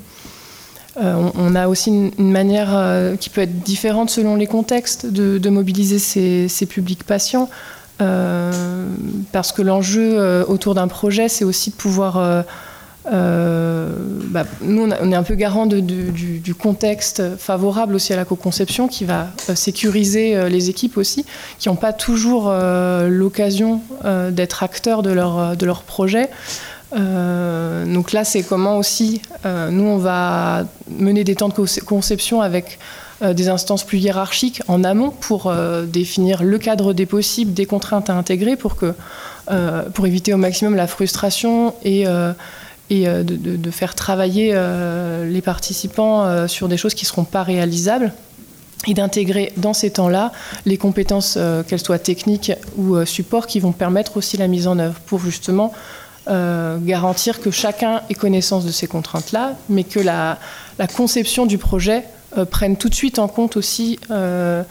Euh, 0.98 1.30
on, 1.36 1.56
a 1.56 1.68
aussi 1.68 1.90
une, 1.90 2.32
manière 2.32 2.76
euh, 2.76 3.16
qui 3.16 3.30
peut 3.30 3.42
être 3.42 3.60
différente 3.60 4.10
selon 4.10 4.36
les 4.36 4.48
contextes 4.48 5.06
de, 5.06 5.50
mobiliser 5.50 6.00
ces, 6.00 6.66
publics 6.66 7.04
patients. 7.04 7.50
Euh, 8.02 8.52
parce 9.32 9.52
que 9.52 9.62
l'enjeu 9.62 10.44
autour 10.48 10.76
d'un 10.76 10.88
projet, 10.88 11.30
c'est 11.30 11.46
aussi 11.46 11.70
de 11.72 11.76
pouvoir... 11.76 12.46
Bah, 13.06 14.46
nous, 14.62 14.84
on, 14.84 15.12
est 15.12 15.16
un 15.16 15.24
peu 15.24 15.36
garant 15.36 15.66
du, 15.66 16.56
contexte 16.56 17.38
favorable 17.38 17.96
aussi 17.96 18.12
à 18.12 18.18
la 18.18 18.26
co-conception 18.26 18.88
qui 18.88 19.06
va 19.06 19.28
sécuriser 19.56 20.50
les 20.50 20.70
équipes 20.70 20.98
aussi, 20.98 21.26
qui 21.58 21.70
n'ont 21.70 21.76
pas 21.76 21.94
toujours 21.94 22.52
l'occasion 23.08 23.82
d'être 24.32 24.64
acteurs 24.64 25.04
de 25.04 25.12
leur, 25.12 25.56
de 25.56 25.66
leur 25.66 25.84
projet. 25.84 26.30
Euh, 26.94 27.86
donc 27.86 28.12
là, 28.12 28.24
c'est 28.24 28.44
comment 28.44 28.78
aussi, 28.78 29.22
euh, 29.46 29.70
nous, 29.70 29.86
on 29.86 29.98
va 29.98 30.66
mener 30.90 31.24
des 31.24 31.36
temps 31.36 31.50
de 31.50 31.82
conception 31.82 32.42
avec 32.42 32.80
des 33.24 33.50
instances 33.50 33.84
plus 33.84 34.00
hiérarchiques 34.00 34.64
en 34.68 34.84
amont 34.84 35.12
pour 35.12 35.54
définir 35.86 36.42
le 36.42 36.58
cadre 36.58 36.92
des 36.92 37.06
possibles, 37.06 37.54
des 37.54 37.68
contraintes 37.68 38.10
à 38.10 38.16
intégrer 38.16 38.56
pour, 38.56 38.76
que, 38.76 38.96
pour 39.94 40.08
éviter 40.08 40.34
au 40.34 40.38
maximum 40.38 40.76
la 40.76 40.88
frustration 40.88 41.76
et, 41.84 42.06
de, 42.06 42.34
de, 43.24 43.70
faire 43.72 43.94
travailler 43.94 44.60
les 45.30 45.42
participants 45.44 46.48
sur 46.48 46.68
des 46.68 46.78
choses 46.78 46.96
qui 46.96 47.06
ne 47.06 47.10
seront 47.10 47.24
pas 47.24 47.44
réalisables 47.44 48.12
et 48.88 48.96
d'intégrer 48.96 49.54
dans 49.56 49.76
ces 49.76 49.92
temps-là 49.92 50.32
les 50.66 50.78
compétences, 50.78 51.38
qu'elles 51.68 51.86
soient 51.86 52.00
techniques 52.00 52.54
ou 52.76 53.06
support, 53.06 53.46
qui 53.46 53.60
vont 53.60 53.72
permettre 53.72 54.18
aussi 54.18 54.36
la 54.38 54.48
mise 54.48 54.66
en 54.66 54.80
œuvre 54.80 55.00
pour 55.06 55.20
justement 55.20 55.74
euh, 56.28 56.78
garantir 56.78 57.42
que 57.42 57.50
chacun 57.50 58.02
ait 58.10 58.14
connaissance 58.14 58.64
de 58.66 58.72
ces 58.72 58.88
contraintes-là, 58.88 59.56
mais 59.70 59.84
que 59.84 60.00
la, 60.00 60.38
conception 60.96 61.46
du 61.46 61.58
projet 61.58 62.04
euh, 62.38 62.46
prenne 62.46 62.78
tout 62.78 62.90
de 62.90 62.96
suite 62.96 63.20
en 63.20 63.28
compte 63.28 63.58
aussi 63.58 64.00
euh, 64.12 64.64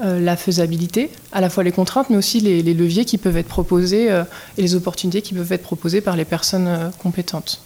la 0.00 0.36
faisabilité, 0.36 1.10
à 1.32 1.40
la 1.40 1.50
fois 1.50 1.64
les 1.64 1.72
contraintes, 1.72 2.08
mais 2.10 2.16
aussi 2.16 2.40
les, 2.40 2.62
les 2.62 2.74
leviers 2.74 3.04
qui 3.04 3.18
peuvent 3.18 3.36
être 3.36 3.48
proposés 3.48 4.08
et 4.56 4.62
les 4.62 4.74
opportunités 4.76 5.22
qui 5.22 5.34
peuvent 5.34 5.52
être 5.52 5.64
proposées 5.64 6.00
par 6.00 6.14
les 6.14 6.24
personnes 6.24 6.92
compétentes. 7.02 7.60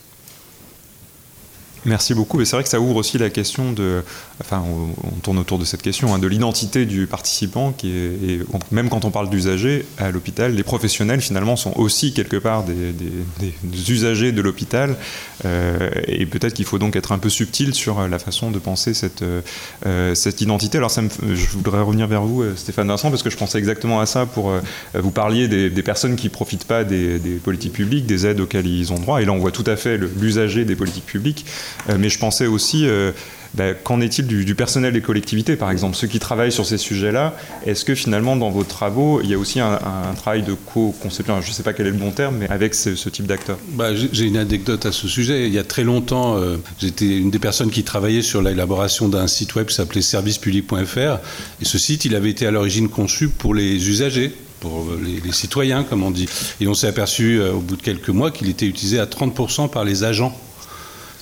Merci 1.85 2.15
beaucoup. 2.15 2.41
Et 2.41 2.45
c'est 2.45 2.55
vrai 2.55 2.63
que 2.63 2.69
ça 2.69 2.81
ouvre 2.81 2.97
aussi 2.97 3.19
la 3.19 3.29
question 3.29 3.73
de, 3.73 4.05
enfin, 4.41 4.63
on, 4.65 5.11
tourne 5.23 5.39
autour 5.39 5.59
de 5.59 5.65
cette 5.65 5.83
question, 5.83 6.15
hein, 6.15 6.19
de 6.19 6.27
l'identité 6.29 6.87
du 6.87 7.07
participant, 7.07 7.73
qui 7.73 7.91
est, 7.91 8.41
même 8.71 8.89
quand 8.89 9.05
on 9.05 9.11
parle 9.11 9.29
d'usagers 9.31 9.85
à 9.99 10.11
l'hôpital, 10.11 10.55
les 10.55 10.63
professionnels 10.63 11.21
finalement 11.21 11.57
sont 11.57 11.73
aussi 11.77 12.13
quelque 12.13 12.37
part 12.37 12.65
des, 12.65 12.95
usagers 13.89 14.33
de 14.33 14.41
l'hôpital. 14.41 14.97
Euh, 15.45 15.91
et 16.07 16.25
peut-être 16.27 16.55
qu'il 16.55 16.65
faut 16.65 16.79
donc 16.79 16.95
être 16.95 17.11
un 17.11 17.19
peu 17.19 17.29
subtil 17.29 17.75
sur 17.75 18.07
la 18.09 18.19
façon 18.21 18.53
de 18.53 18.59
penser 18.61 18.95
cette, 18.95 19.23
euh, 19.23 20.15
cette 20.15 20.41
identité. 20.41 20.79
Alors, 20.79 20.91
je 20.91 21.49
voudrais 21.51 21.83
revenir 21.83 22.07
vers 22.07 22.23
vous, 22.23 22.43
euh, 22.43 22.55
Stéphane 22.55 22.87
Vincent, 22.87 23.11
parce 23.11 23.25
que 23.25 23.31
je 23.31 23.37
pensais 23.37 23.59
exactement 23.59 24.01
à 24.01 24.07
ça 24.07 24.27
pour 24.27 24.53
vous 24.95 25.11
parliez 25.11 25.49
des, 25.49 25.83
personnes 25.83 26.15
qui 26.15 26.29
profitent 26.29 26.65
pas 26.65 26.85
des, 26.85 27.19
des 27.19 27.35
politiques 27.35 27.73
publiques, 27.73 28.07
des 28.07 28.25
aides 28.25 28.41
auxquelles 28.41 28.69
ils 28.69 28.93
ont 28.93 29.01
droit. 29.01 29.21
Et 29.21 29.25
là, 29.25 29.33
on 29.33 29.39
voit 29.39 29.51
tout 29.51 29.65
à 29.67 29.75
fait 29.75 29.99
l'usager 29.99 30.65
des 30.65 30.77
politiques 30.77 31.07
publiques. 31.07 31.45
Euh, 31.89 31.97
mais 31.99 32.09
je 32.09 32.19
pensais 32.19 32.47
aussi, 32.47 32.87
euh, 32.87 33.13
bah, 33.55 33.75
qu'en 33.75 34.01
est-il 34.01 34.27
du, 34.27 34.55
personnel 34.55 34.93
des 34.93 35.01
collectivités, 35.01 35.57
par 35.57 35.71
exemple, 35.71 35.97
ceux 35.97 36.07
qui 36.07 36.19
travaillent 36.19 36.53
sur 36.53 36.65
ces 36.65 36.79
sujets-là 36.79 37.35
Est-ce 37.67 37.85
que 37.85 37.95
finalement, 37.95 38.37
dans 38.37 38.51
vos 38.51 38.65
travaux, 38.65 39.21
il 39.23 39.31
y 39.31 39.35
a 39.35 39.39
aussi 39.39 39.61
un, 39.61 39.79
travail 40.17 40.43
de 40.43 40.55
co-conception, 40.55 41.41
je 41.41 41.49
ne 41.49 41.53
sais 41.53 41.63
pas 41.63 41.73
quel 41.73 41.87
est 41.87 41.91
le 41.91 41.97
bon 41.97 42.11
terme, 42.11 42.37
mais 42.39 42.49
avec 42.49 42.75
ce, 42.75 43.09
type 43.09 43.27
d'acteurs? 43.27 43.59
Bah, 43.71 43.91
J'ai 43.95 44.25
une 44.25 44.37
anecdote 44.37 44.87
à 44.87 44.93
ce 44.93 45.09
sujet. 45.09 45.47
Il 45.47 45.53
y 45.53 45.59
a 45.59 45.65
très 45.65 45.85
longtemps, 45.85 46.37
euh, 46.39 46.57
j'étais 46.79 47.19
une 47.19 47.31
des 47.31 47.39
personnes 47.39 47.71
qui 47.71 47.85
travaillait 47.85 48.23
sur 48.23 48.43
l'élaboration 48.43 49.09
d'un 49.09 49.27
site 49.27 49.55
web 49.55 49.67
qui 49.67 49.75
s'appelait 49.75 50.03
servicepublic.fr. 50.03 51.19
Et 51.61 51.65
ce 51.65 51.79
site, 51.79 52.05
il 52.05 52.15
avait 52.15 52.31
été 52.31 52.47
à 52.47 52.51
l'origine 52.51 52.89
conçu 52.89 53.29
pour 53.29 53.55
les 53.55 53.89
usagers 53.89 54.33
pour 54.61 54.87
les, 55.05 55.19
les, 55.19 55.33
citoyens, 55.33 55.83
comme 55.83 56.05
on 56.05 56.13
dit. 56.13 56.29
Et 56.61 56.69
on 56.69 56.75
s'est 56.75 56.87
aperçu 56.87 57.41
au 57.41 57.59
bout 57.59 57.75
de 57.75 57.83
quelques 57.83 58.11
mois 58.11 58.31
qu'il 58.31 58.49
était 58.49 58.65
utilisé 58.65 59.01
à 59.01 59.07
30% 59.07 59.69
par 59.69 59.85
les 59.85 60.05
agents 60.05 60.39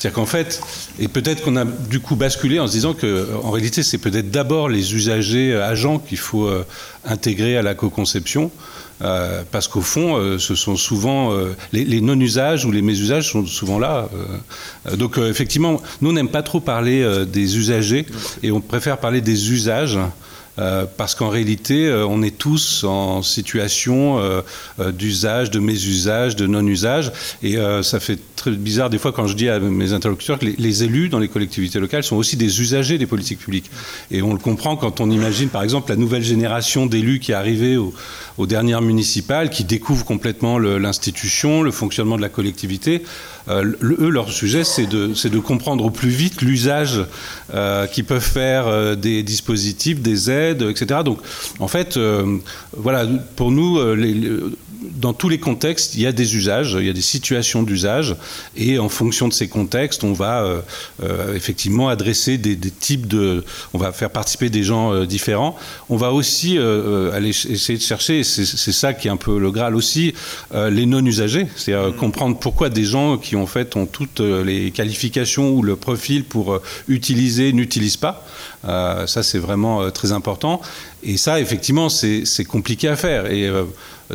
c'est-à-dire 0.01 0.15
qu'en 0.15 0.27
fait, 0.27 0.63
et 0.99 1.09
peut-être 1.09 1.43
qu'on 1.45 1.57
a 1.57 1.67
du 1.67 2.01
coup 2.01 2.17
basculé 2.17 2.59
en 2.59 2.67
se 2.67 2.73
disant 2.73 2.95
que, 2.95 3.07
euh, 3.07 3.27
en 3.43 3.51
réalité, 3.51 3.83
c'est 3.83 3.99
peut-être 3.99 4.31
d'abord 4.31 4.71
les 4.71 4.95
usagers 4.95 5.53
euh, 5.53 5.69
agents 5.69 5.99
qu'il 5.99 6.17
faut 6.17 6.47
euh, 6.47 6.65
intégrer 7.05 7.59
à 7.59 7.63
la 7.63 7.75
co-conception. 7.75 8.51
parce 9.51 9.69
qu'au 9.69 9.83
fond, 9.83 10.39
ce 10.39 10.55
sont 10.55 10.77
souvent 10.77 11.33
les, 11.73 12.01
non-usages 12.03 12.67
ou 12.67 12.71
les 12.71 12.83
mésusages 12.83 13.31
sont 13.31 13.47
souvent 13.47 13.79
là. 13.79 14.11
donc 14.99 15.17
effectivement, 15.17 15.81
nous 16.03 16.13
n'aime 16.13 16.29
pas 16.29 16.43
trop 16.43 16.61
parler 16.61 17.25
des 17.25 17.57
usagers 17.57 18.05
et 18.43 18.51
on 18.53 18.61
préfère 18.61 18.99
parler 18.99 19.23
des 19.23 19.53
usages 19.53 19.99
euh, 20.61 20.85
parce 20.97 21.15
qu'en 21.15 21.29
réalité, 21.29 21.87
euh, 21.87 22.07
on 22.07 22.23
est 22.23 22.37
tous 22.37 22.85
en 22.85 23.23
situation 23.23 24.19
euh, 24.19 24.43
d'usage, 24.93 25.51
de 25.51 25.59
mésusage, 25.59 26.37
de 26.37 26.47
non-usage, 26.47 27.13
et 27.43 27.57
ça 27.83 28.01
fait 28.01 28.19
très 28.37 28.51
bizarre 28.53 28.91
des 28.91 28.99
fois 28.99 29.13
quand 29.13 29.27
je 29.27 29.35
dis 29.35 29.49
à 29.49 29.59
mes 29.59 29.93
interlocuteurs 29.93 30.39
que 30.39 30.47
les, 30.47 30.85
élus 30.85 31.09
dans 31.09 31.19
les 31.19 31.29
collectivités 31.29 31.79
locales 31.79 32.03
sont 32.03 32.17
aussi 32.17 32.37
des 32.37 32.61
usagers 32.61 32.99
des 32.99 33.07
politiques 33.07 33.39
publiques. 33.39 33.71
Et 34.11 34.23
on 34.23 34.33
le 34.33 34.39
comprend 34.39 34.77
quand 34.77 35.01
on 35.01 35.11
imagine 35.11 35.49
par 35.49 35.63
exemple 35.63 35.91
la 35.91 35.97
nouvelle 35.97 36.23
génération 36.23 36.87
d'élus 36.87 37.21
qui 37.21 37.33
est 37.33 37.35
arrivée 37.35 37.77
aux 37.77 38.47
dernières 38.47 38.83
municipales, 38.83 39.51
qui 39.51 39.65
découvrent 39.65 40.05
complètement 40.05 40.59
l'institution, 40.59 41.63
le, 41.63 41.71
fonctionnement 41.71 42.17
de 42.17 42.23
la 42.23 42.29
collectivité. 42.29 43.03
Eux, 43.49 44.09
leur 44.11 44.31
sujet, 44.31 44.65
c'est 44.65 44.87
de, 44.87 45.09
de, 45.29 45.39
comprendre 45.39 45.85
au 45.85 45.91
plus 45.91 46.11
vite 46.11 46.43
l'usage 46.43 47.05
qu'ils 47.93 48.05
peuvent 48.05 48.21
faire 48.21 48.97
des 48.97 49.23
dispositifs, 49.23 50.01
des 50.01 50.31
aides, 50.31 50.63
etc. 50.63 51.01
Donc, 51.05 51.19
en 51.59 51.69
fait, 51.69 51.97
euh, 51.97 52.39
voilà, 52.77 53.07
pour 53.37 53.51
nous, 53.51 53.79
euh, 53.79 53.95
les, 53.95 54.15
dans 54.91 55.13
tous 55.13 55.29
les 55.29 55.39
contextes, 55.39 55.95
il 55.95 56.01
y 56.01 56.07
a 56.07 56.13
des 56.13 56.37
usages, 56.37 56.77
il 56.79 56.87
y 56.87 56.91
a 56.91 56.93
des 56.93 57.01
situations 57.01 57.63
d'usage, 57.63 58.17
et 58.57 58.79
en 58.79 58.89
fonction 58.89 59.29
de 59.29 59.33
ces 59.33 59.49
contextes, 59.49 60.05
on 60.05 60.13
va 60.13 60.43
euh, 61.03 61.35
effectivement 61.35 61.89
adresser 61.89 62.39
des, 62.39 62.57
types 62.71 63.07
de, 63.07 63.45
on 63.73 63.79
va 63.79 63.93
faire 63.93 64.11
participer 64.11 64.51
des 64.51 64.63
gens 64.63 65.05
différents. 65.05 65.57
On 65.89 65.97
va 65.97 66.13
aussi 66.13 66.59
aller 66.59 67.31
essayer 67.31 67.79
de 67.79 67.83
chercher, 67.83 68.25
c'est 68.25 68.73
ça 68.73 68.93
qui 68.93 69.09
est 69.09 69.11
un 69.11 69.17
peu 69.17 69.39
le 69.39 69.51
graal 69.51 69.75
aussi, 69.77 70.15
les 70.55 70.87
non 70.87 71.05
usagers, 71.05 71.47
c'est-à-dire 71.57 71.95
comprendre 71.97 72.39
pourquoi 72.39 72.69
des 72.69 72.85
gens 72.85 73.19
qui 73.19 73.37
en 73.37 73.47
fait 73.47 73.77
ont 73.77 73.87
toutes 73.87 74.21
les 74.21 74.71
qualifications 74.71 75.51
ou 75.51 75.63
le 75.63 75.77
profil 75.77 76.25
pour 76.25 76.61
utiliser 76.89 77.53
n'utilisent 77.53 77.97
pas. 77.97 78.25
Euh, 78.67 79.07
ça, 79.07 79.23
c'est 79.23 79.39
vraiment 79.39 79.83
euh, 79.83 79.91
très 79.91 80.13
important. 80.13 80.61
Et 81.03 81.17
ça, 81.17 81.41
effectivement, 81.41 81.89
c'est 81.89 82.45
compliqué 82.47 82.89
à 82.89 82.97
faire. 82.97 83.31
Et 83.31 83.47
euh, 83.47 83.65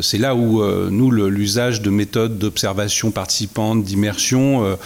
c'est 0.00 0.18
là 0.18 0.34
où 0.34 0.62
nous, 0.90 1.10
l'usage 1.10 1.80
de 1.82 1.90
méthodes 1.90 2.38
d'observation 2.38 3.10
participante, 3.10 3.84
d'immersion, 3.84 4.78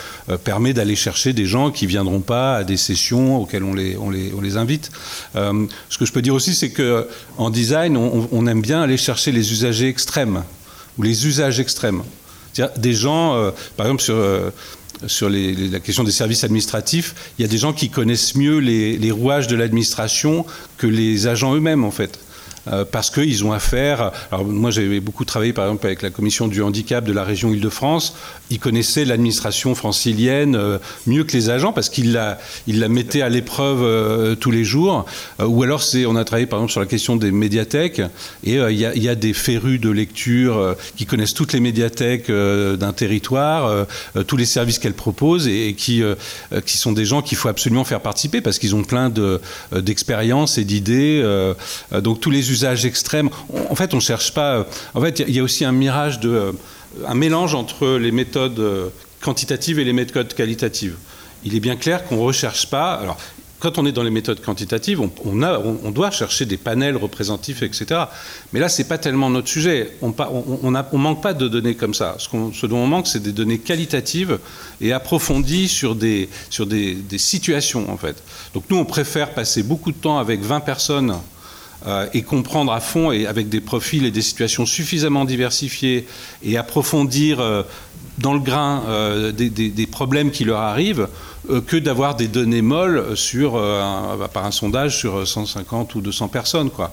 permet 0.44 0.72
d'aller 0.72 0.96
chercher 0.96 1.32
des 1.32 1.46
gens 1.46 1.70
qui 1.70 1.84
ne 1.84 1.90
viendront 1.90 2.20
pas 2.20 2.56
à 2.56 2.64
des 2.64 2.76
sessions 2.76 3.38
auxquelles 3.40 3.64
on 3.64 3.74
les, 3.74 3.96
les, 4.12 4.32
les 4.40 4.56
invite. 4.56 4.90
ce 5.34 5.98
que 5.98 6.04
je 6.04 6.12
peux 6.12 6.22
dire 6.22 6.34
aussi, 6.34 6.54
c'est 6.54 6.70
qu'en 6.70 7.50
design, 7.50 7.96
on, 7.96 8.46
aime 8.46 8.62
bien 8.62 8.82
aller 8.82 8.96
chercher 8.96 9.32
les 9.32 9.52
usagers 9.52 9.88
extrêmes 9.88 10.44
ou 10.98 11.02
les 11.02 11.26
usages 11.26 11.60
extrêmes. 11.60 12.02
Des 12.76 12.94
gens, 12.94 13.52
par 13.76 13.86
exemple, 13.86 14.02
sur 14.02 14.16
sur 15.06 15.30
la 15.30 15.80
question 15.80 16.04
des 16.04 16.12
services 16.12 16.44
administratifs, 16.44 17.14
il 17.38 17.42
y 17.42 17.44
a 17.44 17.48
des 17.48 17.58
gens 17.58 17.72
qui 17.72 17.90
connaissent 17.90 18.34
mieux 18.34 18.58
les 18.58 19.10
rouages 19.10 19.46
de 19.46 19.56
l'administration 19.56 20.44
que 20.76 20.86
les 20.86 21.26
agents 21.26 21.54
eux-mêmes, 21.54 21.84
en 21.84 21.90
fait. 21.90 22.18
Euh, 22.68 22.84
parce 22.84 23.10
qu'ils 23.10 23.44
ont 23.44 23.52
affaire. 23.52 24.12
Alors 24.30 24.44
moi 24.44 24.70
j'avais 24.70 25.00
beaucoup 25.00 25.24
travaillé 25.24 25.54
par 25.54 25.64
exemple 25.64 25.86
avec 25.86 26.02
la 26.02 26.10
commission 26.10 26.46
du 26.46 26.62
handicap 26.62 27.04
de 27.04 27.12
la 27.12 27.24
région 27.24 27.52
Île-de-France. 27.52 28.14
Ils 28.50 28.58
connaissaient 28.58 29.06
l'administration 29.06 29.74
francilienne 29.74 30.56
euh, 30.56 30.78
mieux 31.06 31.24
que 31.24 31.32
les 31.32 31.48
agents 31.48 31.72
parce 31.72 31.88
qu'ils 31.88 32.12
la, 32.12 32.38
ils 32.66 32.78
la 32.78 32.88
mettaient 32.88 33.22
à 33.22 33.30
l'épreuve 33.30 33.82
euh, 33.82 34.34
tous 34.34 34.50
les 34.50 34.64
jours. 34.64 35.06
ou 35.38 35.62
alors 35.62 35.82
c'est, 35.82 36.04
on 36.04 36.16
a 36.16 36.24
travaillé 36.24 36.46
par 36.46 36.58
exemple 36.58 36.72
sur 36.72 36.80
la 36.80 36.86
question 36.86 37.16
des 37.16 37.30
médiathèques 37.30 38.02
et 38.44 38.56
il 38.56 38.78
y, 38.78 39.08
a 39.08 39.14
des 39.14 39.32
férus 39.32 39.80
de 39.80 39.90
lecture 39.90 40.76
qui 40.96 41.06
connaissent 41.06 41.34
toutes 41.34 41.52
les 41.52 41.60
médiathèques 41.60 42.30
d'un 42.30 42.92
territoire, 42.92 43.86
tous 44.26 44.36
les 44.36 44.44
services 44.44 44.78
qu'elles 44.78 44.94
proposent 44.94 45.48
et, 45.48 45.74
qui, 45.74 46.02
qui 46.66 46.76
sont 46.76 46.92
des 46.92 47.04
gens 47.04 47.22
qu'il 47.22 47.38
faut 47.38 47.48
absolument 47.48 47.84
faire 47.84 48.00
participer 48.00 48.40
parce 48.40 48.58
qu'ils 48.58 48.74
ont 48.74 48.84
plein 48.84 49.08
de, 49.08 49.40
d'expériences 49.72 50.58
et 50.58 50.64
d'idées. 50.64 51.22
donc 51.92 52.20
tous 52.20 52.30
les 52.30 52.49
usages 52.50 52.84
extrêmes. 52.84 53.30
En 53.68 53.74
fait, 53.74 53.92
on 53.94 53.98
ne 53.98 54.02
cherche 54.02 54.32
pas. 54.34 54.56
Euh, 54.56 54.64
en 54.94 55.00
fait, 55.00 55.20
il 55.26 55.34
y 55.34 55.38
a 55.38 55.42
aussi 55.42 55.64
un 55.64 55.72
mirage 55.72 56.20
de. 56.20 56.30
Euh, 56.30 56.52
un 57.06 57.14
mélange 57.14 57.54
entre 57.54 57.98
les 57.98 58.10
méthodes 58.10 58.58
euh, 58.58 58.88
quantitatives 59.20 59.78
et 59.78 59.84
les 59.84 59.92
méthodes 59.92 60.34
qualitatives. 60.34 60.96
Il 61.44 61.54
est 61.54 61.60
bien 61.60 61.76
clair 61.76 62.04
qu'on 62.04 62.16
ne 62.16 62.22
recherche 62.22 62.68
pas. 62.68 62.94
Alors, 62.94 63.16
quand 63.60 63.78
on 63.78 63.84
est 63.84 63.92
dans 63.92 64.02
les 64.02 64.10
méthodes 64.10 64.40
quantitatives, 64.40 65.00
on, 65.00 65.42
a, 65.42 65.58
on, 65.58 65.90
doit 65.90 66.10
chercher 66.10 66.46
des 66.46 66.56
panels 66.56 66.96
représentatifs, 66.96 67.62
etc. 67.62 68.04
Mais 68.52 68.60
là, 68.60 68.70
ce 68.70 68.80
n'est 68.80 68.88
pas 68.88 68.96
tellement 68.96 69.28
notre 69.28 69.48
sujet. 69.48 69.98
On 70.00 70.08
ne 70.08 70.96
manque 70.96 71.22
pas 71.22 71.34
de 71.34 71.46
données 71.46 71.74
comme 71.74 71.92
ça. 71.92 72.16
Ce, 72.18 72.28
ce 72.54 72.66
dont 72.66 72.78
on 72.78 72.86
manque, 72.86 73.06
c'est 73.06 73.22
des 73.22 73.32
données 73.32 73.58
qualitatives 73.58 74.38
et 74.80 74.94
approfondies 74.94 75.68
sur, 75.68 75.94
des, 75.94 76.30
sur 76.48 76.66
des, 76.66 76.94
des, 76.94 77.18
situations, 77.18 77.90
en 77.90 77.98
fait. 77.98 78.22
Donc 78.54 78.64
nous, 78.70 78.78
on 78.78 78.86
préfère 78.86 79.34
passer 79.34 79.62
beaucoup 79.62 79.92
de 79.92 79.98
temps 79.98 80.18
avec 80.18 80.40
20 80.40 80.60
personnes 80.60 81.14
euh, 81.86 82.06
et 82.12 82.20
comprendre 82.22 82.72
à 82.72 82.80
fond 82.80 83.10
et 83.10 83.26
avec 83.26 83.48
des 83.48 83.62
profils 83.62 84.04
et 84.04 84.10
des 84.10 84.20
situations 84.20 84.66
suffisamment 84.66 85.24
diversifiées 85.24 86.06
et 86.42 86.58
approfondir 86.58 87.40
euh, 87.40 87.62
dans 88.18 88.34
le 88.34 88.40
grain 88.40 88.82
euh, 88.86 89.32
des, 89.32 89.86
problèmes 89.86 90.30
qui 90.30 90.44
leur 90.44 90.60
arrivent 90.60 91.08
que 91.66 91.78
d'avoir 91.78 92.16
des 92.16 92.28
données 92.28 92.60
molles 92.60 93.16
sur, 93.16 93.52
par 94.32 94.44
un 94.44 94.50
sondage 94.50 94.98
sur 94.98 95.26
150 95.26 95.94
ou 95.94 96.02
200 96.02 96.28
personnes. 96.28 96.68
Quoi. 96.70 96.92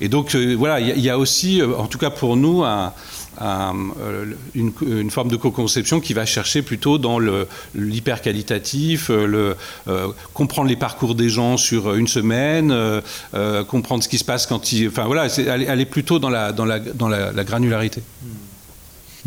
et 0.00 0.08
donc 0.08 0.34
voilà, 0.34 0.80
il 0.80 0.98
y, 0.98 1.10
a 1.10 1.18
aussi, 1.18 1.62
en 1.62 1.86
tout 1.86 1.98
cas 1.98 2.08
pour 2.08 2.38
nous, 2.38 2.64
un, 2.64 2.94
une, 4.54 5.10
forme 5.10 5.28
de 5.30 5.36
co-conception 5.36 6.00
qui 6.00 6.14
va 6.14 6.26
chercher 6.26 6.62
plutôt 6.62 6.98
dans 6.98 7.18
l'hyper 7.74 8.20
qualitatif, 8.22 9.08
le, 9.10 9.56
comprendre 10.34 10.68
les 10.68 10.76
parcours 10.76 11.14
des 11.14 11.28
gens 11.28 11.56
sur 11.56 11.94
une 11.94 12.08
semaine, 12.08 12.74
comprendre 13.68 14.02
ce 14.02 14.08
qui 14.08 14.18
se 14.18 14.24
passe 14.24 14.46
quand 14.46 14.72
ils. 14.72 14.88
Enfin 14.88 15.06
voilà, 15.06 15.28
aller, 15.48 15.86
plutôt 15.86 16.18
dans 16.18 16.30
la, 16.30 16.52
dans 16.52 16.64
la, 16.64 16.78
dans 16.78 17.08
la, 17.08 17.44
granularité. 17.44 18.02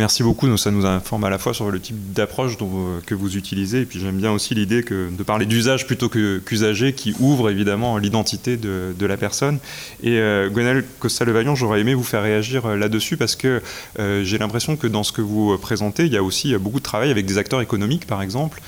Merci 0.01 0.23
beaucoup. 0.23 0.57
ça 0.57 0.71
nous 0.71 0.87
informe 0.87 1.25
à 1.25 1.29
la 1.29 1.37
fois 1.37 1.53
sur 1.53 1.69
le 1.69 1.79
type 1.79 2.11
d'approche 2.13 2.57
que 3.05 3.13
vous 3.13 3.37
utilisez, 3.37 3.81
et 3.81 3.85
puis 3.85 3.99
j'aime 3.99 4.17
bien 4.17 4.31
aussi 4.31 4.55
l'idée 4.55 4.81
de 4.81 5.21
parler 5.21 5.45
d'usage 5.45 5.85
plutôt 5.85 6.09
qu'usager, 6.09 6.93
qui 6.93 7.13
ouvre 7.19 7.51
évidemment 7.51 7.99
l'identité 7.99 8.57
de, 8.57 9.05
la 9.05 9.15
personne. 9.15 9.59
Et 10.01 10.17
euh, 10.17 10.49
Gonel 10.49 10.85
Costa-Levaillon, 10.97 11.53
j'aurais 11.53 11.81
aimé 11.81 11.93
vous 11.93 12.03
faire 12.03 12.23
réagir 12.23 12.65
euh, 12.65 12.77
là-dessus 12.77 13.15
parce 13.15 13.35
que 13.35 13.61
euh, 13.99 14.23
j'ai 14.23 14.39
l'impression 14.39 14.75
que 14.75 14.87
dans 14.87 15.03
ce 15.03 15.11
que 15.11 15.21
vous 15.21 15.55
présentez, 15.59 16.05
il 16.07 16.13
y 16.13 16.17
a 16.17 16.23
aussi 16.23 16.55
beaucoup 16.55 16.79
de 16.79 16.83
travail 16.83 17.11
avec 17.11 17.27
des 17.27 17.37
acteurs 17.37 17.61
économiques, 17.61 18.07
par 18.07 18.23
exemple, 18.23 18.59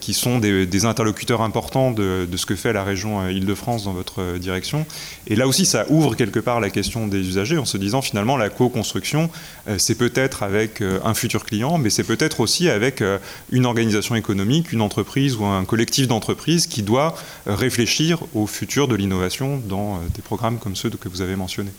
qui 0.00 0.14
sont 0.14 0.38
des, 0.38 0.84
interlocuteurs 0.84 1.42
importants 1.42 1.90
de, 1.90 2.28
de, 2.30 2.36
ce 2.36 2.46
que 2.46 2.54
fait 2.54 2.72
la 2.72 2.84
région 2.84 3.28
Île-de-France 3.28 3.84
dans 3.84 3.92
votre 3.92 4.38
direction. 4.38 4.86
Et 5.26 5.34
là 5.34 5.48
aussi, 5.48 5.66
ça 5.66 5.86
ouvre 5.88 6.14
quelque 6.14 6.38
part 6.38 6.60
la 6.60 6.70
question 6.70 7.08
des 7.08 7.26
usagers 7.26 7.58
en 7.58 7.64
se 7.64 7.76
disant 7.76 8.00
finalement 8.00 8.36
la 8.36 8.50
co-construction, 8.50 9.30
c'est 9.78 9.96
peut-être 9.96 10.44
avec 10.44 10.73
euh, 10.80 10.98
un 11.04 11.14
futur 11.14 11.44
client, 11.44 11.78
mais 11.78 11.90
c'est 11.90 12.04
peut-être 12.04 12.40
aussi 12.40 12.68
avec 12.68 13.02
euh, 13.02 13.18
une 13.50 13.66
organisation 13.66 14.14
économique, 14.14 14.72
une 14.72 14.80
entreprise 14.80 15.36
ou 15.36 15.44
un 15.44 15.64
collectif 15.64 16.08
d'entreprises 16.08 16.66
qui 16.66 16.82
doit 16.82 17.14
euh, 17.46 17.54
réfléchir 17.54 18.20
au 18.34 18.46
futur 18.46 18.88
de 18.88 18.94
l'innovation 18.94 19.60
dans 19.68 20.00
des 20.14 20.22
programmes 20.22 20.58
comme 20.58 20.76
ceux 20.76 20.90
que 20.90 21.08
vous 21.08 21.22
avez 21.22 21.36
mentionnés. 21.36 21.72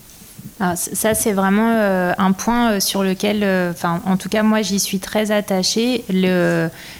Ah, 0.60 0.76
ça, 0.76 1.16
c'est 1.16 1.32
vraiment 1.32 1.72
un 1.72 2.32
point 2.34 2.80
sur 2.80 3.04
lequel, 3.04 3.44
enfin, 3.72 4.02
en 4.06 4.18
tout 4.18 4.30
cas, 4.30 4.44
moi, 4.44 4.62
j'y 4.62 4.80
suis 4.80 5.00
très 5.00 5.32
attachée. 5.32 6.04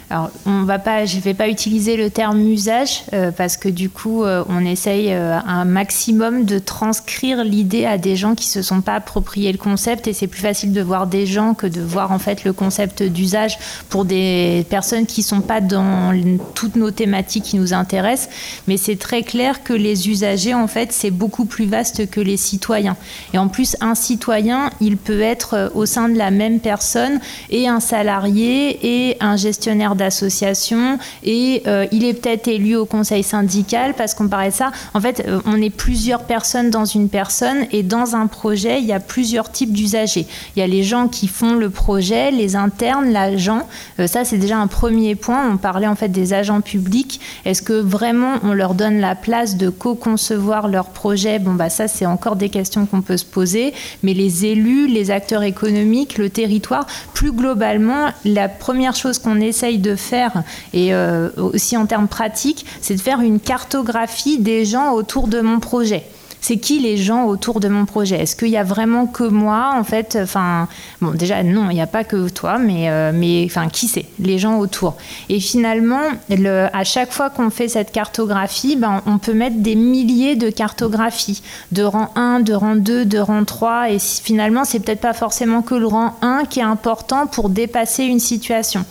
Alors, 0.10 0.30
on 0.46 0.64
va 0.64 0.78
pas, 0.78 1.06
je 1.06 1.16
ne 1.18 1.22
vais 1.22 1.34
pas 1.34 1.50
utiliser 1.50 1.98
le 1.98 2.12
terme 2.12 2.40
usage 2.48 3.04
euh, 3.14 3.32
parce 3.32 3.58
que 3.58 3.70
du 3.70 3.90
coup, 3.90 4.24
euh, 4.24 4.44
on 4.50 4.64
essaye 4.64 5.12
euh, 5.12 5.40
un 5.40 5.66
maximum 5.66 6.46
de 6.46 6.60
transcrire 6.60 7.44
l'idée 7.44 7.86
à 7.86 7.98
des 7.98 8.16
gens 8.16 8.36
qui 8.36 8.48
se 8.48 8.62
sont 8.62 8.82
pas 8.82 8.94
appropriés 8.96 9.52
le 9.52 9.58
concept 9.58 10.08
et 10.08 10.14
c'est 10.14 10.28
plus 10.28 10.42
facile 10.42 10.74
de 10.74 10.82
voir 10.82 11.08
des 11.08 11.26
gens 11.26 11.56
que 11.56 11.66
de 11.66 11.82
voir 11.82 12.12
en 12.12 12.20
fait 12.20 12.44
le 12.44 12.54
concept 12.54 13.02
d'usage 13.02 13.58
pour 13.90 14.06
des 14.06 14.66
personnes 14.70 15.08
qui 15.08 15.24
sont 15.24 15.42
pas 15.42 15.60
dans 15.60 16.14
toutes 16.54 16.76
nos 16.76 16.92
thématiques 16.92 17.46
qui 17.46 17.58
nous 17.58 17.74
intéressent. 17.74 18.30
Mais 18.68 18.78
c'est 18.78 18.98
très 18.98 19.24
clair 19.24 19.64
que 19.64 19.74
les 19.74 20.08
usagers, 20.08 20.54
en 20.54 20.68
fait, 20.68 20.92
c'est 20.92 21.12
beaucoup 21.12 21.46
plus 21.46 21.66
vaste 21.66 22.10
que 22.12 22.22
les 22.22 22.38
citoyens. 22.38 22.96
Et 23.34 23.40
en 23.40 23.48
plus, 23.48 23.76
un 23.82 23.96
citoyen, 23.96 24.70
il 24.82 24.98
peut 24.98 25.22
être 25.22 25.72
au 25.74 25.88
sein 25.88 26.10
de 26.10 26.18
la 26.18 26.30
même 26.30 26.60
personne 26.60 27.20
et 27.50 27.68
un 27.68 27.80
salarié 27.80 29.10
et 29.10 29.18
un 29.20 29.36
gestionnaire 29.36 29.95
d'association 29.96 30.98
et 31.24 31.64
euh, 31.68 31.86
il 31.92 32.06
est 32.06 32.14
peut-être 32.14 32.48
élu 32.48 32.76
au 32.76 32.86
conseil 32.86 33.24
syndical 33.24 33.94
parce 33.96 34.14
qu'on 34.14 34.28
paraît 34.28 34.52
ça. 34.52 34.72
En 34.94 35.02
fait, 35.02 35.24
euh, 35.28 35.42
on 35.46 35.62
est 35.62 35.70
plusieurs 35.70 36.24
personnes 36.24 36.70
dans 36.70 36.86
une 36.86 37.10
personne 37.10 37.66
et 37.72 37.84
dans 37.84 38.16
un 38.16 38.28
projet, 38.28 38.80
il 38.80 38.86
y 38.86 38.94
a 38.94 39.00
plusieurs 39.00 39.52
types 39.52 39.72
d'usagers. 39.72 40.28
Il 40.56 40.60
y 40.60 40.64
a 40.64 40.68
les 40.68 40.84
gens 40.84 41.08
qui 41.08 41.28
font 41.28 41.54
le 41.54 41.70
projet, 41.70 42.32
les 42.32 42.56
internes, 42.56 43.12
l'agent. 43.12 43.68
Euh, 44.00 44.08
ça, 44.08 44.26
c'est 44.26 44.38
déjà 44.38 44.58
un 44.58 44.68
premier 44.68 45.16
point. 45.16 45.50
On 45.50 45.58
parlait 45.58 45.88
en 45.88 45.96
fait 45.96 46.10
des 46.10 46.34
agents 46.34 46.62
publics. 46.62 47.20
Est-ce 47.46 47.62
que 47.62 47.74
vraiment 47.74 48.36
on 48.44 48.54
leur 48.54 48.74
donne 48.74 49.00
la 49.00 49.16
place 49.16 49.58
de 49.58 49.70
co-concevoir 49.70 50.68
leur 50.68 50.88
projet? 50.88 51.40
Bon, 51.40 51.54
bah 51.54 51.70
ça, 51.70 51.88
c'est 51.88 52.06
encore 52.06 52.36
des 52.36 52.50
questions 52.50 52.86
qu'on 52.86 53.02
peut 53.02 53.18
se 53.18 53.26
poser. 53.26 53.74
Mais 54.04 54.14
les 54.14 54.46
élus, 54.46 54.88
les 54.88 55.12
acteurs 55.12 55.44
économiques, 55.44 56.18
le 56.18 56.30
territoire, 56.30 56.86
plus 57.14 57.32
globalement, 57.32 58.10
la 58.24 58.50
première 58.50 58.96
chose 58.96 59.20
qu'on 59.20 59.40
essaye 59.40 59.78
de 59.86 59.96
faire, 59.96 60.44
et 60.74 60.94
euh, 60.94 61.30
aussi 61.38 61.78
en 61.78 61.86
termes 61.86 62.08
pratiques, 62.08 62.66
c'est 62.82 62.96
de 62.96 63.02
faire 63.02 63.22
une 63.22 63.40
cartographie 63.40 64.40
des 64.40 64.66
gens 64.66 64.92
autour 64.94 65.28
de 65.28 65.42
mon 65.42 65.60
projet. 65.60 66.04
C'est 66.48 66.58
qui 66.58 66.78
les 66.78 66.96
gens 66.96 67.26
autour 67.26 67.60
de 67.60 67.68
mon 67.70 67.86
projet? 67.86 68.22
Est-ce 68.22 68.36
qu'il 68.36 68.50
y 68.50 68.58
a 68.58 68.64
vraiment 68.64 69.08
que 69.08 69.24
moi 69.24 69.72
en 69.74 69.84
fait? 69.84 70.16
Enfin, 70.22 70.68
bon, 71.02 71.10
déjà 71.10 71.42
non, 71.42 71.72
il 71.72 71.74
n'y 71.74 71.82
a 71.82 71.88
pas 71.88 72.04
que 72.04 72.30
toi, 72.30 72.60
mais 72.60 72.88
euh, 72.88 73.12
mais 73.12 73.46
enfin, 73.48 73.68
qui 73.68 73.88
c'est? 73.88 74.06
Les 74.20 74.38
gens 74.38 74.60
autour. 74.60 74.96
Et 75.28 75.40
finalement, 75.40 76.04
le, 76.30 76.68
à 76.72 76.84
chaque 76.84 77.12
fois 77.12 77.32
qu'on 77.32 77.50
fait 77.50 77.68
cette 77.68 77.92
cartographie, 77.92 78.76
ben, 78.76 79.02
on 79.08 79.18
peut 79.18 79.34
mettre 79.34 79.58
des 79.58 79.74
milliers 79.74 80.36
de 80.36 80.52
cartographies, 80.52 81.42
de 81.72 81.82
rang 81.82 82.12
1, 82.16 82.42
de 82.42 82.54
rang 82.54 82.76
2, 82.76 83.06
de 83.06 83.18
rang 83.18 83.44
3, 83.44 83.90
et 83.90 83.98
finalement, 83.98 84.66
c'est 84.66 84.82
peut-être 84.82 85.02
pas 85.02 85.14
forcément 85.14 85.64
que 85.64 85.74
le 85.74 85.88
rang 85.88 86.14
1 86.22 86.44
qui 86.46 86.60
est 86.60 86.64
important 86.64 87.26
pour 87.26 87.50
dépasser 87.50 88.04
une 88.04 88.20
situation. 88.20 88.86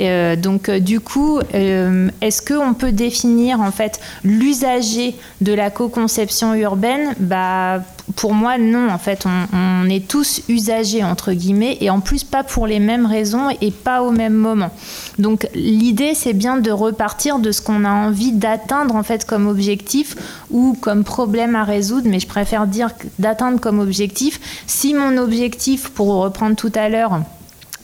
Euh, 0.00 0.36
donc 0.36 0.68
euh, 0.68 0.80
du 0.80 1.00
coup, 1.00 1.38
euh, 1.54 2.08
est-ce 2.20 2.42
qu'on 2.42 2.74
peut 2.74 2.92
définir 2.92 3.60
en 3.60 3.70
fait 3.70 4.00
l'usager 4.24 5.14
de 5.40 5.52
la 5.52 5.70
co-conception 5.70 6.54
urbaine? 6.54 7.14
Bah, 7.20 7.80
pour 8.16 8.34
moi, 8.34 8.58
non. 8.58 8.90
En 8.90 8.98
fait, 8.98 9.24
on, 9.26 9.88
est 9.88 10.06
tous 10.06 10.42
usagers, 10.48 11.04
entre 11.04 11.32
guillemets, 11.32 11.78
et 11.80 11.90
en 11.90 12.00
plus, 12.00 12.24
pas 12.24 12.42
pour 12.42 12.66
les 12.66 12.80
mêmes 12.80 13.06
raisons 13.06 13.48
et 13.60 13.70
pas 13.70 14.02
au 14.02 14.10
même 14.10 14.34
moment. 14.34 14.70
Donc, 15.18 15.48
l'idée, 15.54 16.14
c'est 16.14 16.32
bien 16.32 16.56
de 16.56 16.70
repartir 16.70 17.38
de 17.38 17.52
ce 17.52 17.62
qu'on 17.62 17.84
a 17.84 17.90
envie 17.90 18.32
d'atteindre, 18.32 18.96
en 18.96 19.02
fait, 19.02 19.24
comme 19.24 19.46
objectif 19.46 20.16
ou 20.50 20.76
comme 20.80 21.04
problème 21.04 21.54
à 21.54 21.64
résoudre, 21.64 22.08
mais 22.08 22.20
je 22.20 22.26
préfère 22.26 22.66
dire 22.66 22.90
d'atteindre 23.18 23.60
comme 23.60 23.78
objectif. 23.78 24.40
Si 24.66 24.94
mon 24.94 25.16
objectif, 25.16 25.90
pour 25.90 26.08
reprendre 26.14 26.56
tout 26.56 26.72
à 26.74 26.88
l'heure, 26.88 27.20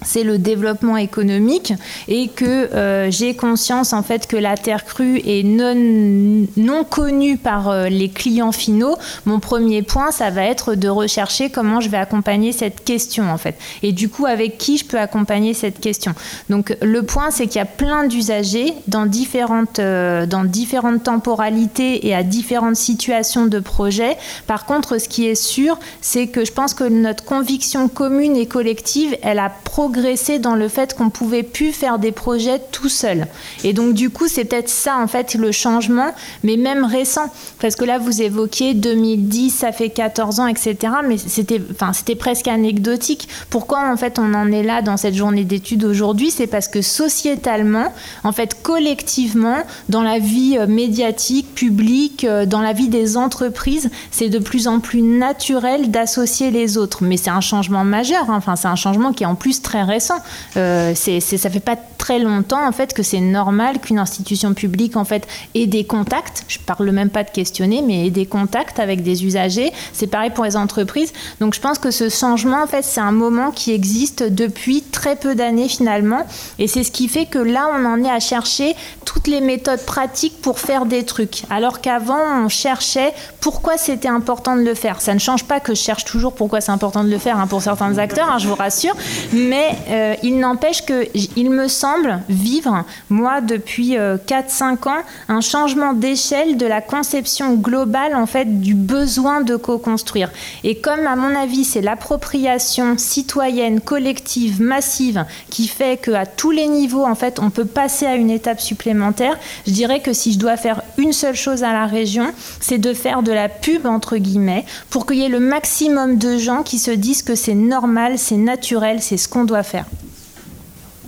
c'est 0.02 0.24
le 0.24 0.38
développement 0.38 0.96
économique 0.96 1.72
et 2.08 2.28
que 2.28 2.44
euh, 2.44 3.10
j'ai 3.10 3.34
conscience 3.34 3.92
en 3.92 4.02
fait 4.02 4.26
que 4.26 4.36
la 4.36 4.56
terre 4.56 4.84
crue 4.84 5.20
est 5.24 5.44
non, 5.44 6.46
non 6.56 6.84
connue 6.84 7.36
par 7.36 7.68
euh, 7.68 7.88
les 7.88 8.08
clients 8.08 8.52
finaux, 8.52 8.96
mon 9.26 9.40
premier 9.40 9.82
point 9.82 10.10
ça 10.10 10.30
va 10.30 10.44
être 10.44 10.74
de 10.74 10.88
rechercher 10.88 11.50
comment 11.50 11.80
je 11.80 11.88
vais 11.88 11.98
accompagner 11.98 12.52
cette 12.52 12.84
question 12.84 13.30
en 13.30 13.38
fait. 13.38 13.56
Et 13.82 13.92
du 13.92 14.08
coup 14.08 14.26
avec 14.26 14.58
qui 14.58 14.78
je 14.78 14.84
peux 14.84 14.98
accompagner 14.98 15.54
cette 15.54 15.80
question. 15.80 16.14
Donc 16.48 16.76
le 16.80 17.02
point 17.02 17.30
c'est 17.30 17.46
qu'il 17.46 17.56
y 17.56 17.62
a 17.62 17.66
plein 17.66 18.06
d'usagers 18.06 18.74
dans 18.88 19.06
différentes 19.06 19.78
euh, 19.78 20.26
dans 20.26 20.44
différentes 20.44 21.02
temporalités 21.02 22.06
et 22.06 22.14
à 22.14 22.22
différentes 22.22 22.76
situations 22.76 23.46
de 23.46 23.60
projet. 23.60 24.16
Par 24.46 24.64
contre 24.64 24.98
ce 24.98 25.08
qui 25.08 25.26
est 25.26 25.34
sûr 25.34 25.78
c'est 26.00 26.28
que 26.28 26.44
je 26.44 26.52
pense 26.52 26.74
que 26.74 26.84
notre 26.84 27.24
conviction 27.24 27.88
commune 27.88 28.36
et 28.36 28.46
collective 28.46 29.16
elle 29.22 29.38
a 29.38 29.50
progressé 29.50 29.89
dans 30.38 30.54
le 30.54 30.68
fait 30.68 30.94
qu'on 30.94 31.10
pouvait 31.10 31.42
plus 31.42 31.72
faire 31.72 31.98
des 31.98 32.12
projets 32.12 32.60
tout 32.72 32.88
seul. 32.88 33.26
Et 33.64 33.72
donc 33.72 33.94
du 33.94 34.10
coup, 34.10 34.28
c'est 34.28 34.44
peut-être 34.44 34.68
ça 34.68 34.96
en 34.98 35.06
fait 35.06 35.34
le 35.34 35.52
changement, 35.52 36.10
mais 36.42 36.56
même 36.56 36.84
récent, 36.84 37.26
parce 37.60 37.76
que 37.76 37.84
là 37.84 37.98
vous 37.98 38.22
évoquiez 38.22 38.74
2010, 38.74 39.50
ça 39.50 39.72
fait 39.72 39.90
14 39.90 40.40
ans, 40.40 40.46
etc. 40.46 40.76
Mais 41.06 41.18
c'était, 41.18 41.60
enfin, 41.70 41.92
c'était 41.92 42.14
presque 42.14 42.48
anecdotique. 42.48 43.28
Pourquoi 43.50 43.90
en 43.90 43.96
fait 43.96 44.18
on 44.18 44.34
en 44.34 44.50
est 44.52 44.62
là 44.62 44.82
dans 44.82 44.96
cette 44.96 45.14
journée 45.14 45.44
d'études 45.44 45.84
aujourd'hui? 45.84 46.30
C'est 46.30 46.46
parce 46.46 46.68
que 46.68 46.82
sociétalement, 46.82 47.92
en 48.24 48.32
fait, 48.32 48.62
collectivement, 48.62 49.58
dans 49.88 50.02
la 50.02 50.18
vie 50.18 50.56
euh, 50.58 50.66
médiatique, 50.66 51.54
publique, 51.54 52.24
euh, 52.24 52.46
dans 52.46 52.60
la 52.60 52.72
vie 52.72 52.88
des 52.88 53.16
entreprises, 53.16 53.90
c'est 54.10 54.28
de 54.28 54.38
plus 54.38 54.68
en 54.68 54.80
plus 54.80 55.02
naturel 55.02 55.90
d'associer 55.90 56.50
les 56.50 56.76
autres. 56.76 57.02
Mais 57.02 57.16
c'est 57.16 57.30
un 57.30 57.40
changement 57.40 57.84
majeur. 57.84 58.30
Hein. 58.30 58.36
Enfin, 58.36 58.56
c'est 58.56 58.68
un 58.68 58.76
changement 58.76 59.12
qui 59.12 59.24
est 59.24 59.26
en 59.26 59.34
plus 59.34 59.62
très 59.62 59.79
récent. 59.82 60.18
Euh, 60.56 60.92
c'est, 60.94 61.20
ça 61.20 61.50
fait 61.50 61.60
pas 61.60 61.76
très 61.98 62.18
longtemps 62.18 62.66
en 62.66 62.72
fait 62.72 62.92
que 62.94 63.02
c'est 63.02 63.20
normal 63.20 63.78
qu'une 63.78 63.98
institution 63.98 64.54
publique 64.54 64.96
en 64.96 65.04
fait 65.04 65.26
ait 65.54 65.66
des 65.66 65.84
contacts. 65.84 66.44
Je 66.48 66.58
parle 66.58 66.90
même 66.90 67.10
pas 67.10 67.24
de 67.24 67.30
questionner, 67.30 67.82
mais 67.82 68.06
ait 68.06 68.10
des 68.10 68.26
contacts 68.26 68.78
avec 68.78 69.02
des 69.02 69.24
usagers. 69.24 69.72
C'est 69.92 70.06
pareil 70.06 70.30
pour 70.30 70.44
les 70.44 70.56
entreprises. 70.56 71.12
Donc 71.40 71.54
je 71.54 71.60
pense 71.60 71.78
que 71.78 71.90
ce 71.90 72.08
changement 72.08 72.62
en 72.62 72.66
fait 72.66 72.82
c'est 72.82 73.00
un 73.00 73.12
moment 73.12 73.50
qui 73.50 73.72
existe 73.72 74.22
depuis 74.22 74.82
très 74.82 75.16
peu 75.16 75.34
d'années 75.34 75.68
finalement, 75.68 76.26
et 76.58 76.66
c'est 76.68 76.84
ce 76.84 76.90
qui 76.90 77.08
fait 77.08 77.26
que 77.26 77.38
là 77.38 77.68
on 77.74 77.84
en 77.84 78.02
est 78.04 78.10
à 78.10 78.20
chercher 78.20 78.74
toutes 79.04 79.26
les 79.26 79.40
méthodes 79.40 79.84
pratiques 79.84 80.40
pour 80.40 80.58
faire 80.58 80.86
des 80.86 81.04
trucs, 81.04 81.44
alors 81.50 81.80
qu'avant 81.80 82.44
on 82.44 82.48
cherchait 82.48 83.12
pourquoi 83.40 83.76
c'était 83.76 84.08
important 84.08 84.56
de 84.56 84.62
le 84.62 84.74
faire. 84.74 85.00
Ça 85.00 85.14
ne 85.14 85.18
change 85.18 85.44
pas 85.44 85.60
que 85.60 85.74
je 85.74 85.80
cherche 85.80 86.04
toujours 86.04 86.32
pourquoi 86.32 86.60
c'est 86.60 86.72
important 86.72 87.04
de 87.04 87.10
le 87.10 87.18
faire 87.18 87.38
hein, 87.38 87.46
pour 87.46 87.62
certains 87.62 87.98
acteurs, 87.98 88.30
hein, 88.30 88.38
je 88.38 88.48
vous 88.48 88.54
rassure, 88.54 88.94
mais 89.32 89.69
euh, 89.88 90.14
il 90.22 90.38
n'empêche 90.38 90.84
que 90.84 91.06
il 91.36 91.50
me 91.50 91.68
semble 91.68 92.20
vivre, 92.28 92.84
moi 93.08 93.40
depuis 93.40 93.96
4-5 93.96 94.88
ans, 94.88 95.02
un 95.28 95.40
changement 95.40 95.92
d'échelle 95.92 96.56
de 96.56 96.66
la 96.66 96.80
conception 96.80 97.54
globale 97.54 98.14
en 98.14 98.26
fait 98.26 98.60
du 98.60 98.74
besoin 98.74 99.40
de 99.40 99.56
co-construire. 99.56 100.30
Et 100.64 100.80
comme 100.80 101.06
à 101.06 101.16
mon 101.16 101.34
avis 101.34 101.64
c'est 101.64 101.80
l'appropriation 101.80 102.96
citoyenne, 102.98 103.80
collective, 103.80 104.60
massive 104.60 105.24
qui 105.50 105.68
fait 105.68 106.00
qu'à 106.00 106.26
tous 106.26 106.50
les 106.50 106.68
niveaux 106.68 107.04
en 107.04 107.14
fait 107.14 107.38
on 107.38 107.50
peut 107.50 107.64
passer 107.64 108.06
à 108.06 108.14
une 108.14 108.30
étape 108.30 108.60
supplémentaire, 108.60 109.38
je 109.66 109.72
dirais 109.72 110.00
que 110.00 110.12
si 110.12 110.32
je 110.32 110.38
dois 110.38 110.56
faire 110.56 110.82
une 110.98 111.12
seule 111.12 111.34
chose 111.34 111.64
à 111.64 111.72
la 111.72 111.86
région, 111.86 112.32
c'est 112.60 112.78
de 112.78 112.92
faire 112.94 113.22
de 113.22 113.32
la 113.32 113.48
pub 113.48 113.86
entre 113.86 114.16
guillemets 114.16 114.64
pour 114.90 115.06
qu'il 115.06 115.16
y 115.16 115.24
ait 115.24 115.28
le 115.28 115.40
maximum 115.40 116.18
de 116.18 116.38
gens 116.38 116.62
qui 116.62 116.78
se 116.78 116.90
disent 116.90 117.22
que 117.22 117.34
c'est 117.34 117.54
normal, 117.54 118.18
c'est 118.18 118.36
naturel, 118.36 119.00
c'est 119.00 119.16
ce 119.16 119.28
qu'on 119.28 119.44
doit 119.44 119.59
faire. 119.62 119.86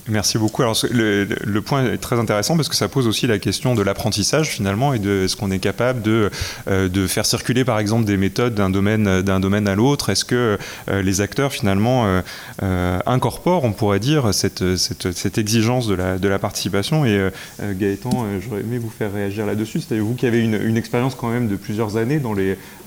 Merci 0.08 0.36
beaucoup. 0.36 0.62
Alors, 0.62 0.76
le, 0.90 1.60
point 1.60 1.92
est 1.92 1.98
très 1.98 2.18
intéressant 2.18 2.56
parce 2.56 2.68
que 2.68 2.74
ça 2.74 2.88
pose 2.88 3.06
aussi 3.06 3.28
la 3.28 3.38
question 3.38 3.74
de 3.74 3.82
l'apprentissage 3.82 4.48
finalement 4.48 4.94
et 4.94 4.98
de 4.98 5.24
est-ce 5.24 5.36
qu'on 5.36 5.52
est 5.52 5.60
capable 5.60 6.02
de, 6.02 6.28
euh, 6.68 6.88
de 6.88 7.06
faire 7.06 7.24
circuler 7.24 7.64
par 7.64 7.78
exemple 7.78 8.04
des 8.04 8.16
méthodes 8.16 8.54
d'un 8.54 8.68
domaine, 8.68 9.22
d'un 9.22 9.38
domaine 9.38 9.68
à 9.68 9.76
l'autre? 9.76 10.10
Est-ce 10.10 10.24
que 10.24 10.58
euh, 10.88 11.02
les 11.02 11.20
acteurs 11.20 11.52
finalement 11.52 12.20
euh, 12.62 12.98
incorporent, 13.06 13.62
on 13.62 13.72
pourrait 13.72 14.00
dire, 14.00 14.34
cette, 14.34 14.76
cette, 14.76 15.38
exigence 15.38 15.86
de 15.86 15.94
la, 15.94 16.18
de 16.18 16.28
la 16.28 16.40
participation? 16.40 17.06
Et 17.06 17.30
Gaëtan, 17.60 18.26
j'aurais 18.40 18.62
aimé 18.62 18.78
vous 18.78 18.90
faire 18.90 19.12
réagir 19.12 19.46
là-dessus. 19.46 19.80
C'est 19.80 19.98
vous 19.98 20.14
qui 20.14 20.26
avez 20.26 20.40
une, 20.40 20.76
expérience 20.76 21.14
quand 21.14 21.28
même 21.28 21.48
de 21.48 21.56
plusieurs 21.56 21.96
années 21.96 22.20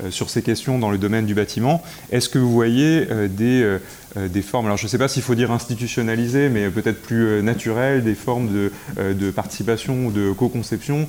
sur 0.10 0.30
ces 0.30 0.42
questions 0.42 0.80
dans 0.80 0.90
le 0.90 0.98
domaine 0.98 1.26
du 1.26 1.34
bâtiment. 1.34 1.82
Est-ce 2.12 2.28
que 2.28 2.40
vous 2.40 2.52
voyez 2.52 3.06
des 3.30 3.78
des 4.16 4.42
formes, 4.42 4.68
alors 4.68 4.78
je 4.78 4.86
ne 4.86 4.90
sais 4.90 4.98
pas 4.98 5.08
s'il 5.08 5.24
faut 5.24 5.36
dire 5.36 5.52
institutionnalisées, 5.52 6.50
mais 6.50 6.70
peut-être 6.70 7.02
plus 7.02 7.26
euh, 7.26 7.42
naturelles, 7.42 8.04
des 8.04 8.16
formes 8.16 8.48
de, 8.48 8.72
euh, 8.98 9.32
participation 9.32 10.08
ou 10.08 10.12
de 10.12 10.32
co-conception 10.32 11.08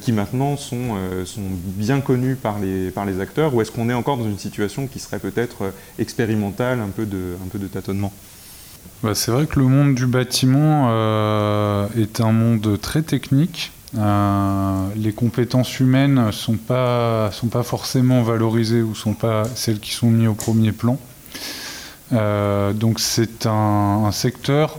qui 0.00 0.10
maintenant 0.10 0.56
sont, 0.56 0.96
sont 1.24 1.42
bien 1.62 2.00
connues 2.00 2.34
par 2.34 2.58
les, 2.58 2.90
par 2.90 3.04
les 3.06 3.20
acteurs, 3.20 3.54
ou 3.54 3.62
est-ce 3.62 3.70
qu'on 3.70 3.88
est 3.88 3.94
encore 3.94 4.16
dans 4.16 4.24
une 4.24 4.38
situation 4.38 4.88
qui 4.88 4.98
serait 4.98 5.20
peut-être 5.20 5.72
expérimentale, 6.00 6.80
un 6.80 6.88
peu 6.88 7.06
de, 7.06 7.36
un 7.44 7.48
peu 7.48 7.60
de 7.60 7.68
tâtonnement? 7.68 8.12
Bah, 9.04 9.14
C'est 9.14 9.30
vrai 9.30 9.46
que 9.46 9.60
le 9.60 9.66
monde 9.66 9.94
du 9.94 10.06
bâtiment 10.06 10.88
est 11.96 12.20
un 12.20 12.32
monde 12.32 12.80
très 12.80 13.02
technique. 13.02 13.70
les 13.94 15.12
compétences 15.12 15.78
humaines 15.78 16.26
ne 16.26 16.32
sont 16.32 16.56
pas, 16.56 17.30
sont 17.30 17.46
pas 17.48 17.62
forcément 17.62 18.24
valorisées 18.24 18.82
ou 18.82 18.96
sont 18.96 19.14
pas 19.14 19.44
celles 19.54 19.78
qui 19.78 19.92
sont 19.92 20.10
mises 20.10 20.26
au 20.26 20.34
premier 20.34 20.72
plan. 20.72 20.98
Euh, 22.12 22.72
donc 22.72 23.00
c'est 23.00 23.46
un, 23.46 24.10
secteur 24.12 24.78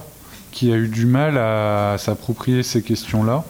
qui 0.51 0.71
a 0.71 0.75
eu 0.75 0.87
du 0.87 1.05
mal 1.05 1.37
à, 1.37 1.97
s'approprier 1.97 2.63
ces 2.63 2.81
questions-là 2.81 3.43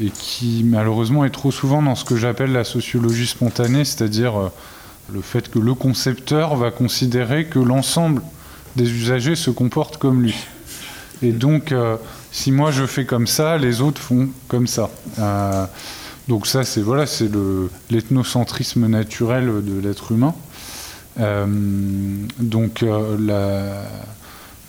et 0.00 0.10
qui 0.10 0.62
malheureusement 0.64 1.24
est 1.24 1.30
trop 1.30 1.50
souvent 1.50 1.82
dans 1.82 1.94
ce 1.94 2.04
que 2.04 2.16
j'appelle 2.16 2.52
la 2.52 2.64
sociologie 2.64 3.26
spontanée, 3.26 3.84
c'est-à-dire 3.84 4.38
euh, 4.38 4.48
le 5.12 5.20
fait 5.20 5.48
que 5.48 5.58
le 5.58 5.74
concepteur 5.74 6.56
va 6.56 6.70
considérer 6.70 7.46
que 7.46 7.58
l'ensemble 7.58 8.22
des 8.74 8.90
usagers 8.90 9.36
se 9.36 9.50
comportent 9.50 9.96
comme 9.96 10.22
lui. 10.22 10.34
Et 11.22 11.32
donc, 11.32 11.72
euh, 11.72 11.96
si 12.32 12.52
moi 12.52 12.72
je 12.72 12.84
fais 12.84 13.06
comme 13.06 13.26
ça, 13.26 13.56
les 13.56 13.80
autres 13.80 14.02
font 14.02 14.28
comme 14.48 14.66
ça. 14.66 14.90
donc 16.28 16.46
ça, 16.46 16.64
c'est 16.64 16.82
voilà, 16.82 17.06
c'est 17.06 17.30
l'ethnocentrisme 17.88 18.86
naturel 18.86 19.64
de 19.64 19.80
l'être 19.80 20.12
humain. 20.12 20.34
Euh, 21.18 21.46
donc 22.38 22.82
euh, 22.82 23.16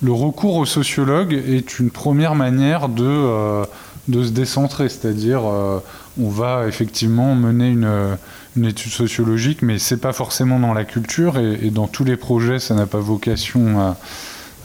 le 0.01 0.11
recours 0.11 0.55
au 0.55 0.65
sociologue 0.65 1.33
est 1.33 1.79
une 1.79 1.89
première 1.89 2.35
manière 2.35 2.87
de, 2.87 3.03
euh, 3.03 3.65
se 4.09 4.29
décentrer, 4.29 4.89
c'est-à-dire 4.89 5.41
on 5.43 6.29
va 6.29 6.67
effectivement 6.67 7.35
mener 7.35 7.69
une, 7.69 8.65
étude 8.65 8.91
sociologique, 8.91 9.61
mais 9.61 9.77
c'est 9.77 9.97
pas 9.97 10.13
forcément 10.13 10.59
dans 10.59 10.73
la 10.73 10.83
culture 10.83 11.37
et, 11.37 11.69
dans 11.69 11.87
tous 11.87 12.03
les 12.03 12.17
projets, 12.17 12.59
ça 12.59 12.73
n'a 12.73 12.87
pas 12.87 12.99
vocation 12.99 13.79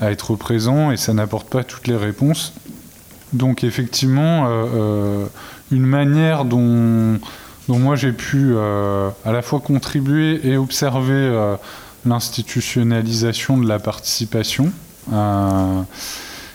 à, 0.00 0.10
être 0.10 0.34
présent 0.34 0.90
et 0.90 0.96
ça 0.96 1.12
n'apporte 1.12 1.48
pas 1.48 1.62
toutes 1.62 1.86
les 1.86 1.96
réponses. 1.96 2.54
Donc 3.32 3.64
effectivement, 3.64 4.48
une 5.70 5.86
manière 5.86 6.44
dont 6.44 7.18
donc 7.68 7.80
moi 7.80 7.96
j'ai 7.96 8.12
pu 8.12 8.52
euh, 8.52 9.10
à 9.24 9.32
la 9.32 9.42
fois 9.42 9.60
contribuer 9.60 10.40
et 10.44 10.56
observer 10.56 11.12
euh, 11.12 11.56
l'institutionnalisation 12.04 13.56
de 13.56 13.68
la 13.68 13.78
participation 13.78 14.72
euh, 15.12 15.82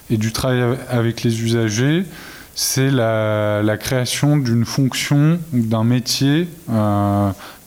et 0.10 0.18
du 0.18 0.32
travail 0.32 0.78
avec 0.90 1.24
les 1.24 1.42
usagers. 1.42 2.06
C'est 2.56 2.90
la, 2.90 3.78
création 3.80 4.36
d'une 4.36 4.66
fonction, 4.66 5.40
d'un 5.54 5.84
métier 5.84 6.48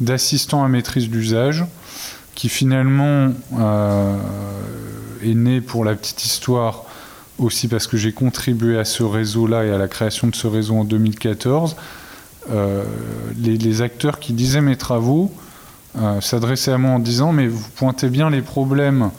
d'assistant 0.00 0.64
à 0.64 0.68
maîtrise 0.68 1.08
d'usage 1.08 1.64
qui 2.34 2.48
finalement 2.48 3.28
est 5.22 5.34
né 5.34 5.60
pour 5.60 5.84
la 5.84 5.94
petite 5.94 6.24
histoire 6.24 6.86
aussi 7.38 7.68
parce 7.68 7.86
que 7.86 7.96
j'ai 7.96 8.10
contribué 8.10 8.80
à 8.80 8.84
ce 8.84 9.04
réseau-là 9.04 9.64
et 9.64 9.70
à 9.70 9.78
la 9.78 9.86
création 9.86 10.26
de 10.26 10.34
ce 10.34 10.48
réseau 10.48 10.74
en 10.74 10.84
2014 10.84 11.76
euh, 12.48 12.84
les, 13.38 13.82
acteurs 13.82 14.18
qui 14.18 14.32
disaient 14.32 14.62
mes 14.62 14.76
travaux 14.76 15.30
euh, 15.98 16.20
s'adressaient 16.20 16.72
à 16.72 16.78
moi 16.78 16.92
en 16.92 16.98
disant 16.98 17.32
mais 17.32 17.46
vous 17.46 17.68
pointez 17.76 18.08
bien 18.08 18.30
les 18.30 18.40
problèmes 18.40 19.10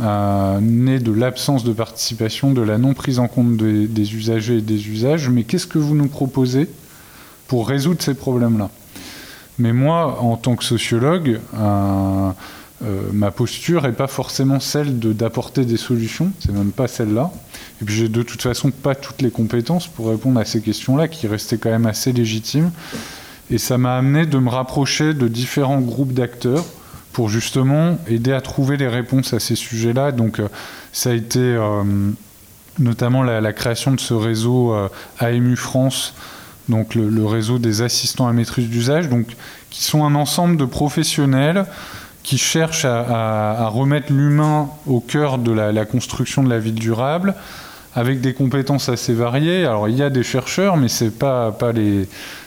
euh, 0.00 0.58
nés 0.60 0.98
de 0.98 1.12
l'absence 1.12 1.62
de 1.62 1.72
participation, 1.72 2.52
de 2.52 2.62
la 2.62 2.78
non 2.78 2.94
prise 2.94 3.18
en 3.18 3.28
compte 3.28 3.56
des, 3.56 4.14
usagers 4.14 4.58
et 4.58 4.62
des 4.62 4.88
usages, 4.88 5.28
mais 5.28 5.44
qu'est-ce 5.44 5.66
que 5.66 5.78
vous 5.78 5.94
nous 5.94 6.08
proposez 6.08 6.68
pour 7.46 7.68
résoudre 7.68 8.02
ces 8.02 8.14
problèmes-là? 8.14 8.70
Mais 9.58 9.72
moi, 9.72 10.20
en 10.20 10.36
tant 10.36 10.56
que 10.56 10.64
sociologue, 10.64 11.40
euh, 12.84 13.08
ma 13.12 13.30
posture 13.30 13.82
n'est 13.84 13.92
pas 13.92 14.06
forcément 14.06 14.60
celle 14.60 14.98
d'apporter 14.98 15.64
des 15.64 15.78
solutions, 15.78 16.30
c'est 16.40 16.52
même 16.52 16.72
pas 16.72 16.88
celle-là. 16.88 17.30
Et 17.80 17.84
puis 17.86 17.94
j'ai 17.94 18.08
de 18.08 18.22
toute 18.22 18.42
façon 18.42 18.70
pas 18.70 18.94
toutes 18.94 19.22
les 19.22 19.30
compétences 19.30 19.86
pour 19.86 20.10
répondre 20.10 20.38
à 20.38 20.44
ces 20.44 20.60
questions-là, 20.60 21.08
qui 21.08 21.26
restaient 21.26 21.56
quand 21.56 21.70
même 21.70 21.86
assez 21.86 22.12
légitimes. 22.12 22.70
Et 23.50 23.58
ça 23.58 23.78
m'a 23.78 23.96
amené 23.96 24.26
de 24.26 24.38
me 24.38 24.50
rapprocher 24.50 25.14
de 25.14 25.26
différents 25.28 25.80
groupes 25.80 26.12
d'acteurs 26.12 26.64
pour 27.12 27.30
justement 27.30 27.98
aider 28.08 28.32
à 28.32 28.42
trouver 28.42 28.76
les 28.76 28.88
réponses 28.88 29.32
à 29.32 29.40
ces 29.40 29.54
sujets-là. 29.54 30.12
Donc 30.12 30.38
euh, 30.38 30.48
ça 30.92 31.10
a 31.10 31.14
été 31.14 31.40
euh, 31.40 31.82
notamment 32.78 33.22
la, 33.22 33.52
création 33.54 33.92
de 33.92 34.00
ce 34.00 34.12
réseau 34.12 34.74
AMU 35.18 35.56
France, 35.56 36.12
donc 36.68 36.94
le, 36.94 37.08
le, 37.08 37.24
réseau 37.24 37.58
des 37.58 37.80
assistants 37.80 38.28
à 38.28 38.34
maîtrise 38.34 38.68
d'usage, 38.68 39.08
donc 39.08 39.34
qui 39.70 39.82
sont 39.82 40.04
un 40.04 40.14
ensemble 40.14 40.58
de 40.58 40.66
professionnels 40.66 41.64
qui 42.26 42.38
cherche 42.38 42.84
à, 42.84 43.68
remettre 43.68 44.12
l'humain 44.12 44.68
au 44.88 44.98
cœur 44.98 45.38
de 45.38 45.52
la, 45.52 45.84
construction 45.84 46.42
de 46.42 46.50
la 46.50 46.58
ville 46.58 46.74
durable, 46.74 47.36
avec 47.96 48.20
des 48.20 48.34
compétences 48.34 48.88
assez 48.88 49.14
variées. 49.14 49.64
Alors 49.64 49.88
il 49.88 49.96
y 49.96 50.02
a 50.02 50.10
des 50.10 50.22
chercheurs, 50.22 50.76
mais 50.76 50.88
c'est 50.88 51.10
pas 51.10 51.50
pas 51.50 51.72
les 51.72 52.06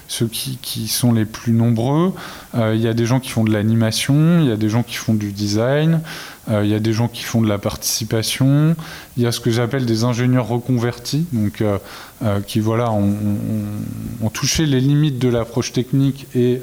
ceux 0.10 0.28
qui, 0.28 0.88
sont 0.88 1.14
les 1.14 1.26
plus 1.26 1.54
nombreux. 1.54 2.14
Euh, 2.56 2.74
il 2.76 2.82
y 2.82 2.88
a 2.88 2.94
des 2.94 3.06
gens 3.06 3.20
qui 3.20 3.30
font 3.30 3.44
de 3.44 3.54
l'animation, 3.54 4.40
il 4.40 4.48
y 4.48 4.52
a 4.52 4.58
des 4.58 4.68
gens 4.68 4.82
qui 4.82 4.96
font 4.96 5.14
du 5.14 5.32
design, 5.32 6.02
euh, 6.50 6.66
il 6.66 6.72
y 6.72 6.74
a 6.74 6.80
des 6.80 6.94
gens 6.94 7.08
qui 7.08 7.24
font 7.24 7.42
de 7.42 7.48
la 7.48 7.60
participation, 7.60 8.76
il 9.18 9.24
y 9.24 9.28
a 9.28 9.32
ce 9.32 9.40
que 9.40 9.52
j'appelle 9.52 9.86
des 9.86 10.04
ingénieurs 10.04 10.48
reconvertis, 10.48 11.28
donc 11.32 11.62
euh, 11.62 11.78
qui 12.48 12.60
voilà 12.60 12.92
ont, 12.92 13.14
touché 14.34 14.66
les 14.66 14.82
limites 14.82 15.20
de 15.20 15.30
l'approche 15.30 15.74
technique 15.74 16.26
et 16.36 16.62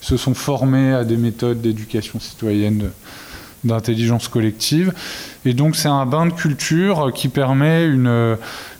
se 0.00 0.16
sont 0.16 0.34
formés 0.34 0.92
à 0.92 1.04
des 1.04 1.16
méthodes 1.16 1.60
d'éducation 1.60 2.20
citoyenne, 2.20 2.90
d'intelligence 3.64 4.28
collective. 4.28 4.92
Et 5.44 5.54
donc 5.54 5.76
c'est 5.76 5.88
un 5.88 6.06
bain 6.06 6.26
de 6.26 6.32
culture 6.32 7.12
qui 7.14 7.28
permet 7.28 7.86
une, 7.86 8.36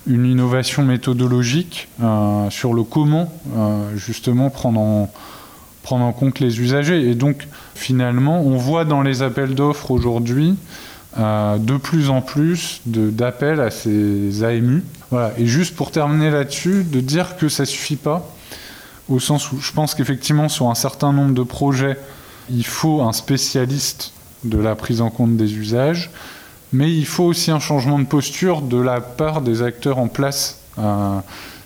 une 0.07 0.25
innovation 0.25 0.83
méthodologique 0.83 1.87
euh, 2.01 2.49
sur 2.49 2.73
le 2.73 2.83
comment 2.83 3.31
euh, 3.55 3.95
justement 3.95 4.49
prendre 4.49 4.79
en, 4.79 5.11
prendre 5.83 6.05
en 6.05 6.11
compte 6.11 6.39
les 6.39 6.59
usagers. 6.59 7.09
Et 7.09 7.15
donc 7.15 7.47
finalement 7.75 8.41
on 8.41 8.57
voit 8.57 8.85
dans 8.85 9.01
les 9.01 9.21
appels 9.21 9.55
d'offres 9.55 9.91
aujourd'hui 9.91 10.55
euh, 11.17 11.57
de 11.57 11.77
plus 11.77 12.09
en 12.09 12.21
plus 12.21 12.81
d'appels 12.85 13.61
à 13.61 13.71
ces 13.71 14.43
AMU. 14.43 14.83
Voilà. 15.11 15.31
Et 15.37 15.45
juste 15.45 15.75
pour 15.75 15.91
terminer 15.91 16.31
là-dessus, 16.31 16.83
de 16.83 16.99
dire 16.99 17.37
que 17.37 17.49
ça 17.49 17.65
suffit 17.65 17.97
pas 17.97 18.27
au 19.09 19.19
sens 19.19 19.51
où 19.51 19.59
je 19.59 19.71
pense 19.71 19.95
qu'effectivement, 19.95 20.49
sur 20.49 20.69
un 20.69 20.75
certain 20.75 21.11
nombre 21.13 21.33
de 21.33 21.43
projets, 21.43 21.97
il 22.49 22.65
faut 22.65 23.01
un 23.01 23.13
spécialiste 23.13 24.13
de 24.43 24.57
la 24.57 24.75
prise 24.75 25.01
en 25.01 25.09
compte 25.09 25.37
des 25.37 25.55
usages, 25.55 26.11
mais 26.71 26.91
il 26.91 27.05
faut 27.05 27.23
aussi 27.23 27.51
un 27.51 27.59
changement 27.59 27.99
de 27.99 28.05
posture 28.05 28.61
de 28.61 28.77
la 28.77 28.99
part 29.01 29.41
des 29.41 29.61
acteurs 29.61 29.99
en 29.99 30.07
place. 30.07 30.59
Euh, 30.79 31.19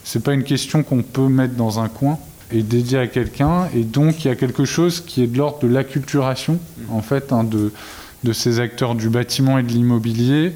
c'est 0.03 0.23
pas 0.23 0.33
une 0.33 0.43
question 0.43 0.83
qu'on 0.83 1.01
peut 1.01 1.27
mettre 1.27 1.55
dans 1.55 1.79
un 1.79 1.87
coin 1.87 2.17
et 2.51 2.63
dédié 2.63 2.97
à 2.97 3.07
quelqu'un, 3.07 3.67
et 3.75 3.83
donc 3.83 4.23
il 4.23 4.29
y 4.29 4.31
a 4.31 4.35
quelque 4.35 4.65
chose 4.65 5.01
qui 5.01 5.23
est 5.23 5.27
de 5.27 5.37
l'ordre 5.37 5.59
de 5.59 5.67
l'acculturation, 5.67 6.59
en 6.89 7.01
fait, 7.01 7.33
hein, 7.33 7.43
de, 7.43 7.73
de 8.23 8.33
ces 8.33 8.59
acteurs 8.59 8.95
du 8.95 9.09
bâtiment 9.09 9.57
et 9.57 9.63
de 9.63 9.69
l'immobilier, 9.69 10.53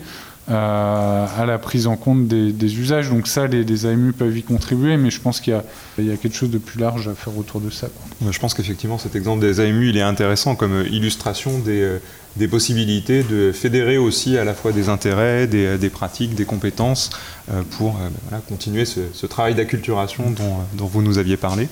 à 0.54 1.45
la 1.45 1.58
prise 1.58 1.88
en 1.88 1.95
compte 1.95 2.28
des, 2.28 2.80
usages. 2.80 3.10
Donc 3.10 3.28
ça, 3.28 3.47
les, 3.47 3.86
AMU 3.86 4.14
peuvent 4.14 4.38
y 4.38 4.43
contribuer, 4.43 4.97
mais 4.97 5.10
je 5.10 5.20
pense 5.20 5.39
qu'il 5.39 5.54
y, 5.54 6.12
a 6.12 6.18
quelque 6.18 6.36
chose 6.36 6.52
de 6.52 6.58
plus 6.58 6.80
large 6.80 7.08
à 7.08 7.14
faire 7.14 7.38
autour 7.38 7.62
de 7.62 7.70
ça. 7.70 7.88
Je 8.30 8.39
pense 8.39 8.54
qu'effectivement, 8.54 8.97
cet 8.97 9.16
exemple 9.16 9.41
des 9.41 9.60
AMU, 9.60 9.89
il 9.89 9.97
est 9.97 10.02
intéressant 10.02 10.56
comme 10.56 10.86
illustration 10.89 11.60
des 11.60 11.97
des 12.38 12.47
possibilités 12.47 13.23
de 13.23 13.51
fédérer 13.51 13.97
aussi 13.97 14.38
à 14.38 14.45
la 14.45 14.53
fois 14.53 14.71
des 14.71 14.89
intérêts, 14.89 15.47
des, 15.47 15.89
pratiques, 15.89 16.34
des 16.34 16.45
compétences 16.45 17.09
euh, 17.51 17.61
pour 17.77 17.97
euh, 17.97 18.38
continuer 18.47 18.86
ce, 18.86 19.25
travail 19.25 19.55
d'acculturation 19.55 20.32
dont, 20.32 20.86
vous 20.86 21.01
nous 21.01 21.17
aviez 21.17 21.38
parlé. 21.38 21.67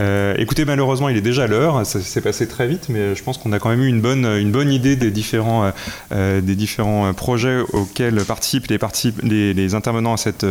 Euh, 0.00 0.34
écoutez, 0.38 0.64
malheureusement, 0.64 1.08
il 1.08 1.16
est 1.16 1.22
déjà 1.22 1.46
l'heure, 1.46 1.86
ça 1.86 2.00
s'est 2.00 2.20
passé 2.20 2.48
très 2.48 2.66
vite, 2.66 2.88
mais 2.88 3.14
je 3.14 3.22
pense 3.22 3.38
qu'on 3.38 3.52
a 3.52 3.58
quand 3.58 3.68
même 3.68 3.82
eu 3.82 3.88
une 3.88 4.00
bonne, 4.00 4.24
une 4.24 4.50
bonne 4.50 4.72
idée 4.72 4.96
des 4.96 5.10
différents, 5.10 5.72
des 6.10 6.54
différents 6.54 7.12
projets 7.14 7.60
auxquels 7.72 8.24
participent 8.24 8.66
les, 9.22 9.54
les, 9.54 9.74
intervenants 9.74 10.14
à 10.14 10.16
cette 10.16 10.46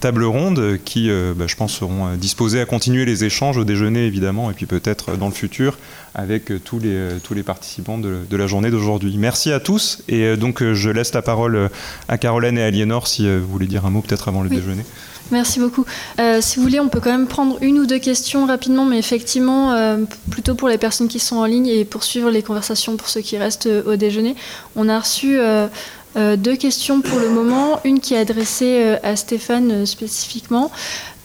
table 0.00 0.24
ronde 0.24 0.78
qui, 0.84 1.08
ben, 1.08 1.46
je 1.46 1.56
pense, 1.56 1.72
seront 1.72 2.14
disposés 2.16 2.60
à 2.60 2.64
continuer 2.64 3.04
les 3.04 3.24
échanges 3.24 3.56
au 3.56 3.64
déjeuner, 3.64 4.06
évidemment, 4.06 4.50
et 4.50 4.54
puis 4.54 4.66
peut-être 4.66 5.16
dans 5.16 5.28
le 5.28 5.34
futur 5.34 5.78
avec 6.14 6.50
tous 6.64 6.78
les, 6.78 7.18
tous 7.22 7.34
les 7.34 7.42
participants 7.42 7.98
de 7.98 8.36
la 8.36 8.46
journée 8.46 8.70
d'aujourd'hui. 8.70 8.89
Merci 9.16 9.52
à 9.52 9.60
tous 9.60 9.98
et 10.08 10.22
euh, 10.22 10.36
donc 10.36 10.62
euh, 10.62 10.74
je 10.74 10.90
laisse 10.90 11.12
la 11.12 11.22
parole 11.22 11.70
à 12.08 12.18
Caroline 12.18 12.58
et 12.58 12.62
à 12.62 12.66
Aliénor 12.66 13.06
si 13.06 13.26
euh, 13.26 13.38
vous 13.40 13.48
voulez 13.48 13.66
dire 13.66 13.86
un 13.86 13.90
mot 13.90 14.00
peut-être 14.00 14.28
avant 14.28 14.42
le 14.42 14.48
déjeuner. 14.48 14.84
Merci 15.30 15.60
beaucoup. 15.60 15.84
si 16.40 16.56
vous 16.56 16.62
voulez, 16.62 16.80
on 16.80 16.88
peut 16.88 16.98
quand 16.98 17.12
même 17.12 17.28
prendre 17.28 17.56
une 17.60 17.78
ou 17.78 17.86
deux 17.86 18.00
questions 18.00 18.46
rapidement, 18.46 18.84
mais 18.84 18.98
effectivement, 18.98 19.96
plutôt 20.28 20.56
pour 20.56 20.68
les 20.68 20.76
personnes 20.76 21.06
qui 21.06 21.20
sont 21.20 21.36
en 21.36 21.44
ligne 21.44 21.68
et 21.68 21.84
poursuivre 21.84 22.30
les 22.30 22.42
conversations 22.42 22.96
pour 22.96 23.08
ceux 23.08 23.20
qui 23.20 23.38
restent 23.38 23.68
au 23.86 23.94
déjeuner. 23.94 24.34
On 24.74 24.88
a 24.88 24.98
reçu 24.98 25.38
deux 26.16 26.56
questions 26.56 27.00
pour 27.00 27.20
le 27.20 27.30
moment, 27.30 27.78
une 27.84 28.00
qui 28.00 28.14
est 28.14 28.18
adressée 28.18 28.96
à 29.04 29.14
Stéphane 29.14 29.86
spécifiquement. 29.86 30.72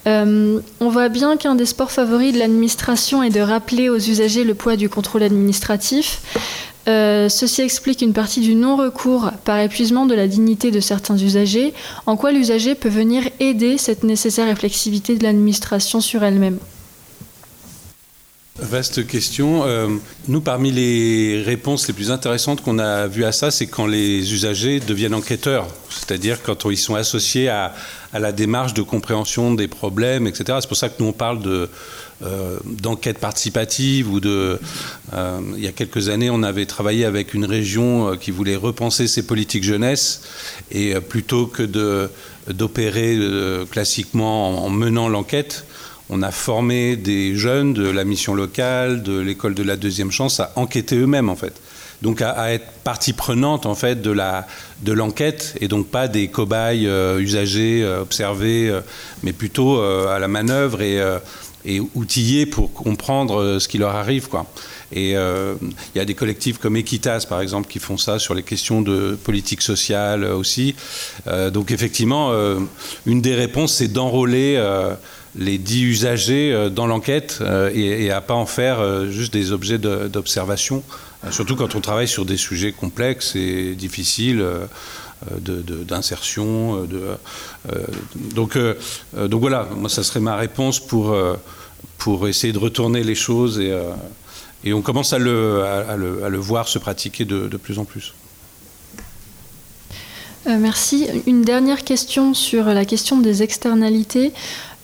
Euh, 0.07 0.59
on 0.79 0.89
voit 0.89 1.09
bien 1.09 1.35
qu'un 1.37 1.55
des 1.55 1.65
sports 1.65 1.91
favoris 1.91 2.33
de 2.33 2.39
l'administration 2.39 3.23
est 3.23 3.31
de 3.31 3.39
rappeler 3.39 3.89
aux 3.89 3.97
usagers 3.97 4.43
le 4.43 4.53
poids 4.53 4.75
du 4.75 4.87
contrôle 4.87 5.23
administratif. 5.23 6.21
Euh, 6.87 7.29
ceci 7.29 7.61
explique 7.61 8.01
une 8.01 8.13
partie 8.13 8.41
du 8.41 8.53
non-recours 8.53 9.31
par 9.43 9.59
épuisement 9.59 10.05
de 10.05 10.13
la 10.13 10.27
dignité 10.27 10.69
de 10.69 10.79
certains 10.79 11.17
usagers, 11.17 11.73
en 12.05 12.15
quoi 12.15 12.31
l'usager 12.31 12.75
peut 12.75 12.89
venir 12.89 13.23
aider 13.39 13.77
cette 13.77 14.03
nécessaire 14.03 14.45
réflexivité 14.45 15.15
de 15.15 15.23
l'administration 15.23 15.99
sur 15.99 16.23
elle-même. 16.23 16.59
Vaste 18.57 19.05
question. 19.05 19.65
Euh, 19.65 19.89
nous, 20.29 20.39
parmi 20.39 20.71
les 20.71 21.43
réponses 21.43 21.89
les 21.89 21.93
plus 21.93 22.09
intéressantes 22.09 22.61
qu'on 22.61 22.79
a 22.79 23.05
vues 23.05 23.25
à 23.25 23.33
ça, 23.33 23.51
c'est 23.51 23.67
quand 23.67 23.85
les 23.85 24.33
usagers 24.33 24.79
deviennent 24.79 25.13
enquêteurs, 25.13 25.67
c'est-à-dire 25.89 26.41
quand 26.41 26.69
ils 26.71 26.77
sont 26.77 26.95
associés 26.95 27.49
à, 27.49 27.73
la 28.13 28.31
démarche 28.31 28.73
de 28.73 28.81
compréhension 28.81 29.53
des 29.53 29.67
problèmes, 29.67 30.25
etc. 30.25 30.59
C'est 30.61 30.67
pour 30.69 30.77
ça 30.77 30.87
que 30.87 31.03
nous, 31.03 31.09
on 31.09 31.13
parle 31.13 31.41
de, 31.41 31.69
euh, 32.23 32.57
d'enquête 32.65 33.19
participative 33.19 34.11
ou 34.11 34.19
de... 34.19 34.59
Euh, 35.13 35.39
il 35.57 35.63
y 35.63 35.67
a 35.67 35.71
quelques 35.71 36.09
années, 36.09 36.29
on 36.29 36.43
avait 36.43 36.65
travaillé 36.65 37.05
avec 37.05 37.33
une 37.33 37.45
région 37.45 38.15
qui 38.17 38.31
voulait 38.31 38.55
repenser 38.55 39.07
ses 39.07 39.25
politiques 39.25 39.63
jeunesse 39.63 40.21
et 40.71 40.95
plutôt 40.99 41.47
que 41.47 41.63
de, 41.63 42.09
d'opérer 42.47 43.17
classiquement 43.69 44.65
en 44.65 44.69
menant 44.69 45.09
l'enquête, 45.09 45.65
on 46.09 46.21
a 46.21 46.31
formé 46.31 46.95
des 46.95 47.35
jeunes 47.35 47.73
de 47.73 47.89
la 47.89 48.03
mission 48.03 48.33
locale, 48.35 49.01
de 49.03 49.19
l'école 49.19 49.55
de 49.55 49.63
la 49.63 49.75
deuxième 49.75 50.11
chance 50.11 50.39
à 50.39 50.51
enquêter 50.55 50.97
eux-mêmes 50.97 51.29
en 51.29 51.35
fait. 51.35 51.59
Donc 52.01 52.21
à, 52.21 52.53
être 52.53 52.67
partie 52.83 53.13
prenante 53.13 53.65
en 53.65 53.73
fait 53.73 54.01
de 54.01 54.11
la 54.11 54.45
de 54.83 54.91
l'enquête 54.91 55.55
et 55.61 55.67
donc 55.67 55.87
pas 55.87 56.07
des 56.07 56.27
cobayes 56.27 56.87
euh, 56.87 57.19
usagers 57.19 57.81
euh, 57.83 58.01
observés, 58.01 58.69
euh, 58.69 58.81
mais 59.23 59.33
plutôt 59.33 59.79
à 59.79 60.19
la 60.19 60.27
manœuvre 60.27 60.81
et, 60.81 61.01
et 61.65 61.79
outillés 61.95 62.45
pour 62.45 62.71
comprendre 62.73 63.59
ce 63.59 63.67
qui 63.67 63.77
leur 63.77 63.95
arrive 63.95 64.27
quoi. 64.27 64.45
Et 64.91 65.11
il 65.11 65.95
y 65.95 65.99
a 65.99 66.05
des 66.05 66.13
collectifs 66.13 66.57
comme 66.57 66.77
Equitas, 66.77 67.25
par 67.27 67.41
exemple, 67.41 67.67
qui 67.67 67.79
font 67.79 67.97
ça 67.97 68.19
sur 68.19 68.33
les 68.33 68.43
questions 68.43 68.81
de 68.81 69.17
politique 69.21 69.61
sociale 69.61 70.23
aussi. 70.23 70.75
donc 71.51 71.71
effectivement, 71.71 72.31
une 73.05 73.21
des 73.21 73.35
réponses, 73.35 73.73
c'est 73.73 73.87
d'enrôler 73.87 74.57
les 75.37 75.57
dix 75.57 75.83
usagers 75.83 76.53
euh, 76.53 76.69
dans 76.69 76.87
l'enquête 76.87 77.39
euh, 77.41 77.69
et, 77.73 78.11
à 78.11 78.21
pas 78.21 78.33
en 78.33 78.45
faire 78.45 78.79
euh, 78.79 79.09
juste 79.09 79.33
des 79.33 79.51
objets 79.51 79.77
d'observation, 79.77 80.83
surtout 81.31 81.55
quand 81.55 81.75
on 81.75 81.81
travaille 81.81 82.07
sur 82.07 82.25
des 82.25 82.37
sujets 82.37 82.71
complexes 82.71 83.35
et 83.35 83.73
difficiles 83.73 84.45
d'insertion. 85.87 86.83
De, 86.85 87.17
donc, 88.15 88.57
donc 89.15 89.41
voilà, 89.41 89.67
moi 89.75 89.89
ça 89.89 90.03
serait 90.03 90.19
ma 90.19 90.35
réponse 90.35 90.79
pour, 90.79 91.15
pour 91.97 92.27
essayer 92.27 92.53
de 92.53 92.59
retourner 92.59 93.03
les 93.03 93.15
choses 93.15 93.59
et, 93.59 93.73
et 94.63 94.73
on 94.73 94.81
commence 94.81 95.13
à 95.13 95.17
le, 95.17 95.63
à, 95.63 95.95
le, 95.95 96.37
voir 96.37 96.67
se 96.67 96.79
pratiquer 96.79 97.25
de, 97.25 97.47
de 97.47 97.57
plus 97.57 97.79
en 97.79 97.85
plus. 97.85 98.13
merci. 100.45 101.07
Une 101.25 101.43
dernière 101.43 101.83
question 101.83 102.33
sur 102.33 102.65
la 102.65 102.85
question 102.85 103.19
des 103.19 103.41
externalités. 103.41 104.33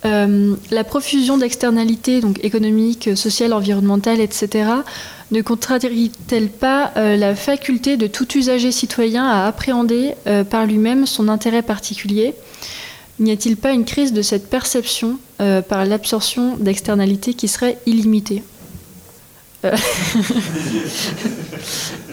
Euh, 0.06 0.56
la 0.72 0.84
profusion 0.84 1.38
d'externalités, 1.38 2.22
donc 2.22 2.44
économiques, 2.44 3.16
sociales, 3.16 3.54
environnementales, 3.54 4.20
etc., 4.20 4.70
ne 5.32 5.42
contrarie-t-elle 5.42 6.50
pas 6.50 6.92
euh, 6.98 7.16
la 7.18 7.36
faculté 7.36 7.98
de 7.98 8.08
tout 8.08 8.38
usager 8.38 8.72
citoyen 8.72 9.26
à 9.26 9.48
appréhender 9.48 10.14
euh, 10.28 10.44
par 10.44 10.66
lui-même 10.66 11.06
son 11.06 11.28
intérêt 11.30 11.62
particulier? 11.62 12.36
N'y 13.20 13.32
a-t-il 13.32 13.58
pas 13.58 13.72
une 13.72 13.86
crise 13.86 14.14
de 14.14 14.22
cette 14.22 14.50
perception 14.50 15.18
par 15.68 15.86
l'absorption 15.86 16.56
d'externalités 16.58 17.34
qui 17.34 17.48
serait 17.48 17.78
illimitée 17.88 18.44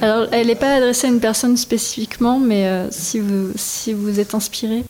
Alors, 0.03 0.27
elle 0.33 0.47
n'est 0.49 0.55
pas 0.55 0.75
adressée 0.75 1.07
à 1.07 1.11
une 1.11 1.21
personne 1.21 1.57
spécifiquement, 1.57 2.39
mais 2.39 2.71
si, 2.91 3.21
vous, 3.21 3.53
si 3.57 3.95
vous 3.95 4.21
êtes 4.21 4.35
inspiré. 4.35 4.85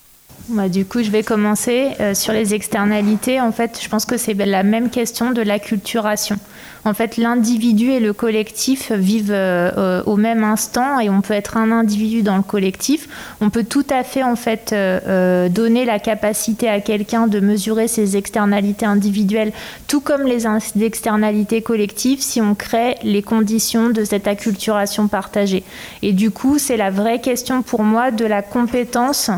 Bah, 0.48 0.70
du 0.70 0.86
coup, 0.86 1.02
je 1.02 1.10
vais 1.10 1.22
commencer 1.22 1.90
euh, 2.00 2.14
sur 2.14 2.32
les 2.32 2.54
externalités. 2.54 3.38
En 3.38 3.52
fait, 3.52 3.78
je 3.82 3.88
pense 3.88 4.06
que 4.06 4.16
c'est 4.16 4.32
la 4.32 4.62
même 4.62 4.88
question 4.88 5.32
de 5.32 5.42
l'acculturation. 5.42 6.36
En 6.84 6.94
fait, 6.94 7.16
l'individu 7.16 7.90
et 7.90 8.00
le 8.00 8.12
collectif 8.12 8.92
vivent 8.92 9.32
euh, 9.32 9.70
euh, 9.76 10.02
au 10.06 10.16
même 10.16 10.44
instant 10.44 11.00
et 11.00 11.10
on 11.10 11.20
peut 11.20 11.34
être 11.34 11.56
un 11.56 11.72
individu 11.72 12.22
dans 12.22 12.36
le 12.36 12.42
collectif. 12.42 13.08
On 13.40 13.50
peut 13.50 13.64
tout 13.64 13.86
à 13.90 14.04
fait 14.04 14.22
en 14.22 14.36
fait 14.36 14.72
euh, 14.72 15.48
donner 15.48 15.84
la 15.84 15.98
capacité 15.98 16.68
à 16.68 16.80
quelqu'un 16.80 17.26
de 17.26 17.40
mesurer 17.40 17.88
ses 17.88 18.16
externalités 18.16 18.86
individuelles, 18.86 19.52
tout 19.86 20.00
comme 20.00 20.22
les 20.22 20.46
externalités 20.80 21.62
collectives, 21.62 22.20
si 22.20 22.40
on 22.40 22.54
crée 22.54 22.96
les 23.02 23.22
conditions 23.22 23.90
de 23.90 24.04
cette 24.04 24.28
acculturation 24.28 25.08
partagée. 25.08 25.64
Et 26.02 26.12
du 26.12 26.30
coup, 26.30 26.58
c'est 26.58 26.76
la 26.76 26.90
vraie 26.90 27.20
question 27.20 27.62
pour 27.62 27.82
moi 27.82 28.10
de 28.10 28.24
la 28.24 28.42
compétence 28.42 29.30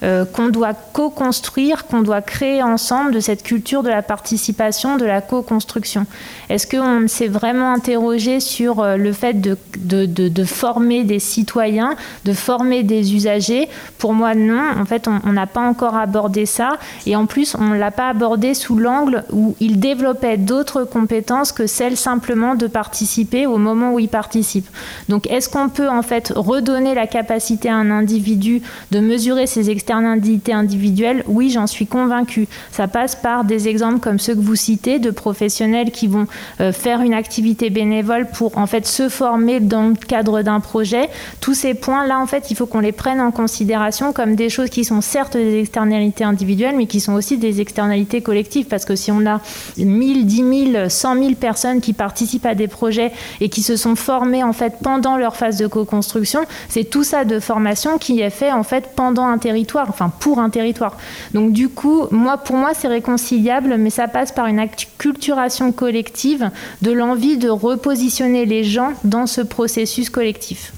qu'on 0.00 0.48
doit 0.48 0.74
co-construire, 0.74 1.86
qu'on 1.86 2.02
doit 2.02 2.22
créer 2.22 2.62
ensemble 2.62 3.12
de 3.12 3.18
cette 3.18 3.42
culture 3.42 3.82
de 3.82 3.88
la 3.88 4.02
participation, 4.02 4.96
de 4.96 5.04
la 5.04 5.20
co-construction. 5.20 6.06
Est-ce 6.48 6.68
qu'on 6.68 6.87
on 6.88 7.08
s'est 7.08 7.28
vraiment 7.28 7.72
interrogé 7.72 8.40
sur 8.40 8.80
euh, 8.80 8.96
le 8.96 9.12
fait 9.12 9.40
de, 9.40 9.56
de, 9.76 10.44
former 10.44 11.04
des 11.04 11.18
citoyens, 11.18 11.94
de 12.24 12.32
former 12.32 12.82
des 12.82 13.14
usagers. 13.14 13.68
Pour 13.98 14.14
moi, 14.14 14.34
non. 14.34 14.62
En 14.78 14.84
fait, 14.84 15.08
on 15.08 15.32
n'a 15.32 15.46
pas 15.46 15.60
encore 15.60 15.96
abordé 15.96 16.46
ça. 16.46 16.78
Et 17.06 17.16
en 17.16 17.26
plus, 17.26 17.54
on 17.58 17.68
ne 17.68 17.78
l'a 17.78 17.90
pas 17.90 18.08
abordé 18.08 18.54
sous 18.54 18.76
l'angle 18.76 19.24
où 19.32 19.56
il 19.60 19.80
développait 19.80 20.36
d'autres 20.36 20.84
compétences 20.84 21.52
que 21.52 21.66
celles 21.66 21.96
simplement 21.96 22.54
de 22.54 22.66
participer 22.66 23.46
au 23.46 23.58
moment 23.58 23.92
où 23.92 23.98
il 23.98 24.08
participe. 24.08 24.66
Donc, 25.08 25.26
est-ce 25.30 25.48
qu'on 25.48 25.68
peut 25.68 25.88
en 25.88 26.02
fait 26.02 26.32
redonner 26.34 26.94
la 26.94 27.06
capacité 27.06 27.68
à 27.68 27.76
un 27.76 27.90
individu 27.90 28.62
de 28.90 29.00
mesurer 29.00 29.46
ses 29.46 29.70
externalités 29.70 30.52
individuelles? 30.52 31.24
Oui, 31.26 31.50
j'en 31.50 31.66
suis 31.66 31.86
convaincue. 31.86 32.48
Ça 32.70 32.88
passe 32.88 33.16
par 33.16 33.44
des 33.44 33.68
exemples 33.68 34.00
comme 34.00 34.18
ceux 34.18 34.34
que 34.34 34.40
vous 34.40 34.56
citez 34.56 34.98
de 34.98 35.10
professionnels 35.10 35.90
qui 35.90 36.06
vont 36.06 36.26
euh, 36.60 36.72
faire 36.78 37.02
une 37.02 37.14
activité 37.14 37.70
bénévole 37.70 38.26
pour 38.32 38.56
en 38.56 38.66
fait 38.66 38.86
se 38.86 39.08
former 39.08 39.60
dans 39.60 39.88
le 39.88 39.94
cadre 39.94 40.42
d'un 40.42 40.60
projet. 40.60 41.08
Tous 41.40 41.54
ces 41.54 41.74
points-là, 41.74 42.18
en 42.18 42.26
fait, 42.26 42.50
il 42.50 42.56
faut 42.56 42.66
qu'on 42.66 42.80
les 42.80 42.92
prenne 42.92 43.20
en 43.20 43.30
considération 43.30 44.12
comme 44.12 44.34
des 44.34 44.48
choses 44.48 44.70
qui 44.70 44.84
sont 44.84 45.00
certes 45.00 45.36
des 45.36 45.60
externalités 45.60 46.24
individuelles, 46.24 46.76
mais 46.76 46.86
qui 46.86 47.00
sont 47.00 47.14
aussi 47.14 47.36
des 47.36 47.60
externalités 47.60 48.22
collectives. 48.22 48.66
Parce 48.66 48.84
que 48.84 48.96
si 48.96 49.10
on 49.10 49.26
a 49.26 49.40
1000, 49.76 50.26
10 50.26 50.72
000, 50.72 50.88
100 50.88 51.14
000 51.14 51.34
personnes 51.34 51.80
qui 51.80 51.92
participent 51.92 52.46
à 52.46 52.54
des 52.54 52.68
projets 52.68 53.12
et 53.40 53.48
qui 53.48 53.62
se 53.62 53.76
sont 53.76 53.96
formées 53.96 54.44
en 54.44 54.52
fait 54.52 54.74
pendant 54.82 55.16
leur 55.16 55.36
phase 55.36 55.58
de 55.58 55.66
co-construction, 55.66 56.40
c'est 56.68 56.84
tout 56.84 57.04
ça 57.04 57.24
de 57.24 57.40
formation 57.40 57.98
qui 57.98 58.20
est 58.20 58.30
fait 58.30 58.52
en 58.52 58.62
fait 58.62 58.90
pendant 58.94 59.26
un 59.26 59.38
territoire, 59.38 59.86
enfin 59.88 60.10
pour 60.20 60.38
un 60.38 60.50
territoire. 60.50 60.96
Donc 61.34 61.52
du 61.52 61.68
coup, 61.68 62.06
moi, 62.10 62.38
pour 62.38 62.56
moi, 62.56 62.70
c'est 62.74 62.88
réconciliable, 62.88 63.76
mais 63.78 63.90
ça 63.90 64.08
passe 64.08 64.32
par 64.32 64.46
une 64.46 64.58
acculturation 64.58 65.72
collective 65.72 66.50
de 66.82 66.92
l'envie 66.92 67.36
de 67.36 67.48
repositionner 67.48 68.46
les 68.46 68.64
gens 68.64 68.92
dans 69.04 69.26
ce 69.26 69.40
processus 69.40 70.10
collectif. 70.10 70.72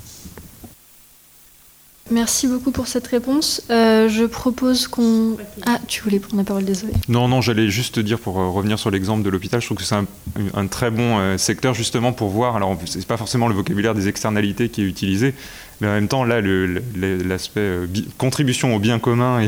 Merci 2.10 2.48
beaucoup 2.48 2.72
pour 2.72 2.88
cette 2.88 3.06
réponse. 3.06 3.62
Euh, 3.70 4.08
je 4.08 4.24
propose 4.24 4.88
qu'on. 4.88 5.36
Ah, 5.64 5.78
tu 5.86 6.02
voulais 6.02 6.18
prendre 6.18 6.38
la 6.38 6.44
parole, 6.44 6.64
désolé. 6.64 6.92
Non, 7.08 7.28
non, 7.28 7.40
j'allais 7.40 7.68
juste 7.68 8.00
dire 8.00 8.18
pour 8.18 8.40
euh, 8.40 8.48
revenir 8.48 8.80
sur 8.80 8.90
l'exemple 8.90 9.22
de 9.22 9.30
l'hôpital, 9.30 9.60
je 9.60 9.66
trouve 9.66 9.78
que 9.78 9.84
c'est 9.84 9.94
un, 9.94 10.66
très 10.66 10.90
bon 10.90 11.18
euh, 11.18 11.38
secteur 11.38 11.72
justement 11.72 12.12
pour 12.12 12.28
voir. 12.28 12.56
Alors, 12.56 12.76
c'est 12.84 13.06
pas 13.06 13.16
forcément 13.16 13.46
le 13.46 13.54
vocabulaire 13.54 13.94
des 13.94 14.08
externalités 14.08 14.68
qui 14.70 14.82
est 14.82 14.86
utilisé, 14.86 15.34
mais 15.80 15.88
en 15.88 15.92
même 15.92 16.08
temps, 16.08 16.24
là, 16.24 16.40
l'aspect 16.40 17.70
contribution 18.18 18.74
au 18.74 18.78
bien 18.78 18.98
commun 18.98 19.40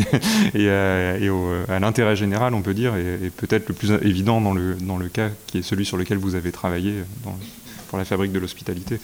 et, 0.54 0.68
à, 0.68 1.78
l'intérêt 1.80 2.16
général, 2.16 2.54
on 2.54 2.62
peut 2.62 2.74
dire, 2.74 2.94
est, 2.96 3.30
peut-être 3.30 3.68
le 3.68 3.74
plus 3.74 3.92
évident 4.02 4.40
dans 4.40 4.54
le, 4.54 4.74
dans 4.74 4.96
le 4.96 5.08
cas 5.08 5.28
qui 5.46 5.58
est 5.58 5.62
celui 5.62 5.84
sur 5.84 5.96
lequel 5.96 6.18
vous 6.18 6.34
avez 6.34 6.52
travaillé 6.52 6.94
pour 7.88 7.98
la 7.98 8.04
fabrique 8.04 8.32
de 8.32 8.38
l'hospitalité. 8.38 8.98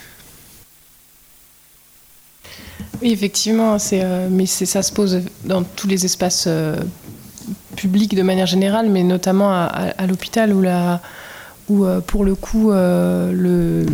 Oui, 3.02 3.12
effectivement, 3.12 3.76
euh, 3.92 4.28
mais 4.30 4.46
ça 4.46 4.82
se 4.82 4.92
pose 4.92 5.20
dans 5.44 5.62
tous 5.62 5.86
les 5.86 6.04
espaces 6.04 6.46
euh, 6.48 6.76
publics 7.76 8.14
de 8.14 8.22
manière 8.22 8.46
générale, 8.46 8.88
mais 8.88 9.04
notamment 9.04 9.52
à, 9.52 10.06
l'hôpital 10.06 10.52
où, 10.52 10.62
la, 10.62 11.00
où 11.68 11.84
euh, 11.84 12.00
pour 12.00 12.24
le 12.24 12.34
coup 12.34 12.70
le, 12.70 13.86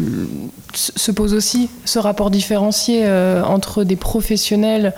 se 0.74 1.10
pose 1.10 1.34
aussi 1.34 1.68
ce 1.84 1.98
rapport 1.98 2.30
différencié 2.30 3.06
entre 3.44 3.84
des 3.84 3.96
professionnels 3.96 4.92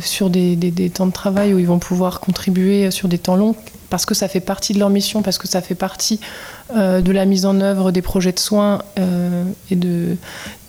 sur 0.00 0.30
des, 0.30 0.56
des, 0.56 0.90
temps 0.90 1.06
de 1.06 1.12
travail 1.12 1.54
où 1.54 1.58
ils 1.58 1.66
vont 1.66 1.78
pouvoir 1.78 2.20
contribuer 2.20 2.90
sur 2.90 3.08
des 3.08 3.18
temps 3.18 3.36
longs 3.36 3.56
parce 3.90 4.06
que 4.06 4.14
ça 4.14 4.26
fait 4.26 4.40
partie 4.40 4.72
de 4.72 4.80
leur 4.80 4.90
mission, 4.90 5.22
parce 5.22 5.38
que 5.38 5.46
ça 5.46 5.60
fait 5.60 5.76
partie 5.76 6.18
de 6.74 7.12
la 7.12 7.24
mise 7.26 7.46
en 7.46 7.60
œuvre 7.60 7.92
des 7.92 8.02
projets 8.02 8.32
de 8.32 8.38
soins 8.38 8.82
et, 9.70 9.76
de, 9.76 10.16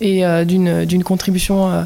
et 0.01 0.23
d'une 0.45 1.03
contribution 1.03 1.85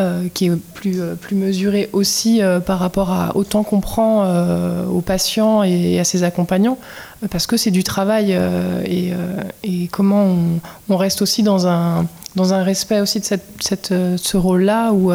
euh, 0.00 0.28
qui 0.32 0.46
est 0.46 0.52
plus, 0.74 1.00
euh, 1.00 1.16
plus 1.16 1.34
mesuré 1.34 1.88
aussi 1.92 2.40
euh, 2.40 2.60
par 2.60 2.78
rapport 2.78 3.10
à, 3.10 3.34
au 3.36 3.42
temps 3.42 3.64
qu'on 3.64 3.80
prend 3.80 4.24
aux 4.88 5.00
patients 5.00 5.64
et, 5.64 5.98
à 5.98 6.04
ses 6.04 6.22
accompagnants, 6.22 6.78
parce 7.30 7.48
que 7.48 7.56
c'est 7.56 7.72
du 7.72 7.82
travail 7.82 8.38
et, 8.84 9.88
comment 9.90 10.36
on, 10.88 10.96
reste 10.96 11.20
aussi 11.22 11.42
dans 11.42 11.66
un, 11.66 12.06
dans 12.36 12.54
un 12.54 12.62
respect 12.62 13.00
aussi 13.00 13.18
de 13.18 13.24
cette, 13.24 13.92
ce 14.16 14.36
rôle-là 14.36 14.92
où 14.92 15.12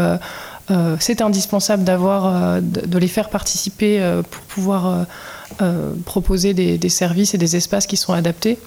c'est 0.99 1.21
indispensable 1.21 1.83
d'avoir, 1.83 2.61
de, 2.61 2.97
les 2.97 3.07
faire 3.07 3.29
participer 3.29 3.99
pour 4.29 4.43
pouvoir 4.43 5.05
proposer 6.05 6.53
des, 6.53 6.89
services 6.89 7.33
et 7.33 7.37
des 7.37 7.55
espaces 7.55 7.87
qui 7.87 7.97
sont 7.97 8.13
adaptés. 8.13 8.57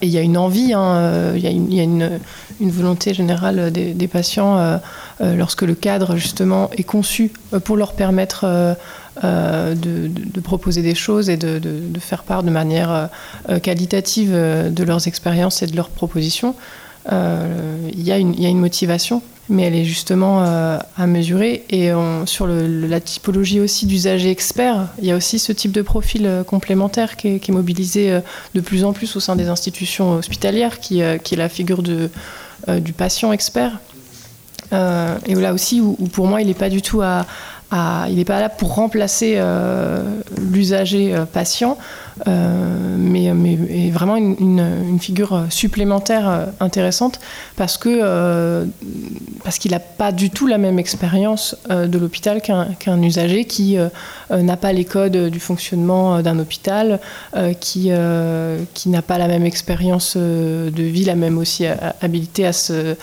Et 0.00 0.06
il 0.06 0.12
y 0.12 0.18
a 0.18 0.20
une 0.20 0.36
envie, 0.36 0.72
hein, 0.72 0.94
euh, 0.96 1.32
il, 1.36 1.42
y 1.42 1.80
a 1.80 1.82
une, 1.82 2.20
volonté 2.60 3.14
générale 3.14 3.72
des, 3.72 4.08
patients 4.08 4.56
euh, 4.56 4.78
euh, 5.20 5.34
lorsque 5.34 5.62
le 5.62 5.74
cadre 5.74 6.16
justement 6.16 6.70
est 6.76 6.84
conçu 6.84 7.32
pour 7.64 7.76
leur 7.76 7.94
permettre 7.94 8.76
de, 9.22 10.40
proposer 10.44 10.82
des 10.82 10.94
choses 10.94 11.28
et 11.28 11.36
de, 11.36 11.60
faire 11.98 12.22
part 12.22 12.44
de 12.44 12.50
manière 12.50 13.08
qualitative 13.62 14.32
de 14.32 14.84
leurs 14.84 15.08
expériences 15.08 15.62
et 15.62 15.66
de 15.66 15.74
leurs 15.74 15.90
propositions. 15.90 16.54
il 17.10 18.02
y 18.02 18.12
a 18.12 18.18
une 18.18 18.60
motivation 18.60 19.20
mais 19.48 19.64
elle 19.64 19.74
est 19.74 19.84
justement 19.84 20.42
euh, 20.42 20.78
à 20.96 21.06
mesurer. 21.06 21.64
Et 21.70 21.90
sur 22.26 22.46
la 22.46 23.00
typologie 23.00 23.60
aussi 23.60 23.86
d'usagers 23.86 24.30
experts, 24.30 24.88
il 25.00 25.06
y 25.06 25.12
a 25.12 25.16
aussi 25.16 25.38
ce 25.38 25.52
type 25.52 25.72
de 25.72 25.82
profil 25.82 26.26
euh, 26.26 26.44
complémentaire 26.44 27.16
qui 27.16 27.28
est, 27.28 27.48
mobilisé 27.48 28.12
euh, 28.12 28.20
de 28.54 28.60
plus 28.60 28.84
en 28.84 28.92
plus 28.92 29.16
au 29.16 29.20
sein 29.20 29.36
des 29.36 29.48
institutions 29.48 30.12
hospitalières, 30.12 30.80
qui, 30.80 31.00
est 31.00 31.36
la 31.36 31.48
figure 31.48 31.82
du 31.82 32.92
patient 32.92 33.32
expert. 33.32 33.78
et 34.72 35.34
là 35.34 35.52
aussi, 35.54 35.80
où, 35.80 35.94
pour 36.12 36.26
moi, 36.26 36.42
il 36.42 36.48
n'est 36.48 36.54
pas 36.54 36.68
du 36.68 36.82
tout 36.82 37.00
à, 37.00 37.26
il 38.08 38.16
n'est 38.16 38.24
pas 38.24 38.40
là 38.40 38.48
pour 38.48 38.74
remplacer 38.74 39.40
l'usager 40.36 41.14
patient, 41.32 41.78
euh, 42.26 42.96
mais, 42.98 43.32
mais 43.34 43.90
vraiment 43.90 44.16
une, 44.16 44.98
figure 45.00 45.46
supplémentaire 45.48 46.28
euh, 46.28 46.46
intéressante 46.60 47.20
parce 47.56 47.78
que 47.78 47.88
euh, 47.88 48.64
parce 49.44 49.58
qu'il 49.58 49.70
n'a 49.70 49.80
pas 49.80 50.10
du 50.10 50.30
tout 50.30 50.46
la 50.46 50.58
même 50.58 50.78
expérience 50.78 51.56
de 51.68 51.98
l'hôpital 51.98 52.40
qu'un 52.42 53.02
usager 53.02 53.44
qui 53.44 53.76
n'a 54.30 54.56
pas 54.56 54.72
les 54.72 54.84
codes 54.84 55.30
du 55.30 55.40
fonctionnement 55.40 56.20
d'un 56.20 56.38
hôpital, 56.38 57.00
qui, 57.60 57.90
qui 58.74 58.88
n'a 58.88 59.02
pas 59.02 59.18
la 59.18 59.28
même 59.28 59.44
expérience 59.44 60.16
de 60.16 60.82
vie, 60.82 61.04
la 61.04 61.14
même 61.14 61.38
aussi 61.38 61.66
habilité 62.00 62.46
à 62.46 62.52
se 62.52 62.96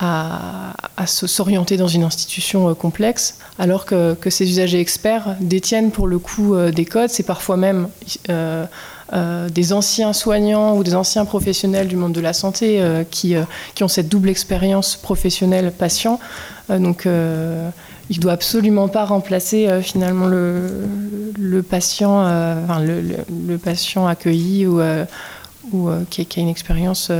à, 0.00 0.74
s'orienter 1.06 1.76
dans 1.76 1.88
une 1.88 2.02
institution 2.02 2.74
complexe, 2.74 3.38
alors 3.58 3.84
que, 3.84 4.16
ces 4.28 4.48
usagers 4.48 4.80
experts 4.80 5.36
détiennent 5.40 5.90
pour 5.90 6.06
le 6.06 6.18
coup 6.18 6.56
des 6.74 6.84
codes. 6.84 7.10
C'est 7.10 7.22
parfois 7.22 7.56
même 7.56 7.88
euh, 8.30 8.66
euh, 9.14 9.48
des 9.48 9.72
anciens 9.72 10.12
soignants 10.12 10.76
ou 10.76 10.84
des 10.84 10.94
anciens 10.94 11.24
professionnels 11.24 11.88
du 11.88 11.96
monde 11.96 12.12
de 12.12 12.20
la 12.20 12.34
santé 12.34 12.82
euh, 12.82 13.04
qui, 13.10 13.34
qui, 13.74 13.82
ont 13.82 13.88
cette 13.88 14.10
double 14.10 14.28
expérience 14.28 14.96
professionnelle-patient. 14.96 16.20
donc, 16.68 17.06
il 17.06 18.16
ne 18.16 18.20
doit 18.20 18.32
absolument 18.32 18.88
pas 18.88 19.06
remplacer 19.06 19.66
finalement 19.82 20.26
le, 20.26 21.62
patient, 21.62 22.18
enfin, 22.18 22.80
le, 22.80 23.56
patient 23.56 24.06
accueilli 24.06 24.66
ou, 24.66 24.80
qui, 26.10 26.26
a 26.36 26.40
une 26.40 26.48
expérience 26.48 27.10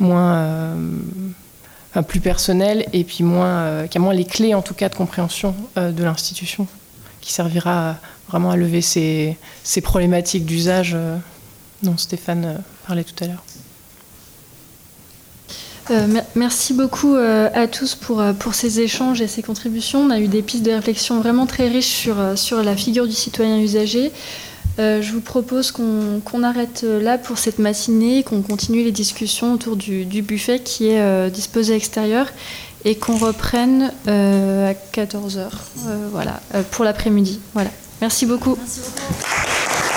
moins 0.00 0.76
plus 2.00 2.20
personnel 2.20 2.86
et 2.94 3.04
puis 3.04 3.22
moins, 3.22 3.64
euh, 3.64 3.86
qui 3.86 3.98
a 3.98 4.00
moins 4.00 4.14
les 4.14 4.24
clés 4.24 4.54
en 4.54 4.62
tout 4.62 4.72
cas 4.72 4.88
de 4.88 4.94
compréhension 4.94 5.54
euh, 5.76 5.92
de 5.92 6.02
l'institution, 6.02 6.66
qui 7.20 7.32
servira 7.32 7.96
vraiment 8.28 8.50
à 8.50 8.56
lever 8.56 8.80
ces, 8.80 9.36
ces 9.62 9.82
problématiques 9.82 10.46
d'usage 10.46 10.92
euh, 10.94 11.18
dont 11.82 11.98
Stéphane 11.98 12.62
parlait 12.86 13.04
tout 13.04 13.22
à 13.22 13.26
l'heure. 13.26 13.44
merci 16.34 16.72
beaucoup 16.72 17.16
à 17.16 17.66
tous 17.66 17.96
pour, 17.96 18.22
pour 18.38 18.54
ces 18.54 18.80
échanges 18.80 19.20
et 19.20 19.26
ces 19.26 19.42
contributions. 19.42 20.00
On 20.00 20.10
a 20.10 20.20
eu 20.20 20.28
des 20.28 20.42
pistes 20.42 20.64
de 20.64 20.70
réflexion 20.70 21.20
vraiment 21.20 21.44
très 21.44 21.68
riches 21.68 21.92
sur, 21.92 22.16
sur 22.36 22.62
la 22.62 22.76
figure 22.76 23.06
du 23.08 23.12
citoyen 23.12 23.58
usager, 23.58 24.12
euh, 24.78 25.02
je 25.02 25.12
vous 25.12 25.20
propose 25.20 25.70
qu'on 25.70 26.42
arrête 26.42 26.82
là 26.82 27.18
pour 27.18 27.38
cette 27.38 27.58
matinée, 27.58 28.22
qu'on 28.22 28.42
continue 28.42 28.82
les 28.82 28.92
discussions 28.92 29.52
autour 29.52 29.76
du, 29.76 30.22
buffet 30.22 30.60
qui 30.60 30.88
est 30.88 31.00
euh, 31.00 31.28
disposé 31.28 31.72
à 31.72 31.76
l'extérieur 31.76 32.28
et 32.84 32.96
qu'on 32.96 33.16
reprenne 33.16 33.92
euh, 34.08 34.70
à 34.70 34.72
14h 34.72 35.50
voilà, 36.10 36.40
pour 36.70 36.84
l'après-midi. 36.84 37.40
Voilà. 37.54 37.70
Merci 38.00 38.26
beaucoup. 38.26 38.56
Merci 38.58 38.80
beaucoup. 38.80 39.91